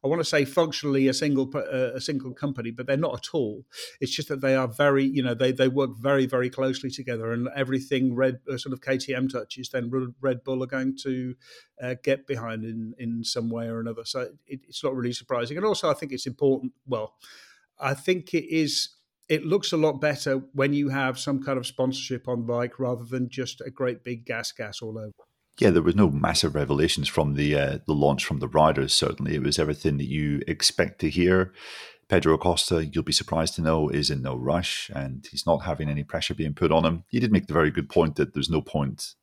I 0.04 0.06
want 0.06 0.20
to 0.20 0.24
say 0.24 0.44
functionally 0.44 1.08
a 1.08 1.14
single 1.14 1.50
uh, 1.54 1.94
a 1.94 2.00
single 2.00 2.34
company, 2.34 2.70
but 2.70 2.86
they're 2.86 2.96
not 2.98 3.14
at 3.14 3.28
all. 3.32 3.64
It's 4.02 4.14
just 4.14 4.28
that 4.28 4.42
they 4.42 4.54
are 4.54 4.68
very, 4.68 5.04
you 5.04 5.22
know, 5.22 5.32
they 5.32 5.50
they 5.50 5.68
work 5.68 5.96
very 5.96 6.26
very 6.26 6.50
closely 6.50 6.90
together, 6.90 7.32
and 7.32 7.48
everything 7.56 8.14
Red 8.14 8.40
uh, 8.52 8.58
sort 8.58 8.74
of 8.74 8.82
KTM 8.82 9.32
touches, 9.32 9.70
then 9.70 9.90
Red 10.20 10.44
Bull 10.44 10.62
are 10.62 10.66
going 10.66 10.98
to 11.04 11.34
uh, 11.82 11.94
get 12.02 12.26
behind 12.26 12.64
in 12.64 12.94
in 12.98 13.24
some 13.24 13.48
way 13.48 13.66
or 13.66 13.80
another. 13.80 14.04
So 14.04 14.32
it, 14.46 14.60
it's 14.68 14.84
not 14.84 14.94
really 14.94 15.14
surprising, 15.14 15.56
and 15.56 15.64
also 15.64 15.90
I 15.90 15.94
think 15.94 16.12
it's 16.12 16.26
important. 16.26 16.72
Well, 16.86 17.14
I 17.80 17.94
think 17.94 18.34
it 18.34 18.44
is 18.54 18.90
it 19.28 19.44
looks 19.44 19.72
a 19.72 19.76
lot 19.76 20.00
better 20.00 20.42
when 20.52 20.72
you 20.72 20.88
have 20.90 21.18
some 21.18 21.42
kind 21.42 21.58
of 21.58 21.66
sponsorship 21.66 22.28
on 22.28 22.44
bike 22.46 22.78
rather 22.78 23.04
than 23.04 23.28
just 23.28 23.60
a 23.60 23.70
great 23.70 24.04
big 24.04 24.24
gas 24.26 24.52
gas 24.52 24.82
all 24.82 24.98
over. 24.98 25.12
Yeah, 25.58 25.70
there 25.70 25.82
was 25.82 25.94
no 25.94 26.10
massive 26.10 26.54
revelations 26.54 27.08
from 27.08 27.34
the 27.34 27.56
uh, 27.56 27.78
the 27.86 27.92
launch 27.92 28.24
from 28.24 28.40
the 28.40 28.48
riders. 28.48 28.92
Certainly, 28.92 29.34
it 29.34 29.42
was 29.42 29.58
everything 29.58 29.98
that 29.98 30.08
you 30.08 30.42
expect 30.48 31.00
to 31.00 31.10
hear. 31.10 31.52
Pedro 32.08 32.34
Acosta, 32.34 32.84
you'll 32.84 33.02
be 33.02 33.12
surprised 33.12 33.54
to 33.54 33.62
know, 33.62 33.88
is 33.88 34.10
in 34.10 34.20
no 34.20 34.36
rush 34.36 34.90
and 34.94 35.26
he's 35.30 35.46
not 35.46 35.64
having 35.64 35.88
any 35.88 36.04
pressure 36.04 36.34
being 36.34 36.52
put 36.52 36.70
on 36.70 36.84
him. 36.84 37.04
He 37.08 37.18
did 37.18 37.32
make 37.32 37.46
the 37.46 37.54
very 37.54 37.70
good 37.70 37.88
point 37.88 38.16
that 38.16 38.34
there's 38.34 38.50
no 38.50 38.60
point 38.60 39.14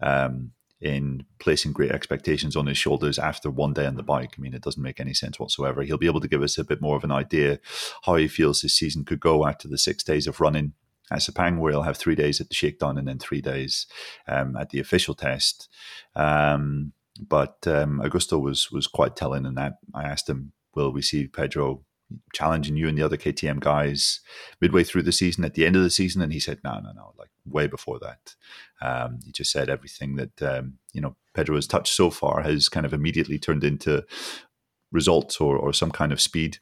um, 0.00 0.52
in 0.80 1.24
placing 1.40 1.72
great 1.72 1.90
expectations 1.90 2.56
on 2.56 2.66
his 2.66 2.78
shoulders 2.78 3.18
after 3.18 3.50
one 3.50 3.72
day 3.72 3.86
on 3.86 3.96
the 3.96 4.02
bike. 4.02 4.34
I 4.36 4.40
mean, 4.40 4.54
it 4.54 4.62
doesn't 4.62 4.82
make 4.82 5.00
any 5.00 5.14
sense 5.14 5.38
whatsoever. 5.38 5.82
He'll 5.82 5.98
be 5.98 6.06
able 6.06 6.20
to 6.20 6.28
give 6.28 6.42
us 6.42 6.58
a 6.58 6.64
bit 6.64 6.80
more 6.80 6.96
of 6.96 7.04
an 7.04 7.10
idea 7.10 7.58
how 8.04 8.16
he 8.16 8.28
feels 8.28 8.62
his 8.62 8.74
season 8.74 9.04
could 9.04 9.20
go 9.20 9.46
after 9.46 9.66
the 9.66 9.78
six 9.78 10.04
days 10.04 10.26
of 10.26 10.40
running 10.40 10.74
at 11.10 11.20
Sepang, 11.20 11.58
where 11.58 11.72
he'll 11.72 11.82
have 11.82 11.96
three 11.96 12.14
days 12.14 12.40
at 12.40 12.48
the 12.48 12.54
shakedown 12.54 12.98
and 12.98 13.08
then 13.08 13.18
three 13.18 13.40
days 13.40 13.86
um, 14.28 14.56
at 14.56 14.70
the 14.70 14.78
official 14.78 15.14
test. 15.14 15.68
Um, 16.14 16.92
but 17.20 17.66
um, 17.66 18.00
Augusto 18.04 18.40
was 18.40 18.70
was 18.70 18.86
quite 18.86 19.16
telling 19.16 19.44
in 19.44 19.54
that 19.54 19.78
I 19.94 20.04
asked 20.04 20.28
him, 20.28 20.52
"Will 20.74 20.92
we 20.92 21.02
see 21.02 21.26
Pedro 21.26 21.84
challenging 22.32 22.76
you 22.76 22.88
and 22.88 22.96
the 22.96 23.02
other 23.02 23.16
KTM 23.16 23.60
guys 23.60 24.20
midway 24.60 24.84
through 24.84 25.02
the 25.02 25.12
season, 25.12 25.44
at 25.44 25.54
the 25.54 25.66
end 25.66 25.76
of 25.76 25.82
the 25.82 25.90
season?" 25.90 26.22
And 26.22 26.32
he 26.32 26.40
said, 26.40 26.60
"No, 26.64 26.80
no, 26.80 26.92
no, 26.92 27.14
like 27.18 27.30
way 27.46 27.66
before 27.66 27.98
that." 28.00 28.34
Um, 28.80 29.20
he 29.24 29.32
just 29.32 29.50
said 29.50 29.68
everything 29.68 30.16
that 30.16 30.42
um, 30.42 30.74
you 30.92 31.00
know 31.00 31.16
Pedro 31.34 31.56
has 31.56 31.66
touched 31.66 31.94
so 31.94 32.10
far 32.10 32.42
has 32.42 32.68
kind 32.68 32.86
of 32.86 32.92
immediately 32.92 33.38
turned 33.38 33.64
into 33.64 34.04
results 34.90 35.40
or, 35.40 35.56
or 35.56 35.72
some 35.72 35.90
kind 35.90 36.12
of 36.12 36.20
speed 36.20 36.58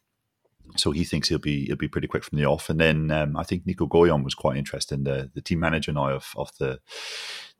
so 0.75 0.91
he 0.91 1.05
thinks 1.05 1.29
he'll 1.29 1.39
be 1.39 1.67
he'll 1.67 1.77
be 1.77 1.89
pretty 1.89 2.09
quick 2.09 2.25
from 2.25 2.39
the 2.39 2.45
off. 2.47 2.69
And 2.69 2.81
then 2.81 3.11
um, 3.11 3.37
I 3.37 3.45
think 3.45 3.67
Nico 3.67 3.87
Goyon 3.87 4.25
was 4.25 4.35
quite 4.35 4.57
interested, 4.57 5.05
the 5.05 5.31
the 5.35 5.41
team 5.41 5.61
manager 5.61 5.93
now 5.93 6.11
of 6.11 6.33
of 6.37 6.51
the 6.59 6.81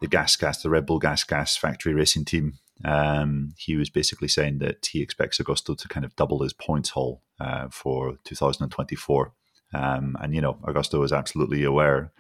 the 0.01 0.09
Gas 0.09 0.37
Gas, 0.37 0.63
the 0.63 0.71
Red 0.71 0.87
Bull 0.87 0.99
Gas 0.99 1.25
Gas 1.25 1.57
factory 1.57 1.95
racing 1.95 2.25
team. 2.25 2.59
Um, 2.85 3.55
he 3.57 3.77
was 3.77 3.91
basically 3.91 4.29
saying 4.29 4.59
that 4.59 4.87
he 4.87 5.01
expects 5.01 5.39
Augusto 5.39 5.77
to 5.77 5.89
kind 5.89 6.05
of 6.05 6.15
double 6.17 6.43
his 6.43 6.53
points 6.53 6.91
haul 6.91 7.23
uh, 7.41 7.69
for 7.71 8.17
2024. 8.25 9.33
Um, 9.75 10.17
and 10.21 10.35
you 10.35 10.41
know, 10.41 10.59
Augusto 10.63 11.05
is 11.05 11.13
absolutely 11.13 11.65
aware 11.65 12.13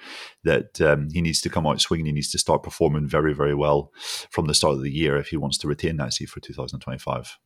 that 0.44 0.80
um, 0.80 1.08
he 1.12 1.20
needs 1.20 1.40
to 1.42 1.50
come 1.50 1.66
out 1.66 1.80
swinging. 1.80 2.06
He 2.06 2.12
needs 2.12 2.30
to 2.32 2.38
start 2.38 2.62
performing 2.62 3.06
very, 3.06 3.34
very 3.34 3.54
well 3.54 3.92
from 4.30 4.46
the 4.46 4.54
start 4.54 4.74
of 4.74 4.82
the 4.82 4.90
year 4.90 5.16
if 5.16 5.28
he 5.28 5.36
wants 5.36 5.58
to 5.58 5.68
retain 5.68 5.96
that 5.98 6.14
seat 6.14 6.28
for 6.28 6.40
2025. 6.40 7.38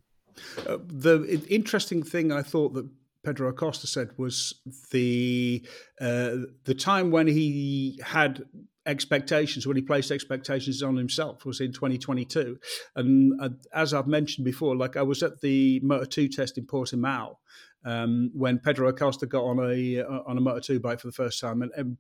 Uh, 0.66 0.78
the 0.86 1.44
interesting 1.48 2.02
thing 2.02 2.32
I 2.32 2.42
thought 2.42 2.72
that 2.74 2.88
Pedro 3.22 3.48
Acosta 3.50 3.86
said 3.86 4.10
was 4.16 4.54
the 4.90 5.66
uh, 6.00 6.36
the 6.64 6.74
time 6.74 7.10
when 7.10 7.26
he 7.26 8.00
had 8.02 8.44
expectations 8.86 9.66
when 9.66 9.76
he 9.76 9.82
placed 9.82 10.10
expectations 10.10 10.82
on 10.82 10.96
himself 10.96 11.44
was 11.44 11.60
in 11.60 11.72
2022 11.72 12.58
and 12.96 13.32
uh, 13.40 13.48
as 13.74 13.92
i've 13.92 14.06
mentioned 14.06 14.44
before 14.44 14.74
like 14.74 14.96
i 14.96 15.02
was 15.02 15.22
at 15.22 15.40
the 15.42 15.80
moto 15.82 16.04
2 16.04 16.28
test 16.28 16.56
in 16.56 16.66
portimao 16.66 17.36
um, 17.84 18.30
when 18.34 18.58
pedro 18.58 18.88
acosta 18.88 19.26
got 19.26 19.44
on 19.44 19.58
a 19.58 20.00
uh, 20.00 20.20
on 20.26 20.38
a 20.38 20.40
moto 20.40 20.60
2 20.60 20.80
bike 20.80 20.98
for 20.98 21.08
the 21.08 21.12
first 21.12 21.40
time 21.40 21.60
and, 21.60 21.70
and 21.76 21.96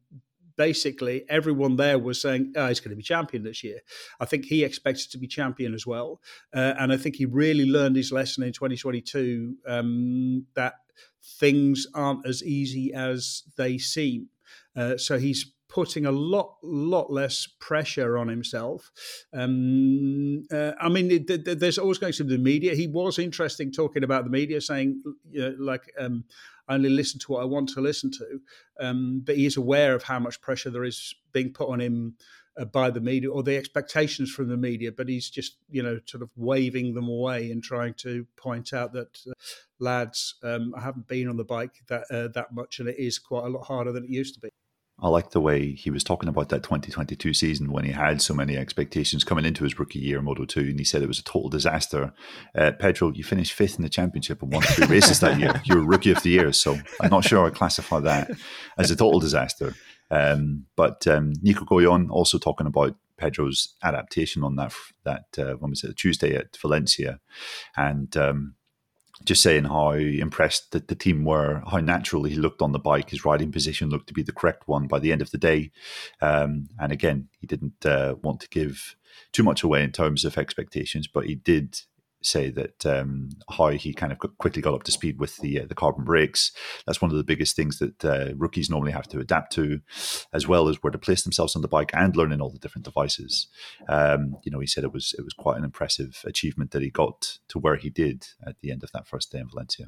basically 0.60 1.24
everyone 1.30 1.76
there 1.76 1.98
was 1.98 2.20
saying 2.20 2.52
oh, 2.54 2.68
he's 2.68 2.80
going 2.80 2.90
to 2.90 2.96
be 2.96 3.02
champion 3.02 3.42
this 3.42 3.64
year. 3.64 3.80
I 4.20 4.26
think 4.26 4.44
he 4.44 4.62
expected 4.62 5.10
to 5.12 5.16
be 5.18 5.26
champion 5.26 5.72
as 5.72 5.86
well, 5.86 6.20
uh, 6.54 6.74
and 6.78 6.92
I 6.92 6.98
think 6.98 7.16
he 7.16 7.24
really 7.24 7.64
learned 7.64 7.96
his 7.96 8.12
lesson 8.12 8.42
in 8.42 8.52
2022 8.52 9.56
um, 9.66 10.44
that 10.54 10.74
things 11.22 11.86
aren't 11.94 12.26
as 12.26 12.42
easy 12.42 12.92
as 12.92 13.44
they 13.56 13.78
seem. 13.78 14.28
Uh, 14.76 14.98
so 14.98 15.18
he's 15.18 15.50
putting 15.70 16.04
a 16.04 16.10
lot, 16.10 16.56
lot 16.62 17.12
less 17.12 17.46
pressure 17.60 18.18
on 18.18 18.28
himself. 18.28 18.90
Um, 19.32 20.42
uh, 20.52 20.72
I 20.80 20.88
mean, 20.88 21.10
it, 21.10 21.60
there's 21.60 21.78
always 21.78 21.98
going 21.98 22.12
to 22.12 22.24
be 22.24 22.36
the 22.36 22.42
media. 22.42 22.74
He 22.74 22.88
was 22.88 23.18
interesting 23.18 23.70
talking 23.70 24.04
about 24.04 24.24
the 24.24 24.30
media, 24.30 24.60
saying, 24.60 25.02
you 25.30 25.40
know, 25.40 25.54
like, 25.58 25.92
um, 25.98 26.24
I 26.68 26.74
only 26.74 26.90
listen 26.90 27.20
to 27.20 27.32
what 27.32 27.42
I 27.42 27.46
want 27.46 27.68
to 27.70 27.80
listen 27.80 28.10
to. 28.10 28.40
Um, 28.80 29.22
but 29.24 29.36
he 29.36 29.46
is 29.46 29.56
aware 29.56 29.94
of 29.94 30.02
how 30.02 30.18
much 30.18 30.40
pressure 30.40 30.70
there 30.70 30.84
is 30.84 31.14
being 31.32 31.52
put 31.52 31.68
on 31.68 31.80
him 31.80 32.16
uh, 32.58 32.64
by 32.64 32.90
the 32.90 33.00
media 33.00 33.30
or 33.30 33.42
the 33.42 33.56
expectations 33.56 34.30
from 34.30 34.48
the 34.48 34.56
media, 34.56 34.90
but 34.90 35.08
he's 35.08 35.30
just, 35.30 35.56
you 35.70 35.82
know, 35.82 36.00
sort 36.06 36.22
of 36.22 36.30
waving 36.36 36.94
them 36.94 37.08
away 37.08 37.50
and 37.50 37.62
trying 37.62 37.94
to 37.94 38.26
point 38.36 38.72
out 38.72 38.92
that, 38.92 39.18
uh, 39.28 39.32
lads, 39.78 40.34
um, 40.42 40.74
I 40.76 40.80
haven't 40.80 41.08
been 41.08 41.28
on 41.28 41.36
the 41.36 41.44
bike 41.44 41.76
that 41.88 42.04
uh, 42.10 42.28
that 42.34 42.52
much, 42.52 42.80
and 42.80 42.88
it 42.88 42.98
is 42.98 43.18
quite 43.18 43.44
a 43.44 43.48
lot 43.48 43.66
harder 43.66 43.92
than 43.92 44.04
it 44.04 44.10
used 44.10 44.34
to 44.34 44.40
be. 44.40 44.50
I 45.02 45.08
like 45.08 45.30
the 45.30 45.40
way 45.40 45.72
he 45.72 45.90
was 45.90 46.04
talking 46.04 46.28
about 46.28 46.50
that 46.50 46.62
2022 46.62 47.32
season 47.32 47.72
when 47.72 47.84
he 47.84 47.92
had 47.92 48.20
so 48.20 48.34
many 48.34 48.56
expectations 48.56 49.24
coming 49.24 49.44
into 49.44 49.64
his 49.64 49.78
rookie 49.78 49.98
year 49.98 50.18
in 50.18 50.24
Moto 50.24 50.44
2, 50.44 50.60
and 50.60 50.78
he 50.78 50.84
said 50.84 51.02
it 51.02 51.08
was 51.08 51.18
a 51.18 51.24
total 51.24 51.48
disaster. 51.48 52.12
Uh, 52.54 52.72
Pedro, 52.78 53.10
you 53.12 53.24
finished 53.24 53.52
fifth 53.52 53.76
in 53.76 53.82
the 53.82 53.88
championship 53.88 54.42
and 54.42 54.52
won 54.52 54.62
three 54.62 54.86
races 54.86 55.20
that 55.20 55.38
year. 55.38 55.60
You 55.64 55.76
were 55.76 55.84
rookie 55.84 56.10
of 56.10 56.22
the 56.22 56.30
year, 56.30 56.52
so 56.52 56.78
I'm 57.00 57.10
not 57.10 57.24
sure 57.24 57.46
I 57.46 57.50
classify 57.50 58.00
that 58.00 58.30
as 58.78 58.90
a 58.90 58.96
total 58.96 59.20
disaster. 59.20 59.74
Um, 60.10 60.66
but 60.76 61.06
um, 61.06 61.32
Nico 61.42 61.64
Goyon 61.64 62.10
also 62.10 62.38
talking 62.38 62.66
about 62.66 62.96
Pedro's 63.16 63.74
adaptation 63.82 64.42
on 64.42 64.56
that 64.56 64.72
that 65.04 65.26
uh, 65.38 65.54
when 65.54 65.70
was 65.70 65.84
it 65.84 65.96
Tuesday 65.96 66.34
at 66.34 66.56
Valencia, 66.56 67.20
and 67.76 68.16
um, 68.16 68.54
just 69.24 69.42
saying 69.42 69.64
how 69.64 69.92
impressed 69.92 70.72
that 70.72 70.88
the 70.88 70.94
team 70.94 71.24
were, 71.24 71.62
how 71.70 71.78
naturally 71.78 72.30
he 72.30 72.36
looked 72.36 72.62
on 72.62 72.72
the 72.72 72.78
bike. 72.78 73.10
His 73.10 73.24
riding 73.24 73.52
position 73.52 73.90
looked 73.90 74.06
to 74.08 74.14
be 74.14 74.22
the 74.22 74.32
correct 74.32 74.66
one 74.66 74.86
by 74.86 74.98
the 74.98 75.12
end 75.12 75.22
of 75.22 75.30
the 75.30 75.38
day. 75.38 75.70
Um, 76.20 76.68
and 76.78 76.90
again, 76.92 77.28
he 77.38 77.46
didn't 77.46 77.84
uh, 77.84 78.16
want 78.22 78.40
to 78.40 78.48
give 78.48 78.96
too 79.32 79.42
much 79.42 79.62
away 79.62 79.82
in 79.82 79.92
terms 79.92 80.24
of 80.24 80.38
expectations, 80.38 81.06
but 81.06 81.26
he 81.26 81.34
did 81.34 81.80
say 82.22 82.50
that 82.50 82.84
um, 82.86 83.30
how 83.50 83.68
he 83.68 83.92
kind 83.92 84.12
of 84.12 84.18
quickly 84.38 84.62
got 84.62 84.74
up 84.74 84.82
to 84.84 84.92
speed 84.92 85.18
with 85.18 85.36
the 85.38 85.60
uh, 85.60 85.66
the 85.66 85.74
carbon 85.74 86.04
brakes. 86.04 86.52
That's 86.86 87.00
one 87.00 87.10
of 87.10 87.16
the 87.16 87.24
biggest 87.24 87.56
things 87.56 87.78
that 87.78 88.04
uh, 88.04 88.34
rookies 88.36 88.70
normally 88.70 88.92
have 88.92 89.08
to 89.08 89.20
adapt 89.20 89.52
to, 89.54 89.80
as 90.32 90.46
well 90.46 90.68
as 90.68 90.82
where 90.82 90.90
to 90.90 90.98
place 90.98 91.22
themselves 91.22 91.56
on 91.56 91.62
the 91.62 91.68
bike 91.68 91.90
and 91.94 92.16
learning 92.16 92.40
all 92.40 92.50
the 92.50 92.58
different 92.58 92.84
devices. 92.84 93.48
Um, 93.88 94.36
you 94.44 94.52
know, 94.52 94.60
he 94.60 94.66
said 94.66 94.84
it 94.84 94.92
was 94.92 95.14
it 95.18 95.24
was 95.24 95.34
quite 95.34 95.58
an 95.58 95.64
impressive 95.64 96.22
achievement 96.24 96.70
that 96.72 96.82
he 96.82 96.90
got 96.90 97.38
to 97.48 97.58
where 97.58 97.76
he 97.76 97.90
did 97.90 98.26
at 98.46 98.60
the 98.60 98.70
end 98.70 98.82
of 98.82 98.92
that 98.92 99.06
first 99.06 99.32
day 99.32 99.38
in 99.38 99.48
Valencia. 99.48 99.86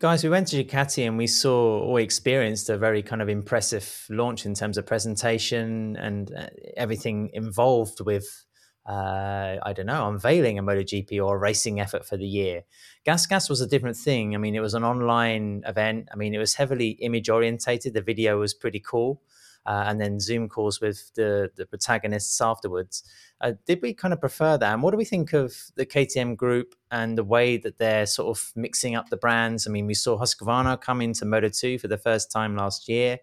Guys, 0.00 0.24
we 0.24 0.30
went 0.30 0.48
to 0.48 0.64
Ducati 0.64 1.06
and 1.06 1.18
we 1.18 1.26
saw 1.26 1.80
or 1.80 2.00
experienced 2.00 2.70
a 2.70 2.78
very 2.78 3.02
kind 3.02 3.20
of 3.20 3.28
impressive 3.28 4.06
launch 4.08 4.46
in 4.46 4.54
terms 4.54 4.78
of 4.78 4.86
presentation 4.86 5.94
and 5.96 6.34
uh, 6.34 6.46
everything 6.74 7.28
involved 7.34 8.00
with 8.00 8.46
uh, 8.86 9.56
I 9.62 9.72
don't 9.72 9.86
know, 9.86 10.08
unveiling 10.08 10.58
a 10.58 10.62
MotoGP 10.62 11.24
or 11.24 11.36
a 11.36 11.38
racing 11.38 11.80
effort 11.80 12.04
for 12.04 12.16
the 12.16 12.26
year. 12.26 12.62
Gas 13.04 13.26
Gas 13.26 13.48
was 13.48 13.60
a 13.60 13.66
different 13.66 13.96
thing. 13.96 14.34
I 14.34 14.38
mean, 14.38 14.54
it 14.54 14.60
was 14.60 14.74
an 14.74 14.84
online 14.84 15.62
event. 15.66 16.08
I 16.12 16.16
mean, 16.16 16.34
it 16.34 16.38
was 16.38 16.54
heavily 16.54 16.90
image 17.00 17.28
orientated. 17.28 17.94
The 17.94 18.02
video 18.02 18.38
was 18.40 18.54
pretty 18.54 18.80
cool. 18.80 19.22
Uh, 19.66 19.84
and 19.86 20.00
then 20.00 20.18
Zoom 20.18 20.48
calls 20.48 20.80
with 20.80 21.12
the, 21.14 21.50
the 21.56 21.66
protagonists 21.66 22.40
afterwards. 22.40 23.04
Uh, 23.40 23.52
did 23.66 23.80
we 23.82 23.92
kind 23.92 24.14
of 24.14 24.20
prefer 24.20 24.56
that? 24.56 24.72
And 24.72 24.82
what 24.82 24.90
do 24.90 24.96
we 24.96 25.04
think 25.04 25.32
of 25.34 25.54
the 25.76 25.84
KTM 25.84 26.36
group 26.36 26.74
and 26.90 27.16
the 27.16 27.24
way 27.24 27.58
that 27.58 27.78
they're 27.78 28.06
sort 28.06 28.36
of 28.36 28.52
mixing 28.56 28.94
up 28.94 29.10
the 29.10 29.16
brands? 29.16 29.66
I 29.66 29.70
mean, 29.70 29.86
we 29.86 29.94
saw 29.94 30.18
Husqvarna 30.18 30.80
come 30.80 31.02
into 31.02 31.24
Moto 31.26 31.50
2 31.50 31.78
for 31.78 31.88
the 31.88 31.98
first 31.98 32.30
time 32.32 32.56
last 32.56 32.88
year. 32.88 33.18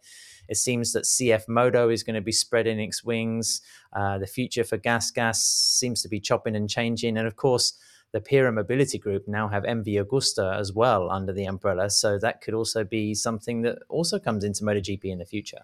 It 0.49 0.57
seems 0.57 0.93
that 0.93 1.03
CF 1.03 1.47
Moto 1.47 1.89
is 1.89 2.03
going 2.03 2.15
to 2.15 2.21
be 2.21 2.31
spreading 2.31 2.79
its 2.79 3.03
wings. 3.03 3.61
Uh, 3.93 4.17
the 4.17 4.27
future 4.27 4.63
for 4.63 4.77
Gas 4.77 5.11
Gas 5.11 5.43
seems 5.43 6.01
to 6.01 6.09
be 6.09 6.19
chopping 6.19 6.55
and 6.55 6.69
changing. 6.69 7.17
And 7.17 7.27
of 7.27 7.35
course, 7.35 7.73
the 8.13 8.21
Pierer 8.21 8.53
Mobility 8.53 8.97
Group 8.97 9.27
now 9.27 9.47
have 9.47 9.63
MV 9.63 10.03
Agusta 10.03 10.57
as 10.57 10.73
well 10.73 11.09
under 11.09 11.33
the 11.33 11.45
umbrella. 11.45 11.89
So 11.89 12.17
that 12.19 12.41
could 12.41 12.53
also 12.53 12.83
be 12.83 13.13
something 13.13 13.61
that 13.63 13.79
also 13.89 14.19
comes 14.19 14.43
into 14.43 14.63
MotoGP 14.63 15.05
in 15.05 15.19
the 15.19 15.25
future. 15.25 15.61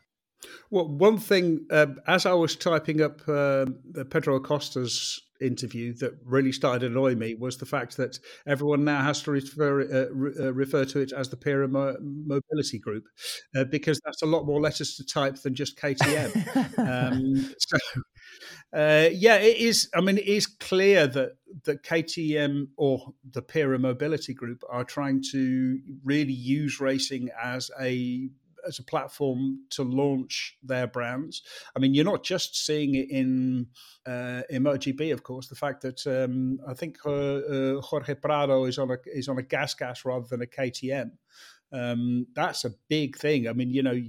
Well, 0.69 0.88
one 0.88 1.17
thing, 1.17 1.65
uh, 1.71 1.88
as 2.07 2.25
I 2.25 2.34
was 2.34 2.55
typing 2.55 3.01
up 3.01 3.21
uh, 3.27 3.65
Pedro 4.09 4.39
Acosta's 4.39 5.21
interview 5.44 5.94
that 5.96 6.14
really 6.26 6.52
started 6.52 6.84
annoying 6.91 7.20
me 7.20 7.36
was 7.36 7.58
the 7.58 7.66
fact 7.66 7.98
that 7.98 8.20
everyone 8.48 8.84
now 8.84 9.02
has 9.02 9.22
to 9.24 9.32
refer 9.32 9.82
uh, 9.82 10.14
re- 10.14 10.34
uh, 10.39 10.54
refer 10.54 10.86
to 10.86 11.00
it 11.00 11.12
as 11.12 11.30
the 11.30 11.38
Pierer 11.38 11.70
Mo- 11.70 11.98
Mobility 12.02 12.80
Group 12.80 13.06
uh, 13.58 13.64
because 13.66 14.00
that's 14.06 14.22
a 14.22 14.26
lot 14.26 14.46
more 14.46 14.62
letters 14.62 14.96
to 14.96 15.06
type 15.06 15.36
than 15.41 15.56
just 15.56 15.80
KTM. 15.80 16.78
um, 16.78 17.54
so, 17.60 17.78
uh, 18.74 19.10
yeah, 19.12 19.36
it 19.36 19.58
is. 19.58 19.89
I 19.96 20.02
mean, 20.02 20.18
it 20.18 20.28
is 20.28 20.48
clear 20.48 21.08
that 21.08 21.34
that 21.66 21.84
KTM 21.84 22.70
or 22.78 23.14
the 23.30 23.41
Pierer 23.41 23.80
Mobility 23.80 24.34
Group 24.34 24.64
are 24.70 24.84
trying 24.84 25.22
to 25.32 25.80
really 26.04 26.34
use 26.34 26.80
racing 26.80 27.30
as 27.41 27.70
a 27.80 28.30
as 28.68 28.80
a 28.80 28.84
platform 28.84 29.59
to 29.72 29.84
launch 29.84 30.57
their 30.64 30.88
brands. 30.88 31.41
I 31.76 31.80
mean, 31.80 31.93
you're 31.93 32.05
not 32.05 32.24
just 32.24 32.66
seeing 32.66 32.95
it 32.95 33.09
in 33.09 33.68
uh, 34.05 34.41
in 34.49 34.64
MotoGP, 34.64 35.14
of 35.14 35.24
course. 35.24 35.47
The 35.47 35.55
fact 35.55 35.82
that 35.82 36.05
um, 36.07 36.59
I 36.68 36.74
think 36.74 36.97
uh, 37.05 37.11
uh, 37.11 37.82
Jorge 37.82 38.16
Prado 38.16 38.66
is 38.66 38.78
on 38.78 38.91
a 38.91 38.97
is 39.05 39.30
on 39.30 39.38
a 39.38 39.43
gas 39.43 39.74
gas 39.74 40.05
rather 40.05 40.26
than 40.30 40.41
a 40.41 40.45
KTM. 40.45 41.11
Um, 41.72 42.28
that's 42.36 42.66
a 42.66 42.74
big 42.88 43.18
thing. 43.18 43.47
I 43.47 43.53
mean, 43.53 43.72
you 43.72 43.82
know, 43.82 43.99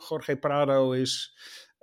Jorge 0.00 0.34
Prado 0.34 0.92
is 0.92 1.30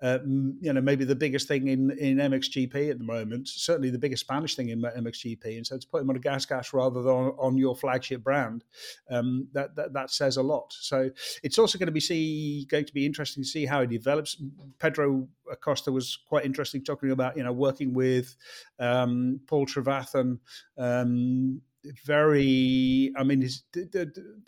uh, 0.01 0.19
you 0.25 0.73
know, 0.73 0.81
maybe 0.81 1.05
the 1.05 1.15
biggest 1.15 1.47
thing 1.47 1.67
in, 1.67 1.91
in 1.91 2.17
MXGP 2.17 2.91
at 2.91 2.97
the 2.97 3.03
moment, 3.03 3.47
certainly 3.47 3.89
the 3.89 3.97
biggest 3.97 4.21
Spanish 4.21 4.55
thing 4.55 4.69
in 4.69 4.81
MXGP. 4.81 5.57
And 5.57 5.65
so 5.65 5.77
to 5.77 5.87
put 5.87 6.01
him 6.01 6.09
on 6.09 6.15
a 6.15 6.19
gas 6.19 6.45
gas 6.45 6.73
rather 6.73 7.01
than 7.01 7.11
on, 7.11 7.35
on 7.39 7.57
your 7.57 7.75
flagship 7.75 8.23
brand, 8.23 8.63
um, 9.09 9.47
that, 9.53 9.75
that, 9.75 9.93
that 9.93 10.11
says 10.11 10.37
a 10.37 10.43
lot. 10.43 10.73
So 10.73 11.09
it's 11.43 11.57
also 11.57 11.77
going 11.77 11.87
to 11.87 11.93
be 11.93 12.01
see 12.01 12.65
going 12.69 12.85
to 12.85 12.93
be 12.93 13.05
interesting 13.05 13.43
to 13.43 13.49
see 13.49 13.65
how 13.65 13.81
he 13.81 13.87
develops. 13.87 14.41
Pedro 14.79 15.27
Acosta 15.49 15.91
was 15.91 16.17
quite 16.27 16.45
interesting 16.45 16.83
talking 16.83 17.11
about 17.11 17.37
you 17.37 17.43
know 17.43 17.53
working 17.53 17.93
with 17.93 18.35
um, 18.79 19.39
Paul 19.47 19.65
Trevathan. 19.65 20.39
Um, 20.77 21.61
very, 22.03 23.13
I 23.17 23.23
mean, 23.23 23.41
his, 23.41 23.63
the, 23.71 23.85
the, 23.91 24.43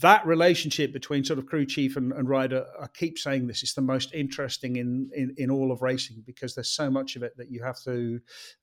that 0.00 0.26
relationship 0.26 0.92
between 0.92 1.22
sort 1.22 1.38
of 1.38 1.46
crew 1.46 1.66
chief 1.66 1.96
and, 1.96 2.12
and 2.12 2.28
rider, 2.28 2.64
I 2.80 2.86
keep 2.86 3.18
saying 3.18 3.46
this, 3.46 3.62
is 3.62 3.74
the 3.74 3.82
most 3.82 4.14
interesting 4.14 4.76
in, 4.76 5.10
in, 5.14 5.34
in 5.36 5.50
all 5.50 5.70
of 5.70 5.82
racing 5.82 6.22
because 6.24 6.54
there's 6.54 6.70
so 6.70 6.90
much 6.90 7.14
of 7.14 7.22
it 7.22 7.36
that 7.36 7.50
you 7.50 7.62
have 7.62 7.78
to, 7.82 8.20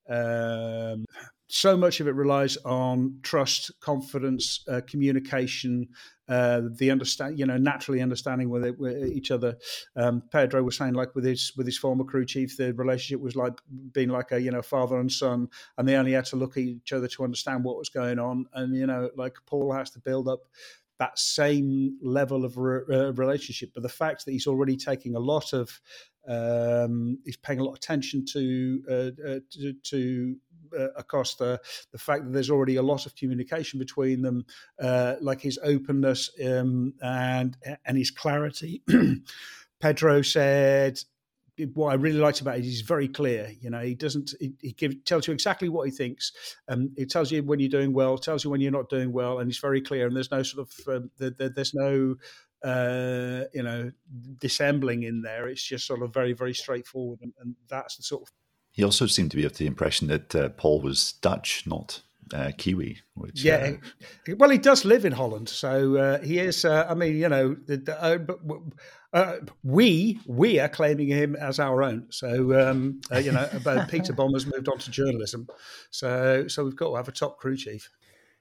um, 0.10 1.06
so 1.48 1.78
much 1.78 2.00
of 2.00 2.08
it 2.08 2.16
relies 2.16 2.58
on 2.58 3.20
trust, 3.22 3.72
confidence, 3.80 4.64
uh, 4.68 4.82
communication, 4.88 5.88
uh, 6.30 6.62
the 6.76 6.92
understand, 6.92 7.40
you 7.40 7.46
know, 7.46 7.58
naturally 7.58 8.02
understanding 8.02 8.50
with, 8.50 8.64
it, 8.64 8.80
with 8.80 9.04
each 9.12 9.32
other. 9.32 9.58
Um, 9.96 10.22
Pedro 10.32 10.62
was 10.62 10.78
saying, 10.78 10.94
like 10.94 11.16
with 11.16 11.26
his 11.26 11.52
with 11.58 11.66
his 11.66 11.78
former 11.78 12.04
crew 12.04 12.24
chief, 12.24 12.56
the 12.56 12.72
relationship 12.74 13.20
was 13.20 13.36
like 13.36 13.60
being 13.94 14.10
like 14.10 14.32
a 14.32 14.40
you 14.40 14.52
know 14.52 14.62
father 14.62 15.00
and 15.00 15.12
son, 15.12 15.48
and 15.78 15.88
they 15.88 15.96
only 15.96 16.12
had 16.12 16.26
to 16.26 16.36
look 16.36 16.56
at 16.56 16.64
each 16.64 16.94
other 16.94 17.08
to 17.08 17.24
understand 17.24 17.64
what 17.64 17.78
was 17.78 17.90
going 17.90 18.20
on. 18.20 18.46
And 18.54 18.76
you 18.76 18.86
know, 18.86 19.10
like 19.16 19.34
Paul 19.48 19.74
has 19.74 19.90
to 19.92 20.00
build 20.00 20.28
up 20.28 20.42
that 21.00 21.18
same 21.18 21.98
level 22.02 22.46
of 22.46 22.58
re- 22.58 22.84
uh, 22.92 23.14
relationship. 23.14 23.72
But 23.74 23.84
the 23.84 23.90
fact 23.90 24.26
that 24.26 24.32
he's 24.32 24.48
already 24.48 24.78
taking 24.78 25.16
a 25.16 25.20
lot 25.20 25.54
of, 25.54 25.80
um, 26.28 27.18
he's 27.26 27.38
paying 27.38 27.60
a 27.60 27.64
lot 27.64 27.72
of 27.72 27.78
attention 27.78 28.26
to 28.34 28.84
uh, 28.90 29.30
uh, 29.30 29.40
to, 29.52 29.74
to 29.74 30.36
uh, 30.78 30.88
Acosta, 30.98 31.60
the 31.92 31.98
fact 31.98 32.26
that 32.26 32.34
there's 32.34 32.52
already 32.52 32.76
a 32.76 32.84
lot 32.84 33.06
of 33.06 33.16
communication 33.16 33.80
between 33.80 34.22
them, 34.22 34.46
uh, 34.82 35.16
like 35.22 35.42
his 35.42 35.58
openness 35.64 36.30
um, 36.46 36.94
and 37.02 37.58
and 37.86 37.98
his 37.98 38.12
clarity. 38.12 38.84
Pedro 39.80 40.22
said 40.22 41.00
what 41.74 41.92
I 41.92 41.96
really 41.96 42.20
liked 42.20 42.42
about 42.42 42.58
it 42.58 42.62
is 42.62 42.66
he's 42.66 42.82
very 42.82 43.08
clear. 43.08 43.52
You 43.60 43.70
know, 43.70 43.82
he 43.82 43.96
doesn't. 43.96 44.34
He, 44.40 44.54
he 44.62 44.72
give, 44.74 45.04
tells 45.06 45.28
you 45.28 45.34
exactly 45.34 45.70
what 45.70 45.86
he 45.86 45.92
thinks. 45.92 46.32
Um, 46.68 46.92
he 46.98 47.06
tells 47.06 47.32
you 47.32 47.44
when 47.44 47.60
you're 47.60 47.70
doing 47.70 47.94
well, 47.94 48.18
tells 48.18 48.44
you 48.44 48.50
when 48.50 48.62
you're 48.62 48.72
not 48.72 48.90
doing 48.90 49.12
well, 49.12 49.40
and 49.40 49.50
he's 49.50 49.60
very 49.60 49.82
clear. 49.82 50.08
And 50.08 50.16
there's 50.16 50.32
no 50.32 50.44
sort 50.44 50.68
of 50.68 50.96
um, 50.96 51.12
the, 51.18 51.32
the, 51.32 51.50
there's 51.50 51.74
no 51.74 52.16
uh, 52.64 53.46
you 53.54 53.64
know 53.64 53.92
dissembling 54.40 55.04
in 55.04 55.22
there. 55.22 55.48
It's 55.48 55.64
just 55.64 55.86
sort 55.86 56.02
of 56.02 56.14
very 56.14 56.34
very 56.34 56.54
straightforward, 56.54 57.20
and, 57.22 57.34
and 57.40 57.56
that's 57.70 57.98
the 57.98 58.04
sort 58.04 58.24
of. 58.24 58.30
He 58.72 58.84
also 58.84 59.08
seemed 59.08 59.32
to 59.32 59.38
be 59.38 59.46
of 59.46 59.58
the 59.58 59.66
impression 59.66 60.08
that 60.08 60.36
uh, 60.36 60.50
Paul 60.50 60.82
was 60.82 61.14
Dutch, 61.14 61.64
not 61.66 62.02
uh, 62.34 62.52
Kiwi. 62.58 63.00
Which, 63.16 63.44
yeah, 63.44 63.74
uh, 64.30 64.36
well, 64.38 64.50
he 64.50 64.58
does 64.58 64.86
live 64.86 65.06
in 65.06 65.14
Holland, 65.14 65.50
so 65.50 65.98
uh, 65.98 66.22
he 66.22 66.40
is. 66.40 66.66
Uh, 66.66 66.86
I 66.90 66.94
mean, 66.94 67.18
you 67.18 67.30
know, 67.30 67.56
the, 67.66 67.78
the, 67.78 68.68
uh, 69.14 69.38
we 69.64 70.20
we 70.28 70.60
are 70.60 70.70
claiming 70.70 71.08
him 71.08 71.36
as 71.36 71.60
our 71.60 71.82
own. 71.82 72.08
So 72.10 72.60
um, 72.60 73.02
uh, 73.12 73.20
you 73.20 73.32
know, 73.32 73.48
Peter 73.90 74.14
Bommer's 74.14 74.46
moved 74.46 74.70
on 74.70 74.78
to 74.80 74.92
journalism. 74.92 75.48
So 75.92 76.48
so 76.48 76.64
we've 76.64 76.76
got 76.76 76.90
to 76.90 76.96
have 76.96 77.08
a 77.08 77.12
top 77.12 77.38
crew 77.38 77.58
chief. 77.58 77.90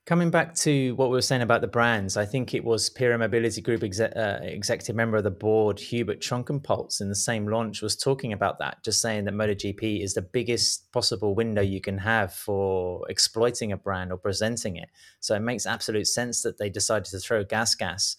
Coming 0.09 0.31
back 0.31 0.55
to 0.55 0.95
what 0.95 1.11
we 1.11 1.17
were 1.17 1.21
saying 1.21 1.43
about 1.43 1.61
the 1.61 1.67
brands, 1.67 2.17
I 2.17 2.25
think 2.25 2.55
it 2.55 2.65
was 2.65 2.89
Pierer 2.89 3.19
Mobility 3.19 3.61
Group 3.61 3.83
exec, 3.83 4.11
uh, 4.17 4.39
executive 4.41 4.97
member 4.97 5.19
of 5.19 5.25
the 5.25 5.31
board, 5.31 5.79
Hubert 5.79 6.23
Trunkenpolz, 6.23 7.03
in 7.03 7.11
the 7.11 7.15
same 7.15 7.47
launch 7.47 7.83
was 7.83 7.95
talking 7.95 8.33
about 8.33 8.59
that, 8.59 8.83
just 8.83 9.03
saying 9.03 9.27
that 9.27 9.35
MotoGP 9.35 10.03
is 10.03 10.15
the 10.15 10.23
biggest 10.23 10.91
possible 10.93 11.35
window 11.35 11.61
you 11.61 11.83
can 11.83 11.99
have 11.99 12.33
for 12.33 13.05
exploiting 13.11 13.71
a 13.71 13.77
brand 13.77 14.11
or 14.11 14.17
presenting 14.17 14.77
it. 14.77 14.89
So 15.21 15.35
it 15.35 15.41
makes 15.41 15.67
absolute 15.67 16.07
sense 16.07 16.41
that 16.41 16.57
they 16.57 16.71
decided 16.71 17.05
to 17.11 17.19
throw 17.19 17.45
Gas 17.45 17.75
Gas 17.75 18.17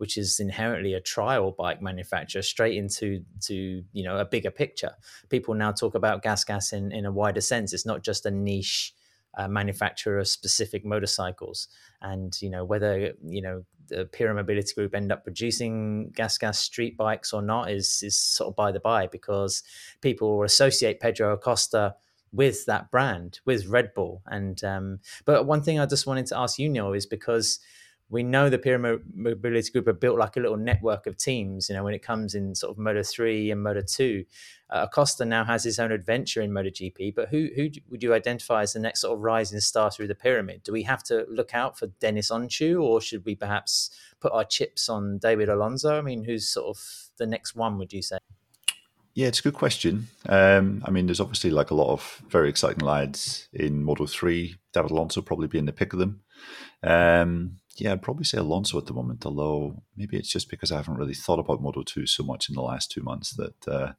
which 0.00 0.16
is 0.16 0.40
inherently 0.40 0.94
a 0.94 1.00
trial 1.00 1.50
bike 1.50 1.82
manufacturer 1.82 2.40
straight 2.40 2.74
into 2.74 3.22
to 3.38 3.84
you 3.92 4.02
know 4.02 4.16
a 4.16 4.24
bigger 4.24 4.50
picture. 4.50 4.92
People 5.28 5.52
now 5.52 5.72
talk 5.72 5.94
about 5.94 6.22
gas 6.22 6.42
gas 6.42 6.72
in, 6.72 6.90
in 6.90 7.04
a 7.04 7.12
wider 7.12 7.42
sense. 7.42 7.74
It's 7.74 7.84
not 7.84 8.02
just 8.02 8.24
a 8.24 8.30
niche 8.30 8.94
uh, 9.36 9.46
manufacturer 9.46 10.18
of 10.18 10.26
specific 10.26 10.86
motorcycles. 10.86 11.68
And 12.00 12.34
you 12.40 12.48
know 12.48 12.64
whether 12.64 13.12
you 13.22 13.42
know 13.42 13.64
the 13.88 14.06
Pierer 14.06 14.34
Mobility 14.34 14.72
Group 14.72 14.94
end 14.94 15.12
up 15.12 15.22
producing 15.22 16.12
gas 16.16 16.38
gas 16.38 16.58
street 16.58 16.96
bikes 16.96 17.34
or 17.34 17.42
not 17.42 17.70
is 17.70 18.02
is 18.02 18.18
sort 18.18 18.48
of 18.48 18.56
by 18.56 18.72
the 18.72 18.80
by 18.80 19.06
because 19.06 19.62
people 20.00 20.44
associate 20.44 20.98
Pedro 20.98 21.34
Acosta 21.34 21.94
with 22.32 22.64
that 22.64 22.90
brand 22.90 23.40
with 23.44 23.66
Red 23.66 23.92
Bull. 23.92 24.22
And 24.28 24.64
um, 24.64 25.00
but 25.26 25.44
one 25.44 25.62
thing 25.62 25.78
I 25.78 25.84
just 25.84 26.06
wanted 26.06 26.24
to 26.26 26.38
ask 26.38 26.58
you 26.58 26.70
Neil 26.70 26.94
is 26.94 27.04
because 27.04 27.60
we 28.10 28.24
know 28.24 28.50
the 28.50 28.58
Pierer 28.58 29.00
Mobility 29.14 29.70
Group 29.70 29.86
are 29.86 29.92
built 29.92 30.18
like 30.18 30.36
a 30.36 30.40
little 30.40 30.56
network 30.56 31.06
of 31.06 31.16
teams. 31.16 31.68
You 31.68 31.76
know, 31.76 31.84
when 31.84 31.94
it 31.94 32.02
comes 32.02 32.34
in 32.34 32.56
sort 32.56 32.72
of 32.72 32.78
Moto 32.78 33.04
three 33.04 33.52
and 33.52 33.62
Moto 33.62 33.82
two, 33.82 34.24
uh, 34.68 34.86
Acosta 34.88 35.24
now 35.24 35.44
has 35.44 35.62
his 35.62 35.78
own 35.78 35.92
adventure 35.92 36.42
in 36.42 36.50
MotoGP. 36.50 37.14
But 37.14 37.28
who 37.28 37.48
who 37.54 37.70
would 37.88 38.02
you 38.02 38.12
identify 38.12 38.62
as 38.62 38.72
the 38.72 38.80
next 38.80 39.02
sort 39.02 39.16
of 39.16 39.22
rising 39.22 39.60
star 39.60 39.92
through 39.92 40.08
the 40.08 40.14
pyramid? 40.16 40.64
Do 40.64 40.72
we 40.72 40.82
have 40.82 41.04
to 41.04 41.24
look 41.28 41.54
out 41.54 41.78
for 41.78 41.86
Deniz 41.86 42.30
Öncü, 42.30 42.82
or 42.82 43.00
should 43.00 43.24
we 43.24 43.36
perhaps 43.36 43.90
put 44.20 44.32
our 44.32 44.44
chips 44.44 44.88
on 44.88 45.18
David 45.18 45.48
Alonso? 45.48 45.96
I 45.96 46.02
mean, 46.02 46.24
who's 46.24 46.48
sort 46.48 46.76
of 46.76 47.10
the 47.16 47.26
next 47.26 47.54
one? 47.54 47.78
Would 47.78 47.92
you 47.92 48.02
say? 48.02 48.18
Yeah, 49.14 49.28
it's 49.28 49.40
a 49.40 49.42
good 49.42 49.54
question. 49.54 50.08
Um, 50.28 50.82
I 50.84 50.90
mean, 50.90 51.06
there's 51.06 51.20
obviously 51.20 51.50
like 51.50 51.70
a 51.70 51.74
lot 51.74 51.92
of 51.92 52.22
very 52.28 52.48
exciting 52.48 52.84
lads 52.84 53.48
in 53.52 53.82
Moto 53.82 54.06
3. 54.06 54.54
David 54.72 54.90
Alonso 54.92 55.20
probably 55.20 55.48
being 55.48 55.66
the 55.66 55.72
pick 55.72 55.92
of 55.92 55.98
them. 55.98 56.22
Um, 56.82 57.59
yeah, 57.80 57.92
I'd 57.92 58.02
probably 58.02 58.24
say 58.24 58.38
Alonso 58.38 58.76
at 58.78 58.86
the 58.86 58.92
moment, 58.92 59.24
although 59.24 59.82
maybe 59.96 60.16
it's 60.16 60.28
just 60.28 60.50
because 60.50 60.70
I 60.70 60.76
haven't 60.76 60.98
really 60.98 61.14
thought 61.14 61.38
about 61.38 61.62
Moto 61.62 61.82
2 61.82 62.06
so 62.06 62.22
much 62.22 62.48
in 62.48 62.54
the 62.54 62.62
last 62.62 62.90
two 62.90 63.02
months 63.02 63.30
that 63.36 63.68
uh, 63.68 63.92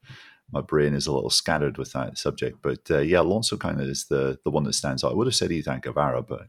my 0.52 0.62
brain 0.62 0.94
is 0.94 1.08
a 1.08 1.12
little 1.12 1.32
scattered 1.32 1.78
with 1.78 1.92
that 1.94 2.18
subject. 2.18 2.60
But 2.62 2.92
uh, 2.92 3.00
yeah, 3.00 3.22
Alonso 3.22 3.58
kind 3.58 3.82
of 3.82 3.88
is 3.88 4.06
the, 4.06 4.38
the 4.44 4.52
one 4.52 4.64
that 4.66 4.74
stands 4.74 5.04
out. 5.04 5.14
I 5.14 5.16
would 5.16 5.28
have 5.28 5.36
said 5.36 5.52
Izan 5.52 5.80
Guevara, 5.80 6.22
but 6.22 6.48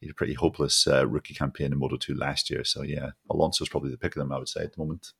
he 0.00 0.06
had 0.06 0.12
a 0.12 0.14
pretty 0.14 0.34
hopeless 0.34 0.86
uh, 0.86 1.06
rookie 1.06 1.34
campaign 1.34 1.72
in 1.72 1.78
Moto 1.78 1.96
2 1.96 2.14
last 2.14 2.50
year. 2.50 2.64
So 2.64 2.82
yeah, 2.82 3.10
Alonso's 3.30 3.68
probably 3.68 3.90
the 3.90 3.96
pick 3.96 4.14
of 4.14 4.20
them, 4.20 4.32
I 4.32 4.38
would 4.38 4.48
say, 4.48 4.62
at 4.62 4.74
the 4.74 4.78
moment. 4.78 5.12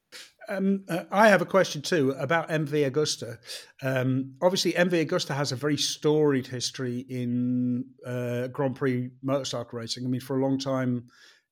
Um, 0.49 0.85
uh, 0.89 1.05
I 1.11 1.29
have 1.29 1.43
a 1.43 1.47
question 1.47 1.83
too 1.83 2.13
about 2.13 2.49
MV 2.49 2.91
Agusta. 2.91 3.39
Um, 3.83 4.35
obviously, 4.41 4.73
MV 4.73 5.07
Agusta 5.07 5.35
has 5.35 5.53
a 5.53 5.57
very 5.57 5.77
storied 5.77 6.47
history 6.47 7.05
in 7.09 7.85
uh, 8.07 8.49
Grand 8.49 8.77
Prix 8.77 9.11
motorcycle 9.23 9.79
racing. 9.79 10.05
I 10.05 10.09
mean, 10.09 10.21
for 10.21 10.39
a 10.39 10.43
long 10.43 10.59
time, 10.59 11.09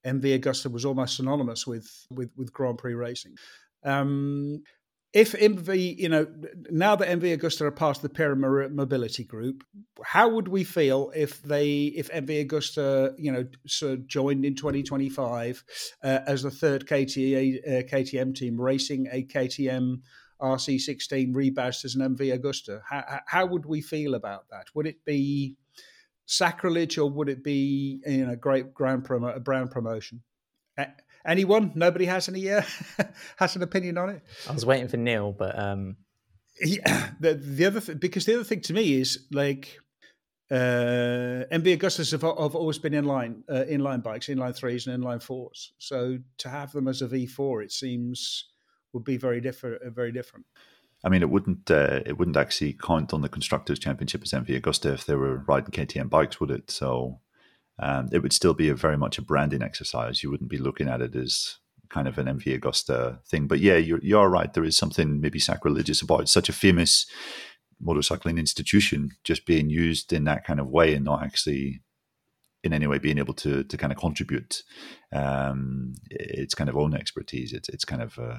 MV 0.07 0.41
Agusta 0.41 0.71
was 0.71 0.85
almost 0.85 1.17
synonymous 1.17 1.67
with 1.67 2.07
with, 2.11 2.31
with 2.37 2.53
Grand 2.53 2.79
Prix 2.79 2.95
racing. 2.95 3.37
Um, 3.85 4.63
if 5.17 5.33
MV, 5.33 5.97
you 5.97 6.11
know, 6.11 6.27
now 6.71 6.95
that 6.95 7.09
MV 7.09 7.39
Agusta 7.39 7.63
are 7.63 7.71
part 7.71 7.97
of 7.97 8.03
the 8.03 8.11
Pierer 8.11 8.71
Mobility 8.71 9.25
Group, 9.25 9.65
how 10.05 10.29
would 10.29 10.47
we 10.47 10.63
feel 10.63 11.11
if 11.17 11.43
they, 11.43 11.85
if 11.97 12.11
MV 12.11 12.47
Agusta, 12.47 13.15
you 13.17 13.33
know, 13.33 13.47
joined 14.07 14.45
in 14.45 14.55
2025 14.55 15.65
uh, 16.03 16.19
as 16.27 16.43
the 16.43 16.51
third 16.51 16.83
uh, 16.83 16.87
KTM 16.87 18.35
team 18.35 18.61
racing 18.61 19.09
a 19.11 19.25
KTM 19.25 20.03
RC16 20.39 21.35
rebadged 21.35 21.87
as 21.87 21.95
an 21.95 22.15
MV 22.15 22.39
Agusta? 22.39 22.83
How, 22.87 23.21
how 23.27 23.47
would 23.47 23.65
we 23.65 23.81
feel 23.81 24.17
about 24.17 24.51
that? 24.51 24.67
Would 24.75 24.87
it 24.87 25.03
be 25.07 25.57
sacrilege 26.27 26.99
or 26.99 27.09
would 27.09 27.29
it 27.29 27.43
be, 27.43 28.01
you 28.07 28.27
know, 28.27 28.37
great 28.37 28.75
grand 28.75 29.05
promo, 29.05 29.35
a 29.35 29.41
brand 29.41 29.71
promotion? 29.71 30.23
Anyone? 31.27 31.73
Nobody 31.75 32.05
has 32.05 32.29
any 32.29 32.51
uh, 32.51 32.63
has 33.37 33.57
an 33.57 33.63
opinion 33.63 33.99
on 33.99 34.11
it. 34.11 34.23
I 34.49 34.53
was 34.53 34.65
waiting 34.65 34.89
for 34.89 34.97
Neil, 34.97 35.33
but 35.33 35.59
um... 35.59 35.97
yeah, 36.61 37.11
the 37.21 37.35
the 37.35 37.65
other 37.65 37.81
th- 37.81 37.99
because 37.99 38.27
the 38.27 38.35
other 38.35 38.45
thing 38.45 38.61
to 38.63 38.73
me 38.73 39.01
is 39.01 39.27
like 39.33 39.79
uh, 40.51 41.43
MV 41.51 41.79
Agustas 41.79 42.13
have, 42.13 42.23
have, 42.23 42.55
always 42.55 42.79
been 42.79 42.93
inline 42.93 43.43
uh, 43.49 43.65
inline 43.69 44.03
bikes, 44.03 44.29
inline 44.29 44.55
threes 44.55 44.87
and 44.87 45.03
inline 45.03 45.21
fours. 45.21 45.73
So 45.79 46.19
to 46.39 46.49
have 46.49 46.71
them 46.73 46.87
as 46.87 47.03
a 47.03 47.09
V 47.09 47.27
four, 47.27 47.63
it 47.63 47.73
seems 47.73 48.51
would 48.93 49.05
be 49.05 49.17
very 49.17 49.41
different. 49.41 49.83
Very 49.95 50.13
different. 50.13 50.47
I 51.05 51.09
mean, 51.09 51.23
it 51.23 51.31
wouldn't 51.31 51.71
uh, 51.71 52.01
it 52.05 52.19
wouldn't 52.19 52.37
actually 52.37 52.73
count 52.73 53.13
on 53.13 53.21
the 53.21 53.29
constructors' 53.29 53.79
championship 53.79 54.23
as 54.23 54.33
MV 54.33 54.61
Agusta 54.61 54.93
if 54.95 55.07
they 55.07 55.15
were 55.15 55.45
riding 55.47 55.71
KTM 55.71 56.11
bikes, 56.11 56.41
would 56.41 56.51
it? 56.51 56.71
So 56.71 57.21
um, 57.79 58.09
it 58.13 58.21
would 58.21 58.33
still 58.33 58.55
be 58.55 58.69
a 58.69 58.75
very 58.75 58.97
much 58.97 59.19
a 59.19 59.23
branding 59.23 59.63
exercise. 59.63 60.23
You 60.23 60.31
wouldn't 60.31 60.51
be 60.51 60.59
looking 60.59 60.89
at 60.89 61.03
it 61.03 61.15
as 61.15 61.59
kind 61.89 62.09
of 62.09 62.19
an 62.19 62.27
MV 62.27 62.61
Agusta 62.61 63.25
thing. 63.27 63.47
But 63.47 63.61
yeah, 63.61 63.77
you're, 63.77 64.01
you're 64.03 64.29
right. 64.29 64.53
There 64.53 64.65
is 64.65 64.77
something 64.77 65.21
maybe 65.21 65.39
sacrilegious 65.39 66.03
about 66.03 66.29
such 66.29 66.49
a 66.49 66.53
famous 66.53 67.07
motorcycling 67.85 68.39
institution 68.39 69.11
just 69.23 69.47
being 69.47 69.69
used 69.69 70.13
in 70.13 70.25
that 70.25 70.45
kind 70.45 70.59
of 70.59 70.69
way 70.69 70.95
and 70.95 71.05
not 71.05 71.23
actually 71.23 71.83
in 72.65 72.73
any 72.73 72.87
way 72.87 72.99
being 72.99 73.19
able 73.19 73.35
to 73.35 73.65
to 73.65 73.77
kind 73.77 73.93
of 73.93 73.99
contribute 73.99 74.63
um, 75.13 75.95
its 76.11 76.55
kind 76.55 76.69
of 76.69 76.77
own 76.77 76.95
expertise. 76.95 77.53
It's 77.53 77.69
it's 77.69 77.85
kind 77.85 78.03
of 78.03 78.19
uh, 78.19 78.39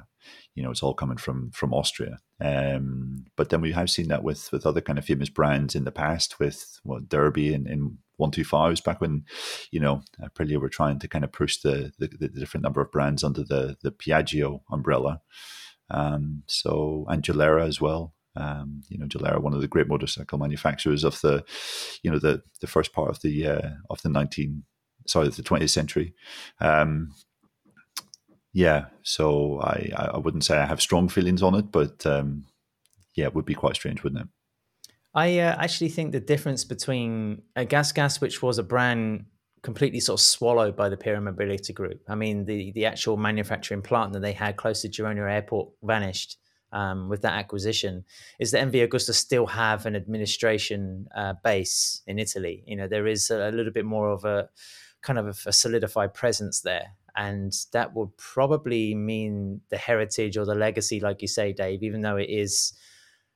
you 0.55 0.63
know 0.63 0.71
it's 0.71 0.83
all 0.83 0.93
coming 0.93 1.17
from 1.17 1.51
from 1.51 1.73
Austria. 1.73 2.19
Um, 2.39 3.25
but 3.35 3.49
then 3.49 3.61
we 3.61 3.71
have 3.71 3.89
seen 3.89 4.09
that 4.09 4.23
with 4.23 4.51
with 4.51 4.65
other 4.65 4.81
kind 4.81 4.99
of 4.99 5.05
famous 5.05 5.29
brands 5.29 5.75
in 5.75 5.85
the 5.85 5.91
past, 5.91 6.39
with 6.39 6.79
well, 6.83 6.99
Derby 6.99 7.53
and, 7.53 7.67
and 7.67 7.97
one 8.17 8.31
two 8.31 8.43
fives 8.43 8.81
back 8.81 8.99
when 8.99 9.23
you 9.71 9.79
know 9.79 10.01
Aprilia 10.21 10.59
were 10.59 10.69
trying 10.69 10.99
to 10.99 11.07
kind 11.07 11.23
of 11.23 11.31
push 11.31 11.57
the, 11.57 11.91
the, 11.99 12.07
the 12.07 12.27
different 12.27 12.63
number 12.63 12.81
of 12.81 12.91
brands 12.91 13.23
under 13.23 13.43
the 13.43 13.77
the 13.81 13.91
Piaggio 13.91 14.61
umbrella. 14.71 15.21
Um, 15.89 16.43
so 16.47 17.05
Angelera 17.09 17.65
as 17.65 17.79
well. 17.79 18.13
Um, 18.37 18.81
you 18.89 18.97
know, 18.97 19.07
Gilera, 19.07 19.41
one 19.41 19.53
of 19.53 19.61
the 19.61 19.67
great 19.67 19.87
motorcycle 19.87 20.37
manufacturers 20.37 21.03
of 21.03 21.19
the, 21.21 21.43
you 22.03 22.11
know, 22.11 22.19
the 22.19 22.43
the 22.61 22.67
first 22.67 22.93
part 22.93 23.09
of 23.09 23.21
the 23.21 23.47
uh, 23.47 23.69
of 23.89 24.01
the 24.01 24.09
nineteen, 24.09 24.63
sorry, 25.07 25.27
of 25.27 25.35
the 25.35 25.43
twentieth 25.43 25.71
century. 25.71 26.13
Um, 26.59 27.13
yeah, 28.53 28.85
so 29.03 29.59
I 29.61 29.91
I 29.95 30.17
wouldn't 30.17 30.45
say 30.45 30.57
I 30.57 30.65
have 30.65 30.81
strong 30.81 31.09
feelings 31.09 31.43
on 31.43 31.55
it, 31.55 31.71
but 31.71 32.05
um, 32.05 32.45
yeah, 33.15 33.25
it 33.25 33.35
would 33.35 33.45
be 33.45 33.55
quite 33.55 33.75
strange, 33.75 34.03
wouldn't 34.03 34.21
it? 34.21 34.27
I 35.13 35.39
uh, 35.39 35.55
actually 35.59 35.89
think 35.89 36.11
the 36.11 36.19
difference 36.19 36.63
between 36.63 37.41
a 37.55 37.65
Gas 37.65 37.91
Gas, 37.91 38.21
which 38.21 38.43
was 38.43 38.59
a 38.59 38.63
brand 38.63 39.25
completely 39.63 39.99
sort 39.99 40.19
of 40.19 40.23
swallowed 40.23 40.75
by 40.75 40.89
the 40.89 40.97
Pirelli 40.97 41.23
Mobility 41.23 41.73
Group. 41.73 42.01
I 42.07 42.15
mean, 42.15 42.45
the 42.45 42.71
the 42.71 42.85
actual 42.85 43.17
manufacturing 43.17 43.81
plant 43.81 44.13
that 44.13 44.21
they 44.21 44.33
had 44.33 44.57
close 44.57 44.81
to 44.83 44.89
Girona 44.89 45.29
Airport 45.31 45.69
vanished 45.83 46.37
um, 46.71 47.09
with 47.09 47.21
that 47.21 47.33
acquisition 47.33 48.05
is 48.39 48.51
that 48.51 48.71
MV 48.71 48.87
Agusta 48.87 49.13
still 49.13 49.45
have 49.47 49.85
an 49.85 49.95
administration 49.95 51.07
uh, 51.15 51.33
base 51.43 52.01
in 52.07 52.19
Italy. 52.19 52.63
You 52.65 52.75
know, 52.75 52.87
there 52.87 53.07
is 53.07 53.29
a, 53.29 53.51
little 53.51 53.71
bit 53.71 53.85
more 53.85 54.09
of 54.09 54.25
a 54.25 54.49
kind 55.01 55.19
of 55.19 55.43
a, 55.45 55.53
solidified 55.53 56.13
presence 56.13 56.61
there. 56.61 56.93
And 57.15 57.53
that 57.73 57.95
would 57.95 58.15
probably 58.17 58.93
mean 58.93 59.61
the 59.69 59.77
heritage 59.77 60.37
or 60.37 60.45
the 60.45 60.55
legacy, 60.55 60.99
like 60.99 61.21
you 61.21 61.27
say, 61.27 61.51
Dave, 61.51 61.81
even 61.81 62.01
though 62.01 62.17
it 62.17 62.29
is 62.29 62.73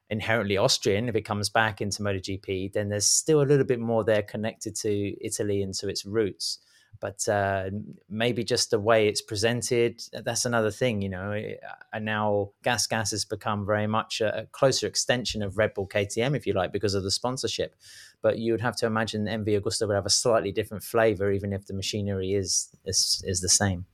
inherently 0.09 0.57
Austrian, 0.57 1.09
if 1.09 1.15
it 1.15 1.21
comes 1.21 1.49
back 1.49 1.81
into 1.81 2.03
MotoGP, 2.03 2.73
then 2.73 2.89
there's 2.89 3.07
still 3.07 3.41
a 3.41 3.43
little 3.43 3.65
bit 3.65 3.79
more 3.79 4.03
there 4.03 4.21
connected 4.21 4.75
to 4.77 5.25
Italy 5.25 5.63
and 5.63 5.73
to 5.75 5.87
its 5.87 6.05
roots 6.05 6.59
but 6.99 7.27
uh, 7.27 7.69
maybe 8.09 8.43
just 8.43 8.69
the 8.69 8.79
way 8.79 9.07
it's 9.07 9.21
presented 9.21 10.01
that's 10.23 10.45
another 10.45 10.71
thing 10.71 11.01
you 11.01 11.09
know 11.09 11.39
and 11.93 12.05
now 12.05 12.51
gas 12.63 12.87
gas 12.87 13.11
has 13.11 13.25
become 13.25 13.65
very 13.65 13.87
much 13.87 14.21
a, 14.21 14.47
closer 14.51 14.87
extension 14.87 15.41
of 15.41 15.57
red 15.57 15.73
bull 15.73 15.87
ktm 15.87 16.35
if 16.35 16.45
you 16.45 16.53
like 16.53 16.71
because 16.71 16.93
of 16.93 17.03
the 17.03 17.11
sponsorship 17.11 17.75
but 18.21 18.37
you 18.37 18.53
would 18.53 18.61
have 18.61 18.75
to 18.75 18.85
imagine 18.85 19.25
mv 19.25 19.61
agusta 19.61 19.87
would 19.87 19.95
have 19.95 20.05
a 20.05 20.09
slightly 20.09 20.51
different 20.51 20.83
flavor 20.83 21.31
even 21.31 21.53
if 21.53 21.65
the 21.65 21.73
machinery 21.73 22.33
is 22.33 22.69
is, 22.85 23.23
is 23.25 23.41
the 23.41 23.49
same 23.49 23.85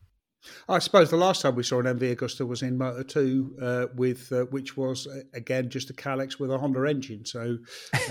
I 0.69 0.79
suppose 0.79 1.09
the 1.09 1.17
last 1.17 1.41
time 1.41 1.55
we 1.55 1.63
saw 1.63 1.79
an 1.79 1.85
MV 1.97 2.15
Agusta 2.15 2.47
was 2.47 2.61
in 2.61 2.77
Moto 2.77 3.03
2, 3.03 3.57
uh, 3.61 3.85
with 3.95 4.31
uh, 4.31 4.45
which 4.45 4.77
was 4.77 5.07
again 5.33 5.69
just 5.69 5.89
a 5.89 5.93
Kalex 5.93 6.39
with 6.39 6.51
a 6.51 6.57
Honda 6.57 6.83
engine. 6.85 7.25
So 7.25 7.57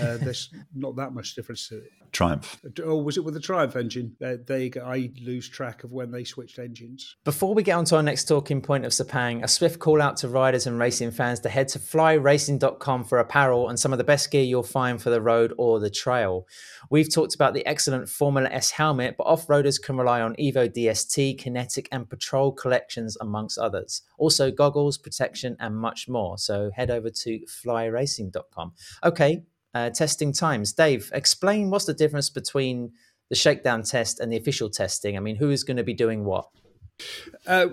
uh, 0.01 0.17
there's 0.17 0.53
not 0.75 0.95
that 0.97 1.13
much 1.13 1.35
difference 1.35 1.67
to 1.69 1.77
it. 1.77 1.91
Triumph. 2.11 2.59
Or 2.83 3.03
was 3.03 3.17
it 3.17 3.23
with 3.23 3.33
the 3.33 3.39
Triumph 3.39 3.75
engine? 3.75 4.15
Uh, 4.23 4.35
they, 4.45 4.71
I 4.83 5.11
lose 5.21 5.47
track 5.49 5.83
of 5.83 5.91
when 5.91 6.11
they 6.11 6.23
switched 6.23 6.59
engines. 6.59 7.15
Before 7.23 7.53
we 7.53 7.63
get 7.63 7.73
on 7.73 7.85
to 7.85 7.97
our 7.97 8.03
next 8.03 8.25
talking 8.25 8.61
point 8.61 8.85
of 8.85 8.91
Sepang, 8.91 9.43
a 9.43 9.47
swift 9.47 9.79
call 9.79 10.01
out 10.01 10.17
to 10.17 10.29
riders 10.29 10.67
and 10.67 10.79
racing 10.79 11.11
fans 11.11 11.39
to 11.41 11.49
head 11.49 11.67
to 11.69 11.79
flyracing.com 11.79 13.03
for 13.05 13.19
apparel 13.19 13.69
and 13.69 13.79
some 13.79 13.91
of 13.91 13.97
the 13.97 14.03
best 14.03 14.31
gear 14.31 14.43
you'll 14.43 14.63
find 14.63 15.01
for 15.01 15.09
the 15.09 15.21
road 15.21 15.53
or 15.57 15.79
the 15.79 15.89
trail. 15.89 16.47
We've 16.89 17.13
talked 17.13 17.35
about 17.35 17.53
the 17.53 17.65
excellent 17.65 18.09
Formula 18.09 18.49
S 18.51 18.71
helmet, 18.71 19.15
but 19.17 19.25
off 19.25 19.47
roaders 19.47 19.81
can 19.81 19.97
rely 19.97 20.21
on 20.21 20.35
Evo 20.35 20.69
DST, 20.69 21.37
Kinetic, 21.37 21.87
and 21.91 22.09
Patrol 22.09 22.51
collections, 22.51 23.17
amongst 23.19 23.57
others. 23.57 24.03
Also, 24.17 24.51
goggles, 24.51 24.97
protection, 24.97 25.55
and 25.59 25.75
much 25.77 26.07
more. 26.07 26.37
So 26.37 26.71
head 26.73 26.89
over 26.89 27.09
to 27.09 27.39
flyracing.com. 27.65 28.73
Okay, 29.03 29.43
uh, 29.77 29.89
testing 29.91 30.33
times. 30.33 30.73
Dave, 30.73 31.11
explain 31.13 31.69
what's 31.69 31.85
the 31.85 31.93
difference 31.93 32.29
between 32.29 32.91
the 33.29 33.35
shakedown 33.35 33.83
test 33.83 34.19
and 34.19 34.31
the 34.31 34.37
official 34.37 34.69
testing. 34.69 35.17
I 35.17 35.19
mean, 35.19 35.35
who 35.35 35.49
is 35.49 35.63
going 35.63 35.77
to 35.77 35.83
be 35.83 35.93
doing 35.93 36.23
what? 36.23 36.45
Uh, 37.45 37.67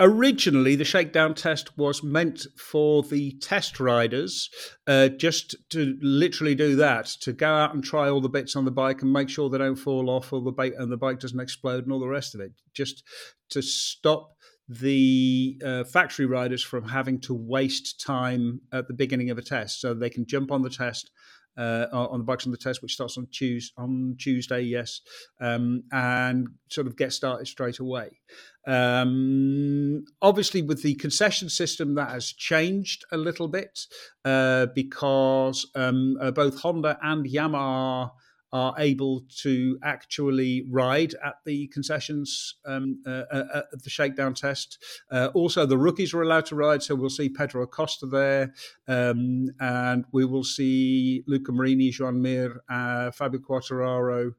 originally, 0.00 0.74
the 0.74 0.84
shakedown 0.84 1.34
test 1.34 1.78
was 1.78 2.02
meant 2.02 2.46
for 2.56 3.04
the 3.04 3.32
test 3.40 3.78
riders, 3.78 4.50
uh, 4.88 5.08
just 5.08 5.54
to 5.70 5.96
literally 6.00 6.56
do 6.56 6.74
that, 6.76 7.06
to 7.20 7.32
go 7.32 7.46
out 7.46 7.72
and 7.74 7.84
try 7.84 8.08
all 8.08 8.20
the 8.20 8.28
bits 8.28 8.56
on 8.56 8.64
the 8.64 8.72
bike 8.72 9.02
and 9.02 9.12
make 9.12 9.28
sure 9.28 9.48
they 9.48 9.58
don't 9.58 9.76
fall 9.76 10.10
off 10.10 10.32
or 10.32 10.40
the 10.42 10.50
bike 10.50 10.74
and 10.76 10.90
the 10.90 10.96
bike 10.96 11.20
doesn't 11.20 11.38
explode 11.38 11.84
and 11.84 11.92
all 11.92 12.00
the 12.00 12.08
rest 12.08 12.34
of 12.34 12.40
it, 12.40 12.52
just 12.72 13.04
to 13.50 13.62
stop 13.62 14.30
the 14.68 15.60
uh, 15.64 15.84
factory 15.84 16.26
riders 16.26 16.62
from 16.62 16.88
having 16.88 17.20
to 17.20 17.34
waste 17.34 18.00
time 18.00 18.60
at 18.72 18.88
the 18.88 18.94
beginning 18.94 19.30
of 19.30 19.38
a 19.38 19.42
test, 19.42 19.80
so 19.80 19.94
they 19.94 20.10
can 20.10 20.26
jump 20.26 20.50
on 20.50 20.62
the 20.62 20.70
test 20.70 21.10
uh, 21.56 21.86
on 21.92 22.18
the 22.18 22.24
bikes 22.24 22.46
on 22.46 22.52
the 22.52 22.58
test, 22.58 22.82
which 22.82 22.94
starts 22.94 23.16
on 23.16 23.26
Tuesday, 23.30 23.72
on 23.76 24.16
Tuesday, 24.18 24.60
yes, 24.62 25.00
um, 25.40 25.84
and 25.92 26.48
sort 26.68 26.86
of 26.86 26.96
get 26.96 27.12
started 27.12 27.46
straight 27.46 27.78
away. 27.78 28.18
Um, 28.66 30.04
obviously, 30.22 30.62
with 30.62 30.82
the 30.82 30.94
concession 30.94 31.48
system, 31.48 31.94
that 31.94 32.10
has 32.10 32.32
changed 32.32 33.04
a 33.12 33.16
little 33.16 33.48
bit 33.48 33.80
uh, 34.24 34.66
because 34.74 35.70
um, 35.74 36.16
uh, 36.20 36.30
both 36.30 36.60
Honda 36.60 36.98
and 37.02 37.26
Yamaha 37.26 38.10
are 38.54 38.72
able 38.78 39.24
to 39.28 39.76
actually 39.82 40.64
ride 40.70 41.12
at 41.24 41.34
the 41.44 41.66
concessions 41.66 42.54
um, 42.64 43.02
uh, 43.04 43.24
uh, 43.32 43.62
at 43.72 43.82
the 43.82 43.90
shakedown 43.90 44.32
test. 44.32 44.78
Uh, 45.10 45.28
also, 45.34 45.66
the 45.66 45.76
rookies 45.76 46.14
are 46.14 46.22
allowed 46.22 46.46
to 46.46 46.54
ride, 46.54 46.80
so 46.80 46.94
we'll 46.94 47.10
see 47.10 47.28
Pedro 47.28 47.64
Acosta 47.64 48.06
there, 48.06 48.54
um, 48.86 49.48
and 49.58 50.04
we 50.12 50.24
will 50.24 50.44
see 50.44 51.24
Luca 51.26 51.50
Marini, 51.50 51.90
Joan 51.90 52.22
Mir, 52.22 52.62
uh, 52.70 53.10
Fabio 53.10 53.40
Quartararo 53.40 54.34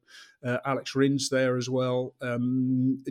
uh, 0.46 0.60
Alex 0.66 0.96
Rins 0.96 1.30
there 1.30 1.58
as 1.58 1.70
well, 1.70 2.14
um, 2.22 3.04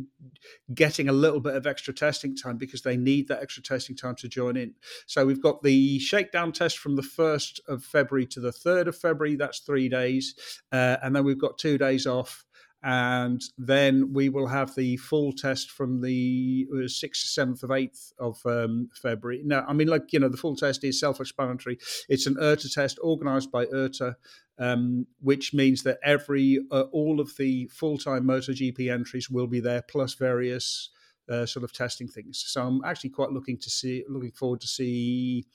getting 0.73 1.09
a 1.09 1.13
little 1.13 1.41
bit 1.41 1.57
of 1.57 1.67
extra 1.67 1.93
testing 1.93 2.37
time 2.37 2.57
because 2.57 2.83
they 2.83 2.97
need 2.97 3.29
that 3.29 3.43
extra 3.43 3.63
testing 3.63 3.97
time 3.97 4.15
to 4.17 4.29
join 4.29 4.57
in. 4.57 4.75
So 5.07 5.27
we've 5.27 5.43
got 5.43 5.63
the 5.63 5.99
shakedown 5.99 6.53
test 6.53 6.79
from 6.79 6.97
the 6.97 7.03
1st 7.03 7.61
of 7.67 7.83
February 7.83 8.27
to 8.27 8.41
the 8.41 8.53
3rd 8.53 8.87
of 8.89 8.97
February, 8.97 9.37
that's 9.37 9.59
three 9.61 9.89
days. 9.89 10.35
Uh, 10.71 10.97
and 11.03 11.15
then 11.15 11.25
we've 11.25 11.39
got 11.39 11.59
two 11.59 11.77
days 11.77 12.07
off 12.07 12.45
and 12.85 13.43
then 13.57 14.13
we 14.13 14.29
will 14.29 14.47
have 14.47 14.75
the 14.75 14.99
full 14.99 15.33
test 15.33 15.71
from 15.71 16.03
the 16.03 16.69
uh, 16.71 16.87
sixth, 16.87 17.29
seventh, 17.29 17.63
of 17.63 17.71
eighth 17.71 18.13
of 18.19 18.39
um, 18.45 18.91
February. 18.95 19.41
Now, 19.43 19.65
I 19.67 19.73
mean, 19.73 19.89
like 19.89 20.13
you 20.13 20.21
know, 20.21 20.29
the 20.29 20.37
full 20.37 20.55
test 20.55 20.85
is 20.85 21.01
self-explanatory. 21.01 21.79
It's 22.11 22.27
an 22.27 22.37
IRTA 22.37 22.75
test 22.75 22.99
organised 22.99 23.51
by 23.51 23.65
IRTA, 23.65 24.17
um, 24.59 25.07
which 25.23 25.55
means 25.55 25.83
that 25.85 25.99
every 26.05 26.61
uh, 26.71 26.83
all 26.93 27.21
of 27.21 27.35
the 27.39 27.69
full-time 27.73 28.25
MotoGP 28.25 28.93
entries 28.93 29.31
will 29.31 29.47
be 29.47 29.61
there, 29.61 29.81
plus 29.81 30.13
various 30.13 30.91
uh, 31.29 31.47
sort 31.47 31.65
of 31.65 31.73
testing 31.73 32.09
things. 32.09 32.45
So 32.47 32.63
I'm 32.63 32.85
actually 32.85 33.11
quite 33.11 33.31
looking 33.31 33.59
to 33.59 33.71
see, 33.71 34.05
looking 34.09 34.33
forward 34.33 34.61
to 34.61 34.67
see 34.67 35.47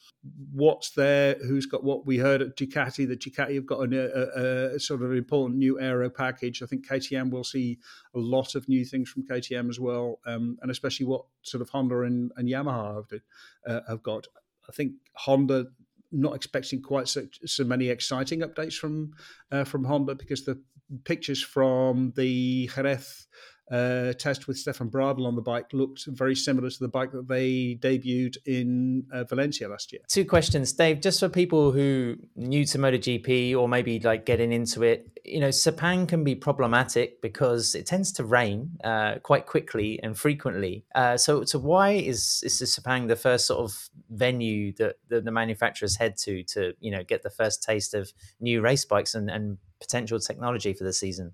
what's 0.52 0.92
there, 0.92 1.36
who's 1.46 1.66
got 1.66 1.84
what. 1.84 2.06
We 2.06 2.18
heard 2.18 2.42
at 2.42 2.56
Ducati 2.56 3.08
that 3.08 3.20
Ducati 3.20 3.56
have 3.56 3.66
got 3.66 3.82
a, 3.94 4.72
a, 4.72 4.76
a, 4.76 4.80
sort 4.80 5.02
of 5.02 5.14
important 5.14 5.60
new 5.60 5.80
aero 5.80 6.10
package. 6.10 6.62
I 6.64 6.66
think 6.66 6.88
KTM 6.88 7.30
will 7.30 7.44
see 7.44 7.80
a 8.16 8.20
lot 8.20 8.56
of 8.56 8.68
new 8.68 8.84
things 8.86 9.10
from 9.10 9.24
KTM 9.24 9.70
as 9.70 9.80
well, 9.80 10.20
um, 10.26 10.58
and 10.62 10.72
especially 10.72 11.06
what 11.06 11.26
sort 11.44 11.62
of 11.62 11.70
Honda 11.70 12.02
and, 12.02 12.32
and 12.38 12.50
Yamaha 12.50 12.96
have, 12.96 13.22
uh, 13.68 13.82
have 13.88 14.04
got. 14.04 14.28
I 14.68 14.72
think 14.72 14.94
Honda 15.16 15.68
not 16.12 16.36
expecting 16.36 16.82
quite 16.82 17.08
so, 17.08 17.28
so 17.46 17.64
many 17.64 17.90
exciting 17.90 18.42
updates 18.42 18.74
from 18.74 19.14
uh, 19.52 19.64
from 19.64 19.84
Honda 19.84 20.16
because 20.16 20.46
the 20.46 20.60
pictures 21.04 21.44
from 21.44 22.14
the 22.16 22.70
Jerez 22.74 23.28
uh, 23.72 24.14
test 24.14 24.48
with 24.48 24.58
Stefan 24.58 24.90
Bradl 24.90 25.26
on 25.26 25.36
the 25.36 25.42
bike 25.42 25.68
looked 25.74 26.06
very 26.08 26.36
similar 26.36 26.70
to 26.70 26.80
the 26.80 26.88
bike 26.88 27.12
that 27.12 27.28
they 27.28 27.78
debuted 27.80 28.38
in 28.46 29.06
uh, 29.12 29.24
Valencia 29.26 29.68
last 29.68 29.92
year. 29.92 30.02
Two 30.08 30.26
questions, 30.26 30.74
Dave. 30.74 31.02
Just 31.02 31.20
for 31.20 31.30
people 31.30 31.72
who 31.72 32.16
new 32.36 32.66
to 32.66 32.78
MotoGP 32.78 33.56
or 33.56 33.68
maybe 33.68 34.00
like 34.00 34.26
getting 34.26 34.52
into 34.52 34.84
it, 34.84 35.10
you 35.24 35.40
know, 35.40 35.50
Sepang 35.50 36.08
can 36.08 36.24
be 36.24 36.36
problematic 36.36 37.22
because 37.22 37.76
it 37.76 37.86
tends 37.86 38.12
to 38.14 38.24
rain 38.24 38.72
uh, 38.84 39.16
quite 39.22 39.46
quickly 39.46 40.00
and 40.02 40.18
frequently. 40.18 40.86
Uh, 40.96 41.18
so, 41.18 41.44
so 41.44 41.60
why 41.60 41.92
is 41.92 42.42
is 42.44 42.62
Sepang 42.62 43.08
the 43.08 43.16
first 43.16 43.46
sort 43.46 43.60
of 43.60 43.90
venue 44.10 44.74
that 44.74 44.96
the, 45.08 45.22
the 45.22 45.32
manufacturers 45.32 45.96
head 45.98 46.18
to 46.18 46.44
to 46.44 46.74
you 46.80 46.92
know 46.92 47.04
get 47.04 47.22
the 47.24 47.30
first 47.30 47.64
taste 47.64 47.94
of 47.94 48.12
new 48.40 48.62
race 48.62 48.86
bikes 48.86 49.14
and, 49.16 49.30
and 49.30 49.58
potential 49.80 50.20
technology 50.20 50.74
for 50.74 50.84
the 50.84 50.94
season? 50.94 51.34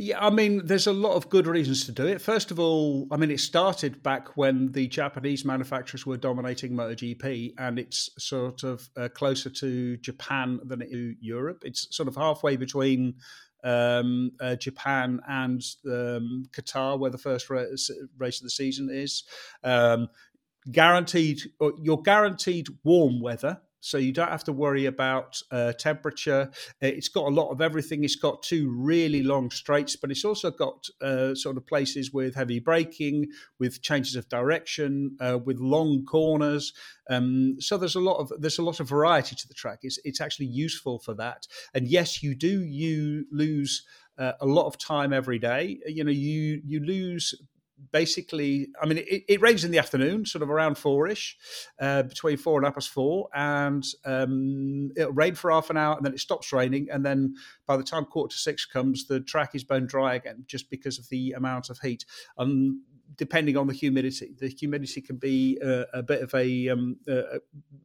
Yeah, 0.00 0.24
I 0.24 0.30
mean, 0.30 0.64
there's 0.64 0.86
a 0.86 0.92
lot 0.92 1.14
of 1.14 1.28
good 1.28 1.48
reasons 1.48 1.84
to 1.86 1.92
do 1.92 2.06
it. 2.06 2.20
First 2.20 2.52
of 2.52 2.60
all, 2.60 3.08
I 3.10 3.16
mean, 3.16 3.32
it 3.32 3.40
started 3.40 4.00
back 4.00 4.36
when 4.36 4.70
the 4.70 4.86
Japanese 4.86 5.44
manufacturers 5.44 6.06
were 6.06 6.16
dominating 6.16 6.70
MotoGP, 6.72 7.54
and 7.58 7.80
it's 7.80 8.08
sort 8.16 8.62
of 8.62 8.88
uh, 8.96 9.08
closer 9.08 9.50
to 9.50 9.96
Japan 9.96 10.60
than 10.62 10.78
to 10.80 11.16
Europe. 11.20 11.64
It's 11.64 11.88
sort 11.96 12.06
of 12.06 12.14
halfway 12.14 12.54
between 12.54 13.16
um, 13.64 14.30
uh, 14.40 14.54
Japan 14.54 15.18
and 15.26 15.60
um, 15.86 16.44
Qatar, 16.52 16.96
where 16.96 17.10
the 17.10 17.18
first 17.18 17.50
race, 17.50 17.90
race 18.16 18.38
of 18.38 18.44
the 18.44 18.50
season 18.50 18.90
is. 18.92 19.24
Um, 19.64 20.10
guaranteed, 20.70 21.40
you're 21.82 22.02
guaranteed 22.02 22.68
warm 22.84 23.20
weather 23.20 23.62
so 23.80 23.98
you 23.98 24.12
don't 24.12 24.30
have 24.30 24.44
to 24.44 24.52
worry 24.52 24.86
about 24.86 25.40
uh, 25.50 25.72
temperature. 25.72 26.50
It's 26.80 27.08
got 27.08 27.26
a 27.26 27.34
lot 27.34 27.50
of 27.50 27.60
everything. 27.60 28.04
It's 28.04 28.16
got 28.16 28.42
two 28.42 28.70
really 28.70 29.22
long 29.22 29.50
straights, 29.50 29.96
but 29.96 30.10
it's 30.10 30.24
also 30.24 30.50
got 30.50 30.86
uh, 31.00 31.34
sort 31.34 31.56
of 31.56 31.66
places 31.66 32.12
with 32.12 32.34
heavy 32.34 32.58
braking, 32.58 33.26
with 33.58 33.82
changes 33.82 34.16
of 34.16 34.28
direction, 34.28 35.16
uh, 35.20 35.38
with 35.44 35.58
long 35.60 36.04
corners. 36.04 36.72
Um, 37.08 37.56
so 37.60 37.76
there's 37.78 37.96
a 37.96 38.00
lot 38.00 38.18
of 38.18 38.32
there's 38.40 38.58
a 38.58 38.62
lot 38.62 38.80
of 38.80 38.88
variety 38.88 39.36
to 39.36 39.48
the 39.48 39.54
track. 39.54 39.80
It's 39.82 39.98
it's 40.04 40.20
actually 40.20 40.46
useful 40.46 40.98
for 40.98 41.14
that. 41.14 41.46
And 41.74 41.86
yes, 41.86 42.22
you 42.22 42.34
do 42.34 42.64
you 42.64 43.26
lose. 43.30 43.84
Uh, 44.18 44.32
a 44.40 44.46
lot 44.46 44.66
of 44.66 44.76
time 44.76 45.12
every 45.12 45.38
day. 45.38 45.78
You 45.86 46.02
know, 46.02 46.10
you 46.10 46.60
you 46.66 46.80
lose 46.80 47.36
basically, 47.92 48.68
I 48.80 48.86
mean, 48.86 48.98
it, 48.98 49.24
it, 49.28 49.40
rains 49.40 49.64
in 49.64 49.70
the 49.70 49.78
afternoon, 49.78 50.26
sort 50.26 50.42
of 50.42 50.50
around 50.50 50.76
four-ish, 50.76 51.36
uh, 51.80 52.02
between 52.02 52.36
four 52.36 52.58
and 52.58 52.66
half 52.66 52.74
past 52.74 52.90
four, 52.90 53.28
and 53.34 53.84
um, 54.04 54.90
it'll 54.96 55.12
rain 55.12 55.34
for 55.34 55.50
half 55.50 55.70
an 55.70 55.76
hour, 55.76 55.96
and 55.96 56.04
then 56.04 56.12
it 56.12 56.20
stops 56.20 56.52
raining, 56.52 56.88
and 56.90 57.04
then 57.04 57.34
by 57.66 57.76
the 57.76 57.82
time 57.82 58.04
quarter 58.04 58.32
to 58.32 58.38
six 58.38 58.64
comes, 58.64 59.06
the 59.06 59.20
track 59.20 59.54
is 59.54 59.64
bone 59.64 59.86
dry 59.86 60.14
again, 60.14 60.44
just 60.46 60.70
because 60.70 60.98
of 60.98 61.08
the 61.08 61.32
amount 61.32 61.70
of 61.70 61.78
heat. 61.80 62.04
Um, 62.36 62.82
depending 63.16 63.56
on 63.56 63.66
the 63.66 63.72
humidity, 63.74 64.34
the 64.38 64.48
humidity 64.48 65.00
can 65.00 65.16
be 65.16 65.58
uh, 65.64 65.84
a 65.92 66.02
bit 66.02 66.22
of 66.22 66.32
a, 66.34 66.68
um, 66.68 66.96
a, 67.08 67.38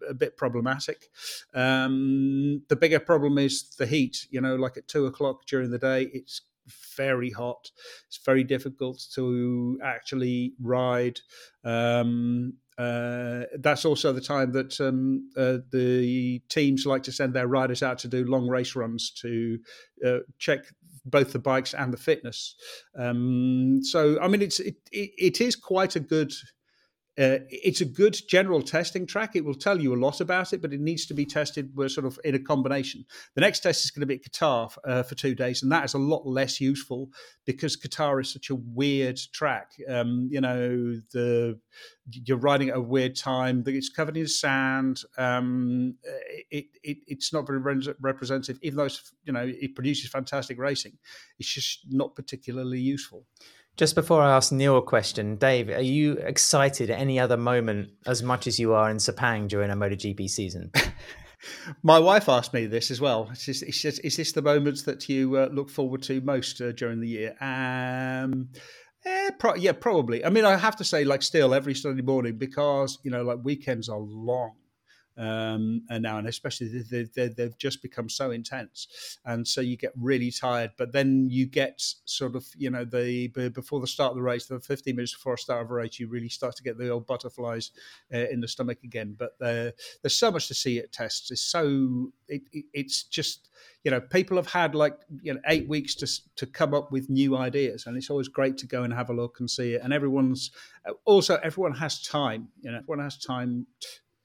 a 0.09 0.13
bit 0.13 0.37
problematic. 0.37 1.09
Um, 1.53 2.63
the 2.67 2.75
bigger 2.75 2.99
problem 2.99 3.37
is 3.37 3.69
the 3.77 3.85
heat. 3.85 4.27
You 4.29 4.41
know, 4.41 4.55
like 4.55 4.77
at 4.77 4.87
two 4.87 5.05
o'clock 5.05 5.45
during 5.45 5.71
the 5.71 5.79
day, 5.79 6.09
it's 6.13 6.41
very 6.95 7.29
hot. 7.29 7.71
It's 8.07 8.19
very 8.25 8.43
difficult 8.43 9.03
to 9.15 9.79
actually 9.83 10.53
ride. 10.61 11.19
Um, 11.63 12.53
uh, 12.77 13.43
that's 13.59 13.85
also 13.85 14.11
the 14.11 14.21
time 14.21 14.51
that 14.51 14.79
um, 14.81 15.29
uh, 15.37 15.57
the 15.71 16.41
teams 16.49 16.85
like 16.85 17.03
to 17.03 17.11
send 17.11 17.33
their 17.33 17.47
riders 17.47 17.83
out 17.83 17.99
to 17.99 18.07
do 18.07 18.25
long 18.25 18.47
race 18.47 18.75
runs 18.75 19.11
to 19.11 19.59
uh, 20.05 20.17
check 20.39 20.65
both 21.05 21.33
the 21.33 21.39
bikes 21.39 21.73
and 21.73 21.93
the 21.93 21.97
fitness. 21.97 22.55
Um, 22.97 23.79
so, 23.83 24.19
I 24.21 24.27
mean, 24.27 24.41
it's 24.41 24.59
it, 24.59 24.75
it, 24.91 25.11
it 25.17 25.41
is 25.41 25.55
quite 25.55 25.95
a 25.95 25.99
good 25.99 26.33
uh, 27.15 27.37
it's 27.49 27.81
a 27.81 27.85
good 27.85 28.17
general 28.27 28.61
testing 28.61 29.05
track. 29.05 29.35
It 29.35 29.45
will 29.45 29.53
tell 29.53 29.79
you 29.79 29.93
a 29.93 29.99
lot 29.99 30.19
about 30.19 30.51
it, 30.51 30.61
but 30.61 30.73
it 30.73 30.79
needs 30.79 31.05
to 31.07 31.13
be 31.13 31.25
tested. 31.25 31.71
Sort 31.87 32.05
of 32.05 32.19
in 32.23 32.33
a 32.33 32.39
combination. 32.39 33.05
The 33.35 33.41
next 33.41 33.59
test 33.59 33.85
is 33.85 33.91
going 33.91 34.01
to 34.01 34.07
be 34.07 34.15
at 34.15 34.23
Qatar 34.23 34.75
uh, 34.83 35.03
for 35.03 35.13
two 35.13 35.35
days, 35.35 35.61
and 35.61 35.71
that 35.71 35.85
is 35.85 35.93
a 35.93 35.99
lot 35.99 36.25
less 36.25 36.59
useful 36.59 37.09
because 37.45 37.77
Qatar 37.77 38.19
is 38.19 38.31
such 38.31 38.49
a 38.49 38.55
weird 38.55 39.19
track. 39.31 39.73
Um, 39.87 40.27
you 40.31 40.41
know, 40.41 40.95
the 41.11 41.59
you're 42.09 42.37
riding 42.37 42.69
at 42.69 42.77
a 42.77 42.81
weird 42.81 43.15
time. 43.15 43.63
It's 43.67 43.89
covered 43.89 44.17
in 44.17 44.27
sand. 44.27 45.03
Um, 45.17 45.95
it, 46.49 46.65
it, 46.83 46.97
it's 47.07 47.31
not 47.31 47.45
very 47.45 47.59
representative, 48.01 48.57
even 48.63 48.77
though 48.77 48.89
you 49.23 49.33
know 49.33 49.45
it 49.45 49.75
produces 49.75 50.09
fantastic 50.09 50.57
racing. 50.57 50.97
It's 51.37 51.53
just 51.53 51.85
not 51.89 52.15
particularly 52.15 52.79
useful. 52.79 53.25
Just 53.75 53.95
before 53.95 54.21
I 54.21 54.35
ask 54.35 54.51
Neil 54.51 54.77
a 54.77 54.83
question, 54.83 55.35
Dave, 55.35 55.69
are 55.69 55.81
you 55.81 56.13
excited 56.13 56.91
at 56.91 56.99
any 56.99 57.19
other 57.19 57.37
moment 57.37 57.89
as 58.05 58.21
much 58.21 58.45
as 58.45 58.59
you 58.59 58.73
are 58.73 58.89
in 58.89 58.97
Sepang 58.97 59.47
during 59.47 59.71
a 59.71 59.75
MotoGP 59.75 60.29
season? 60.29 60.71
My 61.83 61.97
wife 61.97 62.29
asked 62.29 62.53
me 62.53 62.67
this 62.67 62.91
as 62.91 63.01
well. 63.01 63.31
She 63.33 63.51
says, 63.51 63.99
"Is 63.99 64.15
this 64.15 64.31
the 64.31 64.41
moments 64.41 64.83
that 64.83 65.09
you 65.09 65.37
uh, 65.37 65.49
look 65.51 65.69
forward 65.69 66.03
to 66.03 66.21
most 66.21 66.61
uh, 66.61 66.71
during 66.71 67.01
the 67.01 67.07
year?" 67.07 67.35
Um, 67.41 68.49
eh, 69.05 69.31
pro- 69.39 69.55
yeah, 69.55 69.73
probably. 69.73 70.23
I 70.23 70.29
mean, 70.29 70.45
I 70.45 70.55
have 70.55 70.77
to 70.77 70.85
say, 70.85 71.03
like, 71.03 71.21
still 71.21 71.53
every 71.53 71.73
Sunday 71.75 72.03
morning 72.03 72.37
because 72.37 72.99
you 73.03 73.11
know, 73.11 73.23
like, 73.23 73.39
weekends 73.43 73.89
are 73.89 73.99
long 73.99 74.53
um, 75.17 75.83
and 75.89 76.03
now, 76.03 76.17
and 76.17 76.27
especially 76.27 76.67
they, 76.89 77.03
they, 77.03 77.27
they've 77.27 77.57
just 77.57 77.81
become 77.81 78.09
so 78.09 78.31
intense, 78.31 79.17
and 79.25 79.47
so 79.47 79.61
you 79.61 79.77
get 79.77 79.93
really 79.99 80.31
tired. 80.31 80.71
But 80.77 80.91
then 80.91 81.27
you 81.29 81.45
get 81.45 81.83
sort 82.05 82.35
of, 82.35 82.45
you 82.57 82.69
know, 82.69 82.85
the 82.85 83.27
before 83.27 83.79
the 83.79 83.87
start 83.87 84.11
of 84.11 84.17
the 84.17 84.23
race, 84.23 84.45
the 84.45 84.59
15 84.59 84.95
minutes 84.95 85.13
before 85.13 85.33
the 85.33 85.41
start 85.41 85.63
of 85.63 85.71
a 85.71 85.73
race, 85.73 85.99
you 85.99 86.07
really 86.07 86.29
start 86.29 86.55
to 86.55 86.63
get 86.63 86.77
the 86.77 86.89
old 86.89 87.05
butterflies 87.05 87.71
uh, 88.13 88.25
in 88.29 88.41
the 88.41 88.47
stomach 88.47 88.79
again. 88.83 89.15
But 89.17 89.33
uh, 89.41 89.71
there's 90.01 90.17
so 90.17 90.31
much 90.31 90.47
to 90.47 90.53
see 90.53 90.79
at 90.79 90.91
tests. 90.91 91.31
It's 91.31 91.41
so 91.41 92.11
it, 92.27 92.41
it, 92.51 92.65
it's 92.73 93.03
just 93.03 93.49
you 93.83 93.91
know 93.91 93.99
people 93.99 94.37
have 94.37 94.47
had 94.47 94.75
like 94.75 94.97
you 95.21 95.33
know 95.33 95.39
eight 95.47 95.67
weeks 95.67 95.95
to 95.95 96.07
to 96.35 96.45
come 96.45 96.73
up 96.73 96.91
with 96.91 97.09
new 97.09 97.37
ideas 97.37 97.85
and 97.85 97.97
it's 97.97 98.09
always 98.09 98.27
great 98.27 98.57
to 98.57 98.65
go 98.65 98.83
and 98.83 98.93
have 98.93 99.09
a 99.09 99.13
look 99.13 99.39
and 99.39 99.49
see 99.49 99.73
it 99.73 99.81
and 99.83 99.93
everyone's 99.93 100.51
also 101.05 101.37
everyone 101.43 101.73
has 101.73 102.01
time 102.01 102.47
you 102.61 102.71
know 102.71 102.77
everyone 102.77 103.03
has 103.03 103.17
time 103.17 103.67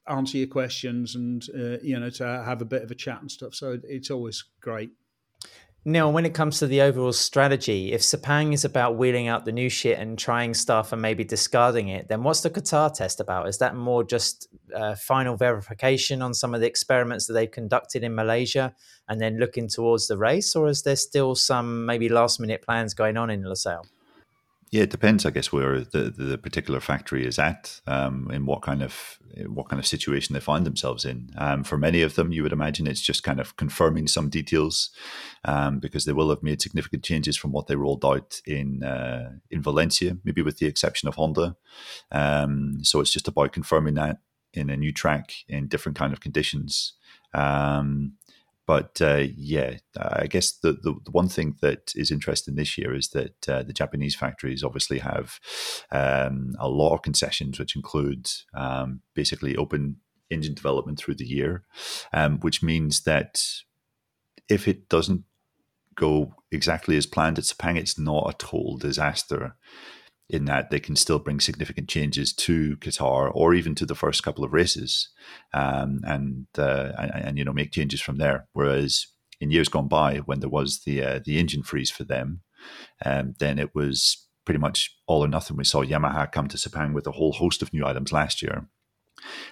answer 0.09 0.37
your 0.37 0.47
questions 0.47 1.15
and 1.15 1.45
uh, 1.55 1.77
you 1.81 1.99
know 1.99 2.09
to 2.09 2.25
have 2.45 2.61
a 2.61 2.65
bit 2.65 2.83
of 2.83 2.91
a 2.91 2.95
chat 2.95 3.21
and 3.21 3.31
stuff. 3.31 3.55
So 3.55 3.79
it's 3.83 4.11
always 4.11 4.43
great. 4.61 4.91
Neil, 5.85 6.11
when 6.11 6.25
it 6.25 6.33
comes 6.33 6.59
to 6.59 6.67
the 6.67 6.81
overall 6.81 7.13
strategy, 7.13 7.93
if 7.93 8.01
Sepang 8.01 8.53
is 8.53 8.65
about 8.65 8.97
wheeling 8.97 9.29
out 9.29 9.45
the 9.45 9.53
new 9.53 9.69
shit 9.69 9.97
and 9.97 10.19
trying 10.19 10.53
stuff 10.53 10.91
and 10.91 11.01
maybe 11.01 11.23
discarding 11.23 11.87
it, 11.87 12.09
then 12.09 12.21
what's 12.21 12.41
the 12.41 12.49
Qatar 12.49 12.93
test 12.93 13.21
about? 13.21 13.47
Is 13.47 13.59
that 13.59 13.77
more 13.77 14.03
just 14.03 14.49
uh, 14.75 14.95
final 14.95 15.37
verification 15.37 16.21
on 16.21 16.33
some 16.33 16.53
of 16.53 16.59
the 16.59 16.67
experiments 16.67 17.27
that 17.27 17.33
they've 17.33 17.49
conducted 17.49 18.03
in 18.03 18.13
Malaysia 18.13 18.75
and 19.07 19.21
then 19.21 19.39
looking 19.39 19.69
towards 19.69 20.07
the 20.09 20.17
race, 20.17 20.53
or 20.53 20.67
is 20.67 20.83
there 20.83 20.97
still 20.97 21.33
some 21.33 21.85
maybe 21.85 22.09
last 22.09 22.41
minute 22.41 22.61
plans 22.61 22.93
going 22.93 23.15
on 23.15 23.29
in 23.29 23.43
Losail? 23.43 23.85
Yeah, 24.71 24.83
it 24.83 24.91
depends, 24.91 25.25
I 25.25 25.31
guess, 25.31 25.51
where 25.51 25.81
the, 25.81 26.13
the 26.15 26.37
particular 26.37 26.79
factory 26.79 27.25
is 27.25 27.39
at, 27.39 27.81
um, 27.87 28.29
in 28.31 28.45
what 28.45 28.61
kind 28.61 28.83
of 28.83 29.17
what 29.47 29.67
kind 29.69 29.79
of 29.79 29.87
situation 29.87 30.33
they 30.33 30.39
find 30.39 30.65
themselves 30.65 31.05
in. 31.05 31.29
Um, 31.37 31.63
for 31.63 31.77
many 31.77 32.03
of 32.03 32.13
them, 32.13 32.31
you 32.31 32.43
would 32.43 32.51
imagine 32.51 32.85
it's 32.85 33.01
just 33.01 33.23
kind 33.23 33.39
of 33.39 33.55
confirming 33.55 34.07
some 34.07 34.29
details, 34.29 34.91
um, 35.43 35.79
because 35.79 36.05
they 36.05 36.13
will 36.13 36.29
have 36.29 36.43
made 36.43 36.61
significant 36.61 37.03
changes 37.03 37.35
from 37.35 37.51
what 37.51 37.65
they 37.65 37.75
rolled 37.75 38.05
out 38.05 38.41
in 38.45 38.83
uh, 38.83 39.31
in 39.49 39.63
Valencia, 39.63 40.17
maybe 40.23 40.43
with 40.43 40.59
the 40.59 40.67
exception 40.67 41.09
of 41.09 41.15
Honda. 41.15 41.55
Um, 42.11 42.83
so 42.83 42.99
it's 42.99 43.13
just 43.13 43.27
about 43.27 43.53
confirming 43.53 43.95
that 43.95 44.19
in 44.53 44.69
a 44.69 44.77
new 44.77 44.91
track 44.91 45.33
in 45.47 45.67
different 45.67 45.97
kind 45.97 46.13
of 46.13 46.19
conditions. 46.19 46.93
Um, 47.33 48.13
but 48.69 49.01
uh, 49.01 49.23
yeah, 49.35 49.77
I 49.97 50.27
guess 50.27 50.51
the, 50.51 50.73
the, 50.73 50.93
the, 51.03 51.09
one 51.09 51.27
thing 51.27 51.55
that 51.63 51.91
is 51.95 52.11
interesting 52.11 52.53
this 52.53 52.77
year 52.77 52.93
is 52.93 53.07
that 53.07 53.49
uh, 53.49 53.63
the 53.63 53.73
Japanese 53.73 54.15
factories 54.15 54.63
obviously 54.63 54.99
have 54.99 55.39
um, 55.91 56.53
a 56.59 56.69
lot 56.69 56.93
of 56.93 57.01
concessions, 57.01 57.57
which 57.57 57.75
includes 57.75 58.45
um, 58.53 59.01
basically 59.15 59.55
open 59.55 59.95
engine 60.29 60.53
development 60.53 60.99
through 60.99 61.15
the 61.15 61.25
year, 61.25 61.63
um, 62.13 62.37
which 62.41 62.61
means 62.61 63.01
that 63.05 63.41
if 64.47 64.67
it 64.67 64.87
doesn't 64.87 65.23
go 65.95 66.35
exactly 66.51 66.95
as 66.95 67.07
planned 67.07 67.39
at 67.39 67.45
Sepang, 67.45 67.75
it's 67.75 67.97
not 67.97 68.29
a 68.29 68.37
total 68.37 68.77
disaster 68.77 69.55
in 70.29 70.45
that 70.45 70.69
they 70.69 70.79
can 70.79 70.95
still 70.95 71.19
bring 71.19 71.39
significant 71.39 71.89
changes 71.89 72.31
to 72.33 72.77
Qatar 72.77 73.31
or 73.33 73.55
even 73.55 73.73
to 73.75 73.85
the 73.85 73.95
first 73.95 74.23
couple 74.23 74.43
of 74.43 74.53
races, 74.53 75.09
um, 75.53 76.01
and, 76.03 76.45
uh, 76.57 76.91
and, 76.97 77.11
and 77.15 77.37
you 77.37 77.43
know 77.43 77.53
make 77.53 77.71
changes 77.71 77.99
from 77.99 78.17
there. 78.17 78.47
Whereas 78.53 79.07
in 79.41 79.51
years 79.51 79.69
gone 79.69 79.87
by, 79.87 80.17
when 80.17 80.39
there 80.39 80.49
was 80.49 80.81
the 80.85 81.03
uh, 81.03 81.19
the 81.23 81.39
engine 81.39 81.63
freeze 81.63 81.89
for 81.89 82.03
them, 82.03 82.41
um, 83.03 83.35
then 83.39 83.57
it 83.57 83.73
was 83.73 84.27
pretty 84.45 84.59
much 84.59 84.95
all 85.07 85.23
or 85.23 85.27
nothing. 85.27 85.57
We 85.57 85.63
saw 85.63 85.83
Yamaha 85.83 86.31
come 86.31 86.47
to 86.49 86.57
Sepang 86.57 86.93
with 86.93 87.07
a 87.07 87.11
whole 87.11 87.33
host 87.33 87.61
of 87.61 87.73
new 87.73 87.85
items 87.85 88.11
last 88.11 88.41
year, 88.43 88.67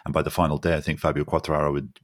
and 0.06 0.14
by 0.14 0.22
the 0.22 0.30
final 0.30 0.60
day, 0.60 0.76
I 0.76 0.82
think 0.82 1.00
Fabio 1.00 1.24
Quartararo 1.24 1.74
had 1.74 2.00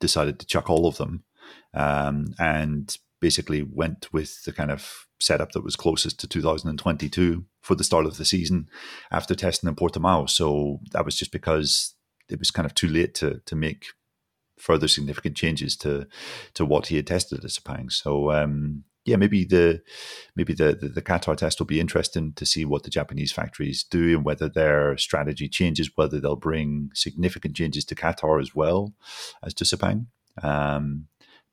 decided 0.00 0.38
to 0.38 0.46
chuck 0.46 0.68
all 0.68 0.86
of 0.86 0.98
them, 0.98 1.24
um, 1.72 2.34
and 2.38 2.94
basically 3.20 3.62
went 3.62 4.12
with 4.12 4.44
the 4.44 4.52
kind 4.52 4.70
of 4.70 5.07
setup 5.20 5.52
that 5.52 5.64
was 5.64 5.76
closest 5.76 6.20
to 6.20 6.28
2022 6.28 7.44
for 7.60 7.74
the 7.74 7.84
start 7.84 8.06
of 8.06 8.16
the 8.16 8.24
season 8.24 8.68
after 9.10 9.34
testing 9.34 9.68
in 9.68 9.74
Portimao. 9.74 10.28
So 10.28 10.80
that 10.92 11.04
was 11.04 11.16
just 11.16 11.32
because 11.32 11.94
it 12.28 12.38
was 12.38 12.50
kind 12.50 12.66
of 12.66 12.74
too 12.74 12.88
late 12.88 13.14
to 13.14 13.40
to 13.46 13.56
make 13.56 13.86
further 14.58 14.88
significant 14.88 15.36
changes 15.36 15.76
to 15.76 16.06
to 16.54 16.64
what 16.64 16.88
he 16.88 16.96
had 16.96 17.06
tested 17.06 17.44
at 17.44 17.50
Sepang. 17.50 17.90
So 17.90 18.30
um, 18.32 18.84
yeah, 19.04 19.16
maybe 19.16 19.44
the 19.44 19.82
maybe 20.36 20.52
the, 20.52 20.76
the, 20.80 20.88
the 20.88 21.02
Qatar 21.02 21.36
test 21.36 21.58
will 21.58 21.66
be 21.66 21.80
interesting 21.80 22.32
to 22.34 22.44
see 22.44 22.64
what 22.64 22.82
the 22.82 22.90
Japanese 22.90 23.32
factories 23.32 23.82
do 23.82 24.16
and 24.16 24.24
whether 24.24 24.48
their 24.48 24.96
strategy 24.98 25.48
changes, 25.48 25.90
whether 25.94 26.20
they'll 26.20 26.36
bring 26.36 26.90
significant 26.94 27.56
changes 27.56 27.84
to 27.86 27.94
Qatar 27.94 28.40
as 28.40 28.54
well 28.54 28.94
as 29.42 29.54
to 29.54 29.64
Sepang. 29.64 30.06
Um, 30.42 31.06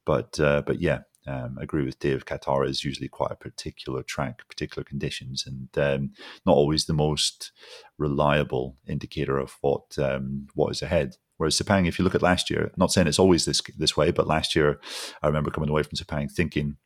but 0.05 0.39
uh, 0.39 0.63
but 0.66 0.82
yeah, 0.82 0.99
um, 1.28 1.58
agree 1.60 1.84
with 1.84 2.00
Dave. 2.00 2.26
Qatar 2.26 2.68
is 2.68 2.84
usually 2.84 3.08
quite 3.08 3.32
a 3.32 3.36
particular 3.36 4.04
track, 4.04 4.48
particular 4.48 4.84
conditions, 4.84 5.46
and 5.46 5.70
um, 5.78 6.12
not 6.46 6.56
always 6.56 6.86
the 6.86 6.94
most 6.94 7.52
reliable 7.98 8.78
indicator 8.88 9.38
of 9.38 9.56
what 9.62 9.98
um, 9.98 10.48
what 10.54 10.72
is 10.72 10.82
ahead. 10.82 11.16
Whereas 11.38 11.60
Sepang, 11.60 11.88
if 11.88 12.00
you 12.00 12.06
look 12.06 12.16
at 12.16 12.22
last 12.22 12.50
year, 12.50 12.72
not 12.78 12.92
saying 12.92 13.08
it's 13.08 13.20
always 13.20 13.46
this 13.46 13.62
this 13.78 13.98
way, 13.98 14.12
but 14.12 14.28
last 14.28 14.56
year 14.56 14.80
I 15.22 15.28
remember 15.28 15.52
coming 15.52 15.70
away 15.70 15.84
from 15.84 15.98
Sepang 15.98 16.32
thinking 16.32 16.78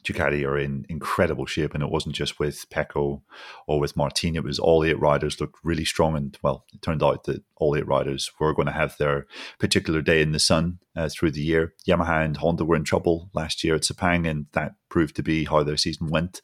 Ducati 0.00 0.46
are 0.46 0.58
in 0.58 0.86
incredible 0.88 1.46
shape, 1.46 1.74
and 1.74 1.82
it 1.82 1.90
wasn't 1.90 2.14
just 2.14 2.38
with 2.38 2.68
Pecco 2.70 3.22
or 3.66 3.80
with 3.80 3.96
Martin. 3.96 4.36
It 4.36 4.44
was 4.44 4.58
all 4.58 4.84
eight 4.84 4.98
riders 4.98 5.40
looked 5.40 5.58
really 5.62 5.84
strong, 5.84 6.16
and 6.16 6.36
well, 6.42 6.64
it 6.72 6.82
turned 6.82 7.02
out 7.02 7.24
that 7.24 7.42
all 7.56 7.76
eight 7.76 7.86
riders 7.86 8.30
were 8.38 8.54
going 8.54 8.66
to 8.66 8.72
have 8.72 8.96
their 8.96 9.26
particular 9.58 10.02
day 10.02 10.22
in 10.22 10.32
the 10.32 10.38
sun 10.38 10.78
uh, 10.96 11.08
through 11.08 11.32
the 11.32 11.42
year. 11.42 11.74
Yamaha 11.86 12.24
and 12.24 12.36
Honda 12.36 12.64
were 12.64 12.76
in 12.76 12.84
trouble 12.84 13.30
last 13.34 13.62
year 13.64 13.74
at 13.74 13.82
Sepang, 13.82 14.28
and 14.28 14.46
that 14.52 14.74
proved 14.88 15.16
to 15.16 15.22
be 15.22 15.44
how 15.44 15.62
their 15.62 15.76
season 15.76 16.08
went. 16.08 16.40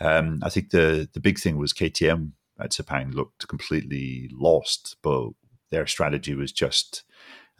Um, 0.00 0.40
I 0.42 0.50
think 0.50 0.70
the 0.70 1.08
the 1.12 1.20
big 1.20 1.38
thing 1.38 1.58
was 1.58 1.72
KTM 1.72 2.32
at 2.60 2.72
Sepang 2.72 3.14
looked 3.14 3.48
completely 3.48 4.30
lost, 4.32 4.96
but 5.02 5.30
their 5.70 5.86
strategy 5.86 6.34
was 6.34 6.52
just. 6.52 7.04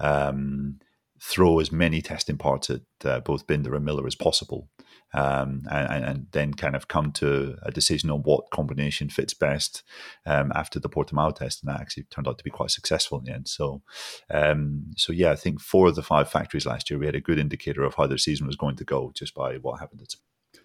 Um, 0.00 0.78
throw 1.20 1.58
as 1.58 1.72
many 1.72 2.00
testing 2.00 2.36
parts 2.36 2.70
at 2.70 2.82
uh, 3.04 3.20
both 3.20 3.46
Binder 3.46 3.74
and 3.74 3.84
Miller 3.84 4.06
as 4.06 4.14
possible, 4.14 4.68
um, 5.14 5.62
and, 5.70 6.04
and, 6.04 6.26
then 6.32 6.52
kind 6.52 6.76
of 6.76 6.88
come 6.88 7.12
to 7.12 7.56
a 7.62 7.70
decision 7.70 8.10
on 8.10 8.20
what 8.20 8.50
combination 8.50 9.08
fits 9.08 9.32
best 9.32 9.82
um, 10.26 10.52
after 10.54 10.78
the 10.78 10.88
Portimao 10.88 11.34
test, 11.34 11.62
and 11.62 11.72
that 11.72 11.80
actually 11.80 12.04
turned 12.04 12.28
out 12.28 12.38
to 12.38 12.44
be 12.44 12.50
quite 12.50 12.70
successful 12.70 13.18
in 13.18 13.24
the 13.24 13.32
end. 13.32 13.48
So, 13.48 13.82
um, 14.30 14.92
so 14.96 15.12
yeah, 15.12 15.30
I 15.30 15.36
think 15.36 15.60
four 15.60 15.88
of 15.88 15.94
the 15.94 16.02
five 16.02 16.30
factories 16.30 16.66
last 16.66 16.90
year 16.90 16.98
we 16.98 17.06
had 17.06 17.14
a 17.14 17.20
good 17.20 17.38
indicator 17.38 17.82
of 17.84 17.94
how 17.94 18.06
their 18.06 18.18
season 18.18 18.46
was 18.46 18.56
going 18.56 18.76
to 18.76 18.84
go 18.84 19.12
just 19.14 19.34
by 19.34 19.56
what 19.56 19.80
happened. 19.80 20.02
At 20.02 20.14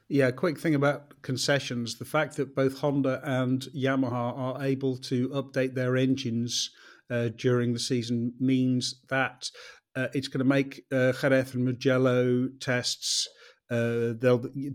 yeah, 0.10 0.32
quick 0.32 0.60
thing 0.60 0.76
about 0.76 1.22
concessions: 1.22 1.98
the 1.98 2.06
fact 2.06 2.36
that 2.36 2.56
both 2.56 2.80
Honda 2.80 3.22
and 3.24 3.62
Yamaha 3.76 4.38
are 4.38 4.64
able 4.64 4.98
to 4.98 5.30
update 5.30 5.76
their 5.76 5.96
engines. 5.96 6.70
Uh, 7.10 7.28
during 7.36 7.74
the 7.74 7.80
season 7.80 8.34
means 8.40 9.02
that 9.10 9.52
uh, 9.96 10.08
it's 10.14 10.28
going 10.28 10.40
to 10.40 10.46
make 10.46 10.84
uh, 10.92 11.12
Jerez 11.12 11.54
and 11.54 11.66
Mugello 11.66 12.50
tests. 12.60 13.28
Uh, 13.70 14.14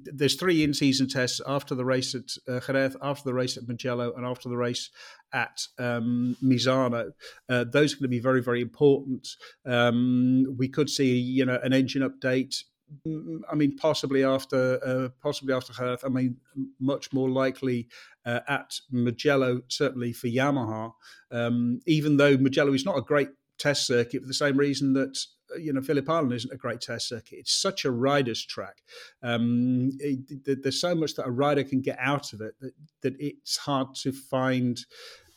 there's 0.05 0.35
three 0.35 0.65
in-season 0.65 1.09
tests 1.09 1.41
after 1.47 1.75
the 1.75 1.85
race 1.85 2.15
at 2.15 2.31
uh, 2.49 2.61
Jerez, 2.61 2.97
after 3.03 3.25
the 3.25 3.35
race 3.35 3.57
at 3.57 3.69
Mugello, 3.69 4.13
and 4.17 4.27
after 4.27 4.49
the 4.49 4.57
race 4.57 4.91
at 5.33 5.61
um, 5.79 6.37
Misano. 6.43 7.13
Uh, 7.49 7.65
those 7.65 7.93
are 7.93 7.97
going 7.97 8.03
to 8.03 8.09
be 8.09 8.19
very, 8.19 8.43
very 8.43 8.61
important. 8.61 9.29
Um, 9.67 10.47
we 10.57 10.69
could 10.69 10.91
see, 10.91 11.17
you 11.19 11.45
know, 11.45 11.61
an 11.63 11.73
engine 11.73 12.03
update. 12.03 12.65
Mm, 13.07 13.41
I 13.51 13.55
mean, 13.55 13.77
possibly 13.77 14.25
after, 14.25 14.81
uh, 14.85 15.09
possibly 15.23 15.55
after 15.55 15.73
Jerez. 15.73 16.03
I 16.05 16.09
mean, 16.09 16.39
much 16.81 17.13
more 17.13 17.29
likely 17.29 17.89
uh, 18.25 18.41
at 18.49 18.81
Mugello, 18.91 19.63
certainly 19.69 20.13
for 20.13 20.29
Yamaha. 20.29 20.93
Um, 21.31 21.81
even 21.87 22.17
though 22.17 22.37
Mugello 22.37 22.73
is 22.73 22.87
not 22.87 22.97
a 22.97 23.03
great 23.03 23.29
test 23.59 23.87
circuit 23.87 24.23
for 24.23 24.27
the 24.27 24.35
same 24.35 24.57
reason 24.57 24.95
that 24.95 25.19
you 25.59 25.73
know 25.73 25.81
Phillip 25.81 26.09
Island 26.09 26.33
isn't 26.33 26.53
a 26.53 26.57
great 26.57 26.81
test 26.81 27.09
circuit. 27.09 27.39
It's 27.39 27.53
such 27.53 27.85
a 27.85 27.91
rider's 27.91 28.45
track. 28.45 28.83
Um, 29.23 29.91
it, 30.01 30.63
there's 30.63 30.81
so 30.81 30.95
much 30.95 31.15
that 31.15 31.27
a 31.27 31.31
rider 31.31 31.65
can 31.65 31.81
get 31.81 31.99
out 32.01 32.33
of 32.33 32.41
it 32.41 32.55
that, 32.61 32.73
that 33.03 33.15
it's 33.19 33.57
hard 33.57 33.95
to 33.97 34.13
find. 34.13 34.85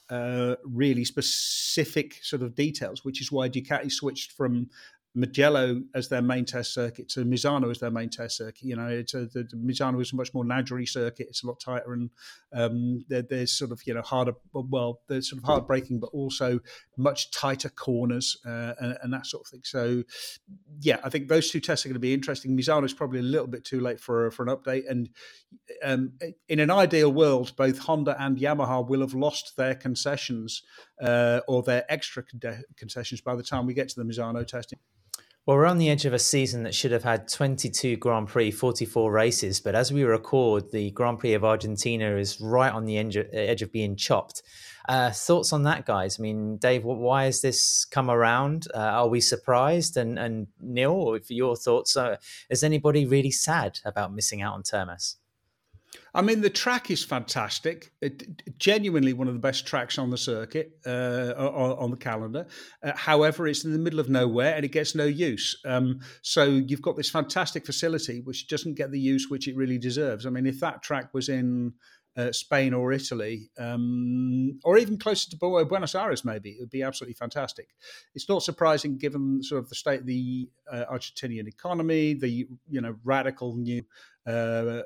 Uh, 0.10 0.58
really 0.66 1.06
specific 1.06 2.16
sort 2.22 2.42
of 2.42 2.54
details, 2.54 3.06
which 3.06 3.22
is 3.22 3.32
why 3.32 3.48
Ducati 3.48 3.90
switched 3.90 4.34
from 4.34 4.68
Mugello 5.14 5.82
as 5.94 6.08
their 6.08 6.22
main 6.22 6.46
test 6.46 6.74
circuit 6.74 7.10
to 7.10 7.26
Misano 7.26 7.70
as 7.70 7.80
their 7.80 7.92
main 7.92 8.10
test 8.10 8.38
circuit. 8.38 8.64
You 8.64 8.78
know, 8.78 8.88
it's 8.88 9.14
a, 9.14 9.26
the, 9.26 9.44
the 9.44 9.58
Misano 9.58 10.02
is 10.02 10.14
a 10.14 10.16
much 10.16 10.34
more 10.34 10.46
Nadri 10.46 10.88
circuit. 10.88 11.28
It's 11.30 11.44
a 11.44 11.48
lot 11.48 11.60
tighter 11.60 11.92
and 11.92 12.10
um, 12.54 13.04
there, 13.10 13.22
there's 13.22 13.52
sort 13.52 13.72
of 13.72 13.82
you 13.86 13.94
know 13.94 14.02
harder. 14.02 14.34
Well, 14.54 15.02
there's 15.10 15.30
sort 15.30 15.42
of 15.42 15.46
hard 15.46 15.68
braking, 15.68 16.00
but 16.00 16.12
also 16.14 16.60
much 16.98 17.32
tighter 17.32 17.70
corners 17.70 18.38
uh, 18.46 18.74
and, 18.80 18.98
and, 19.04 19.14
that 19.14 19.26
sort 19.26 19.46
of 19.46 19.48
thing. 19.48 19.62
So, 19.64 20.04
yeah, 20.80 21.00
I 21.04 21.10
think 21.10 21.28
those 21.28 21.50
two 21.50 21.60
tests 21.60 21.86
are 21.86 21.90
going 21.90 21.96
to 21.96 22.00
be 22.00 22.14
interesting. 22.14 22.56
Misano 22.56 22.86
is 22.86 22.94
probably 22.94 23.20
a 23.20 23.24
little 23.24 23.48
bit 23.48 23.66
too 23.66 23.82
late 23.82 24.00
for 24.00 24.32
for 24.32 24.44
an 24.44 24.56
update. 24.56 24.90
And 24.90 25.10
um, 25.84 26.14
in 26.48 26.60
an 26.60 26.72
ideal 26.72 27.12
world, 27.12 27.54
both 27.58 27.80
Honda 27.80 28.16
and 28.18 28.38
Yamaha 28.38 28.88
will 28.88 29.02
have 29.02 29.14
lost 29.14 29.58
their 29.58 29.76
concessions 29.76 30.64
uh, 31.02 31.42
or 31.50 31.64
their 31.64 31.86
extra 31.90 32.24
concessions 32.78 33.20
by 33.20 33.36
the 33.36 33.44
time 33.44 33.66
we 33.66 33.74
get 33.74 33.90
to 33.90 33.96
the 34.02 34.06
Misano 34.06 34.48
testing. 34.48 34.80
Well, 35.48 35.58
we're 35.58 35.66
on 35.66 35.80
the 35.80 35.90
edge 35.90 36.06
of 36.06 36.14
a 36.14 36.20
season 36.20 36.62
that 36.64 36.76
should 36.76 36.92
have 36.92 37.04
had 37.04 37.28
22 37.28 37.98
Grand 37.98 38.28
Prix, 38.28 38.52
44 38.52 39.12
races. 39.12 39.60
But 39.60 39.74
as 39.74 39.92
we 39.92 40.04
record, 40.04 40.72
the 40.72 40.92
Grand 40.92 41.18
Prix 41.18 41.34
of 41.34 41.44
Argentina 41.44 42.16
is 42.16 42.40
right 42.40 42.72
on 42.72 42.86
the 42.86 43.00
edge 43.00 43.62
of 43.64 43.72
being 43.72 43.96
chopped. 43.96 44.44
Uh, 44.88 45.10
thoughts 45.10 45.52
on 45.52 45.64
that, 45.64 45.88
guys? 45.88 46.20
I 46.20 46.22
mean, 46.22 46.58
Dave, 46.58 46.84
why 46.84 47.24
has 47.24 47.42
this 47.42 47.86
come 47.86 48.12
around? 48.12 48.68
Uh, 48.72 48.78
are 48.78 49.08
we 49.08 49.20
surprised? 49.20 49.98
And, 49.98 50.20
and 50.20 50.46
Neil, 50.60 51.18
for 51.18 51.34
your 51.34 51.56
thoughts, 51.56 51.98
uh, 51.98 52.18
is 52.52 52.64
anybody 52.64 53.08
really 53.08 53.32
sad 53.32 53.80
about 53.84 54.14
missing 54.14 54.44
out 54.44 54.54
on 54.54 54.62
Termas? 54.62 55.16
I 56.14 56.22
mean, 56.22 56.42
the 56.42 56.50
track 56.50 56.92
is 56.92 57.04
fantastic. 57.04 57.92
It, 58.02 58.58
genuinely 58.58 59.14
one 59.14 59.28
of 59.28 59.34
the 59.34 59.40
best 59.40 59.66
tracks 59.66 59.98
on 59.98 60.10
the 60.10 60.18
circuit, 60.18 60.78
uh, 60.86 61.34
on, 61.38 61.92
the 61.92 61.98
calendar. 61.98 62.48
Uh, 62.84 62.92
however, 62.96 63.48
it's 63.48 63.66
in 63.66 63.72
the 63.72 63.80
middle 63.80 64.00
of 64.00 64.10
nowhere 64.10 64.56
and 64.56 64.64
it 64.66 64.72
gets 64.72 64.96
no 64.96 65.06
use. 65.06 65.60
Um, 65.66 66.00
so 66.22 66.46
you've 66.46 66.82
got 66.82 66.98
this 66.98 67.10
fantastic 67.10 67.66
facility 67.66 68.22
which 68.22 68.48
doesn't 68.48 68.76
get 68.76 68.92
the 68.92 69.00
use 69.00 69.30
which 69.30 69.48
it 69.48 69.56
really 69.56 69.78
deserves. 69.78 70.26
I 70.26 70.30
mean, 70.30 70.46
if 70.46 70.60
that 70.60 70.82
track 70.82 71.14
was 71.14 71.30
in 71.30 71.74
uh, 72.18 72.32
Spain 72.32 72.74
or 72.74 72.92
Italy, 72.92 73.50
um, 73.58 74.60
or 74.64 74.78
even 74.78 74.98
closer 74.98 75.30
to 75.30 75.38
Buenos 75.38 75.96
Aires, 75.96 76.26
maybe 76.26 76.52
it 76.52 76.60
would 76.60 76.70
be 76.70 76.84
absolutely 76.84 77.14
fantastic. 77.14 77.70
It's 78.14 78.28
not 78.28 78.44
surprising 78.44 78.98
given 78.98 79.42
sort 79.44 79.64
of 79.64 79.70
the 79.70 79.76
state 79.76 80.02
of 80.02 80.06
the 80.06 80.50
uh, 80.72 80.86
Argentinian 80.92 81.48
economy, 81.48 82.14
the 82.14 82.48
you 82.70 82.82
know 82.82 82.96
radical 83.04 83.56
new 83.56 83.84
uh, 84.28 84.30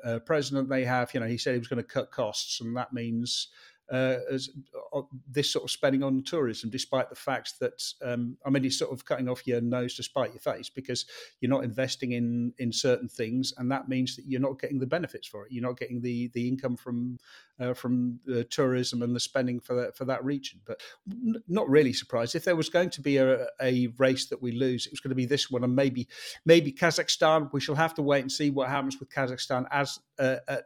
uh, 0.04 0.18
president 0.20 0.68
they 0.68 0.84
have. 0.84 1.12
You 1.12 1.20
know, 1.20 1.26
he 1.26 1.38
said 1.38 1.54
he 1.54 1.58
was 1.58 1.68
going 1.68 1.82
to 1.82 1.88
cut 1.88 2.10
costs, 2.10 2.60
and 2.60 2.76
that 2.76 2.92
means 2.92 3.48
uh, 3.90 4.16
as 4.30 4.50
uh, 4.94 5.02
this 5.30 5.50
sort 5.50 5.64
of 5.64 5.70
spending 5.70 6.02
on 6.02 6.22
tourism, 6.22 6.70
despite 6.70 7.08
the 7.08 7.16
fact 7.16 7.54
that 7.60 7.82
um, 8.02 8.36
I 8.44 8.50
mean, 8.50 8.64
it's 8.64 8.78
sort 8.78 8.92
of 8.92 9.04
cutting 9.04 9.28
off 9.28 9.46
your 9.46 9.60
nose 9.60 9.94
to 9.96 10.02
spite 10.02 10.30
your 10.32 10.40
face 10.40 10.68
because 10.68 11.06
you're 11.40 11.50
not 11.50 11.64
investing 11.64 12.12
in 12.12 12.52
in 12.58 12.72
certain 12.72 13.08
things, 13.08 13.52
and 13.56 13.70
that 13.70 13.88
means 13.88 14.16
that 14.16 14.24
you're 14.26 14.40
not 14.40 14.60
getting 14.60 14.78
the 14.78 14.86
benefits 14.86 15.26
for 15.26 15.44
it. 15.46 15.52
You're 15.52 15.62
not 15.62 15.78
getting 15.78 16.00
the 16.00 16.28
the 16.34 16.48
income 16.48 16.76
from 16.76 17.18
uh, 17.60 17.74
from 17.74 18.18
the 18.26 18.44
tourism 18.44 19.02
and 19.02 19.14
the 19.14 19.20
spending 19.20 19.60
for 19.60 19.74
that 19.76 19.96
for 19.96 20.04
that 20.06 20.24
region. 20.24 20.60
But 20.64 20.80
n- 21.10 21.42
not 21.46 21.68
really 21.68 21.92
surprised 21.92 22.34
if 22.34 22.44
there 22.44 22.56
was 22.56 22.68
going 22.68 22.90
to 22.90 23.00
be 23.00 23.18
a, 23.18 23.46
a 23.60 23.88
race 23.98 24.26
that 24.26 24.42
we 24.42 24.52
lose, 24.52 24.86
it 24.86 24.92
was 24.92 25.00
going 25.00 25.10
to 25.10 25.14
be 25.14 25.26
this 25.26 25.50
one, 25.50 25.64
and 25.64 25.76
maybe 25.76 26.08
maybe 26.44 26.72
Kazakhstan. 26.72 27.52
We 27.52 27.60
shall 27.60 27.76
have 27.76 27.94
to 27.94 28.02
wait 28.02 28.22
and 28.22 28.32
see 28.32 28.50
what 28.50 28.68
happens 28.68 28.98
with 28.98 29.10
Kazakhstan 29.10 29.66
as 29.70 29.98
uh, 30.18 30.36
at 30.48 30.64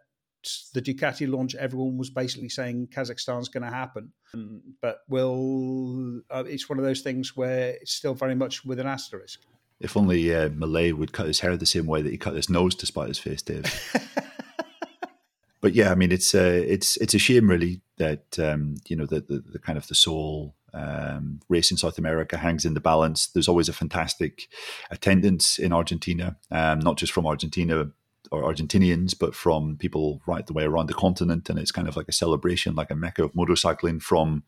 the 0.75 0.83
Ducati 0.83 1.31
launch, 1.31 1.55
everyone 1.55 1.99
was 1.99 2.11
basically 2.11 2.49
saying 2.49 2.89
Kazakhstan's 2.89 3.49
going 3.49 3.63
to 3.63 3.71
happen. 3.71 4.13
Um, 4.35 4.63
but 4.81 5.01
will 5.09 6.21
uh, 6.31 6.45
it's 6.47 6.69
one 6.69 6.79
of 6.79 6.85
those 6.85 7.01
things 7.01 7.37
where 7.37 7.71
it's 7.81 7.93
still 7.93 8.15
very 8.15 8.35
much 8.35 8.65
with 8.65 8.79
an 8.79 8.87
asterisk. 8.87 9.41
If 9.81 9.97
only 9.97 10.35
uh, 10.35 10.51
Milei 10.51 10.93
would 10.93 11.13
cut 11.13 11.27
his 11.27 11.41
hair 11.41 11.57
the 11.57 11.67
same 11.67 11.87
way 11.87 12.03
that 12.03 12.11
he 12.11 12.19
cut 12.19 12.35
his 12.35 12.51
nose 12.51 12.75
to 12.77 12.87
spite 12.87 13.09
his 13.09 13.19
face, 13.19 13.41
Dave. 13.41 13.65
but 15.61 15.75
yeah, 15.75 15.91
I 15.91 15.95
mean, 15.95 16.13
it's 16.13 16.35
uh, 16.35 16.63
it's 16.67 16.97
it's 16.99 17.15
a 17.15 17.19
shame 17.19 17.49
really 17.49 17.81
that 17.97 18.39
um, 18.39 18.77
you 18.89 18.97
know 18.97 19.07
the, 19.07 19.21
the, 19.21 19.43
the 19.53 19.59
kind 19.59 19.79
of 19.79 19.89
the 19.89 19.95
soul 19.95 20.55
um, 20.75 21.41
race 21.49 21.71
in 21.71 21.77
South 21.77 21.99
America 21.99 22.37
hangs 22.37 22.65
in 22.65 22.75
the 22.75 22.81
balance. 22.81 23.29
There's 23.29 23.49
always 23.49 23.69
a 23.69 23.73
fantastic 23.73 24.49
attendance 24.91 25.59
in 25.59 25.73
Argentina, 25.73 26.37
um, 26.51 26.81
not 26.81 26.97
just 26.97 27.13
from 27.13 27.27
Argentina 27.27 27.91
or 28.31 28.43
Argentinians, 28.43 29.19
but 29.19 29.35
from 29.35 29.77
people 29.77 30.23
right 30.27 30.47
the 30.47 30.53
way 30.53 30.65
around 30.65 30.89
the 30.89 30.95
continent. 30.95 31.51
And 31.51 31.59
it's 31.59 31.73
kind 31.73 31.89
of 31.89 31.97
like 31.97 32.09
a 32.09 32.13
celebration, 32.13 32.75
like 32.75 32.91
a 32.91 32.97
mecca 32.97 33.25
of 33.25 33.33
motorcycling 33.33 34.01
from, 34.01 34.45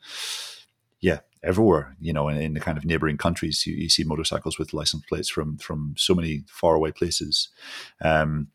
yeah, 1.00 1.20
everywhere. 1.42 1.96
You 2.00 2.12
know, 2.12 2.28
in, 2.28 2.36
in 2.36 2.54
the 2.54 2.60
kind 2.60 2.78
of 2.78 2.84
neighboring 2.84 3.18
countries, 3.18 3.66
you, 3.66 3.74
you, 3.74 3.88
see 3.88 4.04
motorcycles 4.04 4.58
with 4.58 4.72
license 4.72 5.04
plates 5.08 5.28
from 5.28 5.58
from 5.58 5.94
so 5.96 6.14
many 6.14 6.44
faraway 6.46 6.92
places. 6.92 7.48
Um, 8.00 8.48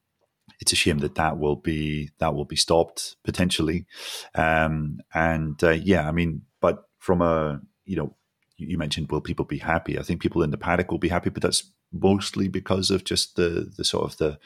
it's 0.59 0.73
a 0.73 0.78
shame 0.78 0.99
that 0.99 1.15
that 1.15 1.38
will 1.38 1.57
be 1.57 2.11
that 2.19 2.34
will 2.34 2.45
be 2.45 2.55
stopped 2.55 3.17
potentially. 3.23 3.86
Um, 4.34 4.99
and 5.13 5.61
uh, 5.63 5.71
yeah, 5.71 6.07
I 6.07 6.11
mean, 6.11 6.43
but 6.61 6.86
from 6.99 7.21
a 7.21 7.61
you 7.86 7.95
know, 7.95 8.15
you 8.57 8.78
mentioned 8.78 9.11
will 9.11 9.21
people 9.21 9.45
be 9.45 9.59
happy? 9.59 9.99
I 9.99 10.03
think 10.03 10.21
people 10.21 10.41
in 10.41 10.51
the 10.51 10.57
paddock 10.57 10.91
will 10.91 10.97
be 10.99 11.09
happy, 11.09 11.30
but 11.30 11.43
that's 11.43 11.71
mostly 11.91 12.47
because 12.47 12.91
of 12.91 13.03
just 13.03 13.36
the 13.36 13.71
the 13.75 13.84
sort 13.84 14.05
of 14.05 14.17
the 14.17 14.39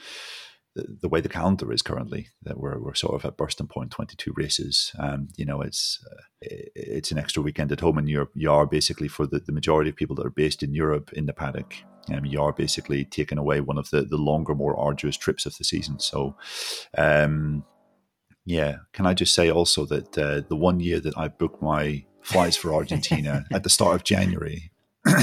the, 0.76 0.98
the, 1.02 1.10
way 1.10 1.20
the 1.20 1.30
calendar 1.30 1.72
is 1.74 1.82
currently 1.82 2.30
that 2.44 2.58
we're, 2.58 2.80
we're 2.80 2.94
sort 2.94 3.16
of 3.16 3.26
at 3.26 3.38
bursting 3.38 3.68
point 3.68 3.92
22 3.92 4.34
races. 4.36 4.94
Um, 4.98 5.28
you 5.36 5.46
know 5.46 5.62
it's 5.62 6.04
uh, 6.12 6.22
it's 6.42 7.12
an 7.12 7.18
extra 7.18 7.44
weekend 7.44 7.72
at 7.72 7.82
home 7.82 7.98
in 7.98 8.08
Europe. 8.08 8.32
You 8.36 8.52
are 8.52 8.66
basically 8.66 9.08
for 9.08 9.28
the, 9.28 9.40
the 9.40 9.52
majority 9.52 9.90
of 9.90 9.96
people 9.96 10.16
that 10.18 10.26
are 10.26 10.32
based 10.32 10.64
in 10.64 10.74
Europe 10.74 11.12
in 11.14 11.26
the 11.26 11.34
paddock 11.34 11.76
um, 12.10 12.26
you 12.26 12.42
are 12.42 12.54
basically 12.54 13.06
taking 13.06 13.38
away 13.38 13.62
one 13.62 13.78
of 13.78 13.90
the, 13.90 14.02
the 14.04 14.18
longer 14.18 14.56
more 14.56 14.78
arduous 14.80 15.18
trips 15.18 15.46
of 15.46 15.58
the 15.58 15.64
season. 15.64 16.00
So 16.00 16.36
um, 16.98 17.64
yeah 18.46 18.78
can 18.94 19.06
I 19.06 19.14
just 19.14 19.36
say 19.36 19.52
also 19.52 19.86
that 19.86 20.18
uh, 20.18 20.42
the 20.48 20.56
one 20.56 20.80
year 20.80 21.00
that 21.00 21.18
I 21.18 21.28
booked 21.28 21.62
my 21.62 22.06
flights 22.22 22.58
for 22.58 22.74
Argentina 22.74 23.46
at 23.52 23.64
the 23.64 23.70
start 23.70 23.96
of 23.96 24.04
January 24.04 24.72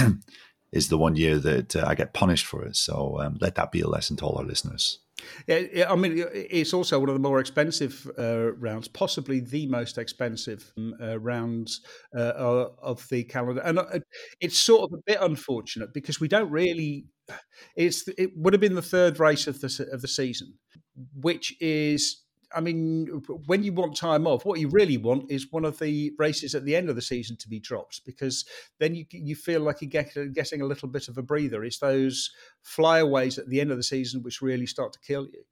is 0.72 0.88
the 0.88 0.99
one 0.99 1.16
year 1.16 1.38
that 1.38 1.74
uh, 1.74 1.84
I 1.86 1.94
get 1.94 2.14
punished 2.14 2.46
for 2.46 2.64
it. 2.64 2.76
So 2.76 3.20
um, 3.20 3.38
let 3.40 3.55
that 3.57 3.72
be 3.72 3.80
a 3.80 3.88
lesson 3.88 4.16
to 4.18 4.24
all 4.24 4.38
our 4.38 4.44
listeners 4.44 5.01
yeah, 5.47 5.91
I 5.91 5.97
mean, 5.97 6.25
it's 6.33 6.73
also 6.73 6.99
one 6.99 7.09
of 7.09 7.14
the 7.14 7.21
more 7.21 7.41
expensive 7.41 8.11
uh, 8.19 8.53
rounds, 8.53 8.89
possibly 8.89 9.41
the 9.41 9.66
most 9.66 9.99
expensive 9.99 10.73
um, 10.77 10.95
uh, 11.01 11.19
rounds 11.19 11.81
uh, 12.16 12.66
of 12.81 13.07
the 13.09 13.25
calendar, 13.25 13.62
and 13.62 13.79
uh, 13.79 14.01
it's 14.41 14.59
sort 14.59 14.91
of 14.91 14.99
a 14.99 15.03
bit 15.07 15.19
unfortunate 15.21 15.93
because 15.93 16.21
we 16.21 16.29
don't 16.29 16.51
really. 16.51 17.07
It's 17.77 18.09
it 18.16 18.31
would 18.37 18.55
have 18.55 18.61
been 18.61 18.75
the 18.75 18.83
third 18.83 19.21
race 19.21 19.47
of 19.47 19.61
the 19.61 19.89
of 19.93 20.01
the 20.01 20.09
season, 20.09 20.55
which 21.14 21.55
is 21.61 22.23
I 22.55 22.61
mean, 22.61 23.07
when 23.46 23.62
you 23.62 23.72
want 23.72 23.96
time 23.96 24.26
off, 24.26 24.44
what 24.44 24.59
you 24.59 24.68
really 24.68 24.96
want 24.96 25.30
is 25.30 25.53
one 25.53 25.64
of 25.64 25.78
the 25.78 26.12
races 26.18 26.55
at 26.55 26.64
the 26.64 26.74
end 26.74 26.88
of 26.88 26.96
the 26.96 27.03
season 27.03 27.36
to 27.36 27.49
be 27.49 27.61
dropped 27.61 28.05
because 28.05 28.44
then 28.78 28.94
you 28.94 29.05
you 29.11 29.36
feel 29.36 29.61
like 29.61 29.82
you 29.82 29.88
get 29.88 30.14
getting 30.32 30.62
a 30.62 30.66
little 30.66 30.88
bit 30.88 31.09
of 31.09 31.18
a 31.18 31.22
breather. 31.22 31.64
It's 31.64 31.78
those 31.78 32.30
flyaways 32.62 33.38
at 33.38 33.49
the 33.49 33.61
end 33.61 33.70
of 33.70 33.76
the 33.76 33.82
season 33.82 34.22
which 34.22 34.40
really 34.40 34.66
start 34.66 34.92
to 34.94 35.01
kill 35.01 35.26
you. 35.26 35.44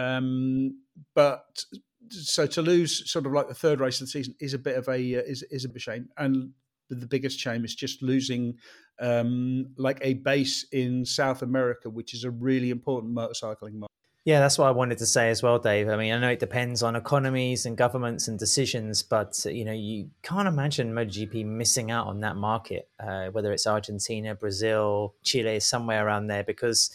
Um, 0.00 0.80
but 1.14 1.64
so 2.08 2.46
to 2.46 2.62
lose 2.62 3.10
sort 3.10 3.26
of 3.26 3.32
like 3.32 3.48
the 3.48 3.54
third 3.54 3.80
race 3.80 4.00
of 4.00 4.06
the 4.06 4.10
season 4.10 4.34
is 4.40 4.54
a 4.54 4.58
bit 4.58 4.76
of 4.76 4.88
a 4.88 5.16
uh, 5.16 5.22
is 5.26 5.42
is 5.50 5.64
a 5.64 5.78
shame, 5.78 6.08
and 6.16 6.52
the 6.88 7.06
biggest 7.06 7.38
shame 7.38 7.64
is 7.64 7.74
just 7.74 8.02
losing 8.02 8.56
um, 9.00 9.66
like 9.76 9.98
a 10.02 10.14
base 10.14 10.66
in 10.72 11.04
South 11.04 11.42
America, 11.42 11.88
which 11.88 12.14
is 12.14 12.24
a 12.24 12.30
really 12.30 12.70
important 12.70 13.14
motorcycling 13.14 13.74
market. 13.74 13.99
Yeah, 14.24 14.40
that's 14.40 14.58
what 14.58 14.66
I 14.66 14.72
wanted 14.72 14.98
to 14.98 15.06
say 15.06 15.30
as 15.30 15.42
well, 15.42 15.58
Dave. 15.58 15.88
I 15.88 15.96
mean, 15.96 16.12
I 16.12 16.18
know 16.18 16.28
it 16.28 16.40
depends 16.40 16.82
on 16.82 16.94
economies 16.94 17.64
and 17.64 17.74
governments 17.74 18.28
and 18.28 18.38
decisions, 18.38 19.02
but 19.02 19.42
you 19.46 19.64
know, 19.64 19.72
you 19.72 20.10
can't 20.22 20.46
imagine 20.46 20.92
MotoGP 20.92 21.46
missing 21.46 21.90
out 21.90 22.06
on 22.06 22.20
that 22.20 22.36
market, 22.36 22.88
uh, 23.00 23.28
whether 23.28 23.50
it's 23.50 23.66
Argentina, 23.66 24.34
Brazil, 24.34 25.14
Chile, 25.22 25.58
somewhere 25.60 26.06
around 26.06 26.26
there, 26.26 26.44
because 26.44 26.90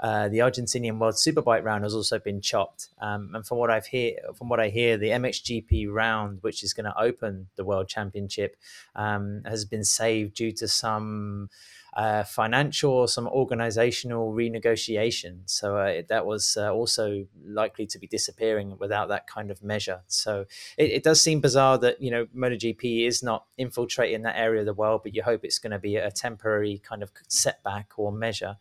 uh, 0.00 0.30
the 0.30 0.38
Argentinian 0.38 0.98
World 0.98 1.14
Superbike 1.14 1.62
round 1.62 1.84
has 1.84 1.94
also 1.94 2.18
been 2.18 2.40
chopped. 2.40 2.88
Um, 3.02 3.32
and 3.34 3.46
from 3.46 3.58
what 3.58 3.70
I've 3.70 3.86
hear, 3.86 4.16
from 4.34 4.48
what 4.48 4.58
I 4.58 4.70
hear, 4.70 4.96
the 4.96 5.10
MXGP 5.10 5.92
round, 5.92 6.38
which 6.40 6.62
is 6.62 6.72
going 6.72 6.86
to 6.86 6.98
open 6.98 7.48
the 7.56 7.64
World 7.64 7.88
Championship, 7.88 8.56
um, 8.96 9.42
has 9.44 9.66
been 9.66 9.84
saved 9.84 10.34
due 10.34 10.52
to 10.52 10.66
some 10.66 11.50
uh, 11.94 12.24
financial 12.24 12.90
or 12.90 13.06
some 13.06 13.28
organizational 13.28 14.32
renegotiation. 14.32 15.40
So 15.44 15.76
uh, 15.76 16.02
that 16.08 16.24
was 16.24 16.56
uh, 16.56 16.72
also 16.72 17.26
likely 17.44 17.86
to 17.86 17.98
be 17.98 18.06
disappearing 18.06 18.76
without 18.78 19.08
that 19.08 19.26
kind 19.26 19.50
of 19.50 19.62
measure. 19.62 20.00
So 20.06 20.46
it, 20.78 20.90
it, 20.90 21.02
does 21.02 21.20
seem 21.20 21.40
bizarre 21.40 21.76
that 21.78 22.00
you 22.00 22.10
know 22.10 22.26
MotoGP 22.34 23.06
is 23.06 23.22
not 23.22 23.44
infiltrating 23.58 24.22
that 24.22 24.38
area 24.38 24.60
of 24.60 24.66
the 24.66 24.74
world, 24.74 25.02
but 25.02 25.14
you 25.14 25.22
hope 25.22 25.44
it's 25.44 25.58
going 25.58 25.72
to 25.72 25.78
be 25.78 25.96
a 25.96 26.10
temporary 26.10 26.80
kind 26.82 27.02
of 27.02 27.10
setback 27.28 27.92
or 27.98 28.10
measure. 28.10 28.56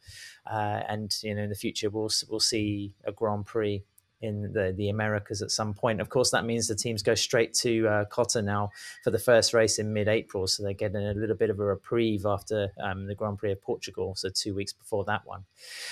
Uh, 0.45 0.81
and 0.89 1.15
you 1.21 1.33
know 1.33 1.43
in 1.43 1.49
the 1.49 1.55
future 1.55 1.89
we'll 1.89 2.11
we'll 2.29 2.39
see 2.39 2.93
a 3.05 3.11
Grand 3.11 3.45
Prix 3.45 3.83
in 4.21 4.53
the, 4.53 4.73
the 4.75 4.89
Americas 4.89 5.41
at 5.41 5.51
some 5.51 5.73
point. 5.73 6.01
Of 6.01 6.09
course, 6.09 6.31
that 6.31 6.45
means 6.45 6.67
the 6.67 6.75
teams 6.75 7.03
go 7.03 7.15
straight 7.15 7.53
to 7.55 7.87
uh, 7.87 8.05
now 8.41 8.69
for 9.03 9.11
the 9.11 9.19
first 9.19 9.53
race 9.53 9.79
in 9.79 9.93
mid 9.93 10.07
April. 10.07 10.47
So 10.47 10.63
they're 10.63 10.73
getting 10.73 11.05
a 11.05 11.13
little 11.13 11.35
bit 11.35 11.49
of 11.49 11.59
a 11.59 11.65
reprieve 11.65 12.25
after 12.25 12.71
um, 12.81 13.07
the 13.07 13.15
Grand 13.15 13.37
Prix 13.37 13.51
of 13.51 13.61
Portugal. 13.61 14.15
So 14.15 14.29
two 14.29 14.53
weeks 14.53 14.73
before 14.73 15.03
that 15.05 15.21
one. 15.25 15.45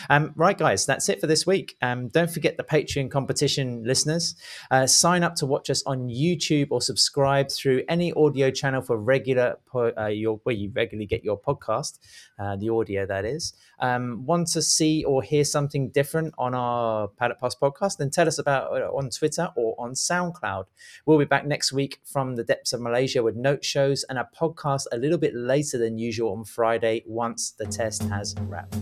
Um, 0.10 0.34
right, 0.36 0.58
guys, 0.58 0.86
that's 0.86 1.10
it 1.10 1.20
for 1.20 1.28
this 1.28 1.46
week. 1.46 1.76
Um, 1.82 2.08
don't 2.10 2.30
forget 2.30 2.58
the 2.58 2.64
Patreon 2.64 3.12
competition 3.12 3.84
listeners. 3.84 4.36
Uh, 4.72 4.88
sign 4.88 5.24
up 5.24 5.36
to 5.36 5.46
watch 5.46 5.70
us 5.70 5.84
on 5.86 6.10
YouTube 6.10 6.68
or 6.72 6.82
subscribe 6.82 7.52
through 7.52 7.84
any 7.90 8.14
audio 8.14 8.52
channel 8.52 8.82
for 8.82 8.98
regular, 8.98 9.58
po- 9.66 9.94
uh, 9.98 10.08
your, 10.08 10.40
where 10.44 10.56
you 10.56 10.72
regularly 10.76 11.06
get 11.06 11.24
your 11.24 11.40
podcast, 11.40 12.00
uh, 12.40 12.56
the 12.56 12.70
audio 12.70 13.06
that 13.06 13.26
is. 13.26 13.54
Um, 13.80 14.26
want 14.26 14.48
to 14.50 14.62
see 14.62 15.04
or 15.04 15.24
hear 15.24 15.44
something 15.44 15.90
different 15.90 16.34
on 16.38 16.54
our 16.54 17.08
Paddock 17.08 17.40
Pass 17.40 17.56
podcast? 17.56 17.98
Then 17.98 18.10
tell 18.20 18.28
us 18.28 18.38
about 18.38 18.76
it 18.76 18.84
on 18.84 19.10
Twitter 19.10 19.50
or 19.56 19.74
on 19.80 19.94
SoundCloud. 19.94 20.66
We'll 21.06 21.18
be 21.18 21.24
back 21.24 21.46
next 21.46 21.72
week 21.72 22.02
from 22.04 22.36
the 22.36 22.44
depths 22.44 22.74
of 22.74 22.82
Malaysia 22.82 23.24
with 23.24 23.38
note 23.38 23.64
shows 23.64 24.04
and 24.10 24.20
a 24.20 24.28
podcast 24.38 24.88
a 24.92 24.98
little 24.98 25.18
bit 25.18 25.34
later 25.34 25.78
than 25.78 25.98
usual 25.98 26.34
on 26.34 26.44
Friday 26.44 27.04
once 27.08 27.52
the 27.52 27.66
test 27.66 28.04
has 28.04 28.36
wrapped. 28.42 28.76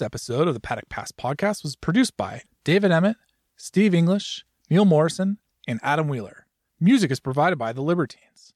This 0.00 0.06
episode 0.06 0.48
of 0.48 0.54
the 0.54 0.60
Paddock 0.60 0.88
Pass 0.88 1.12
podcast 1.12 1.62
was 1.62 1.76
produced 1.76 2.16
by 2.16 2.44
David 2.64 2.90
Emmett, 2.90 3.18
Steve 3.58 3.92
English, 3.92 4.46
Neil 4.70 4.86
Morrison, 4.86 5.36
and 5.68 5.78
Adam 5.82 6.08
Wheeler. 6.08 6.46
Music 6.80 7.10
is 7.10 7.20
provided 7.20 7.56
by 7.56 7.74
The 7.74 7.82
Libertines. 7.82 8.54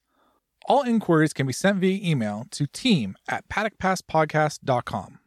All 0.64 0.84
inquiries 0.84 1.34
can 1.34 1.46
be 1.46 1.52
sent 1.52 1.80
via 1.80 2.00
email 2.02 2.46
to 2.52 2.66
team 2.66 3.14
at 3.28 3.46
paddockpasspodcast.com. 3.50 5.18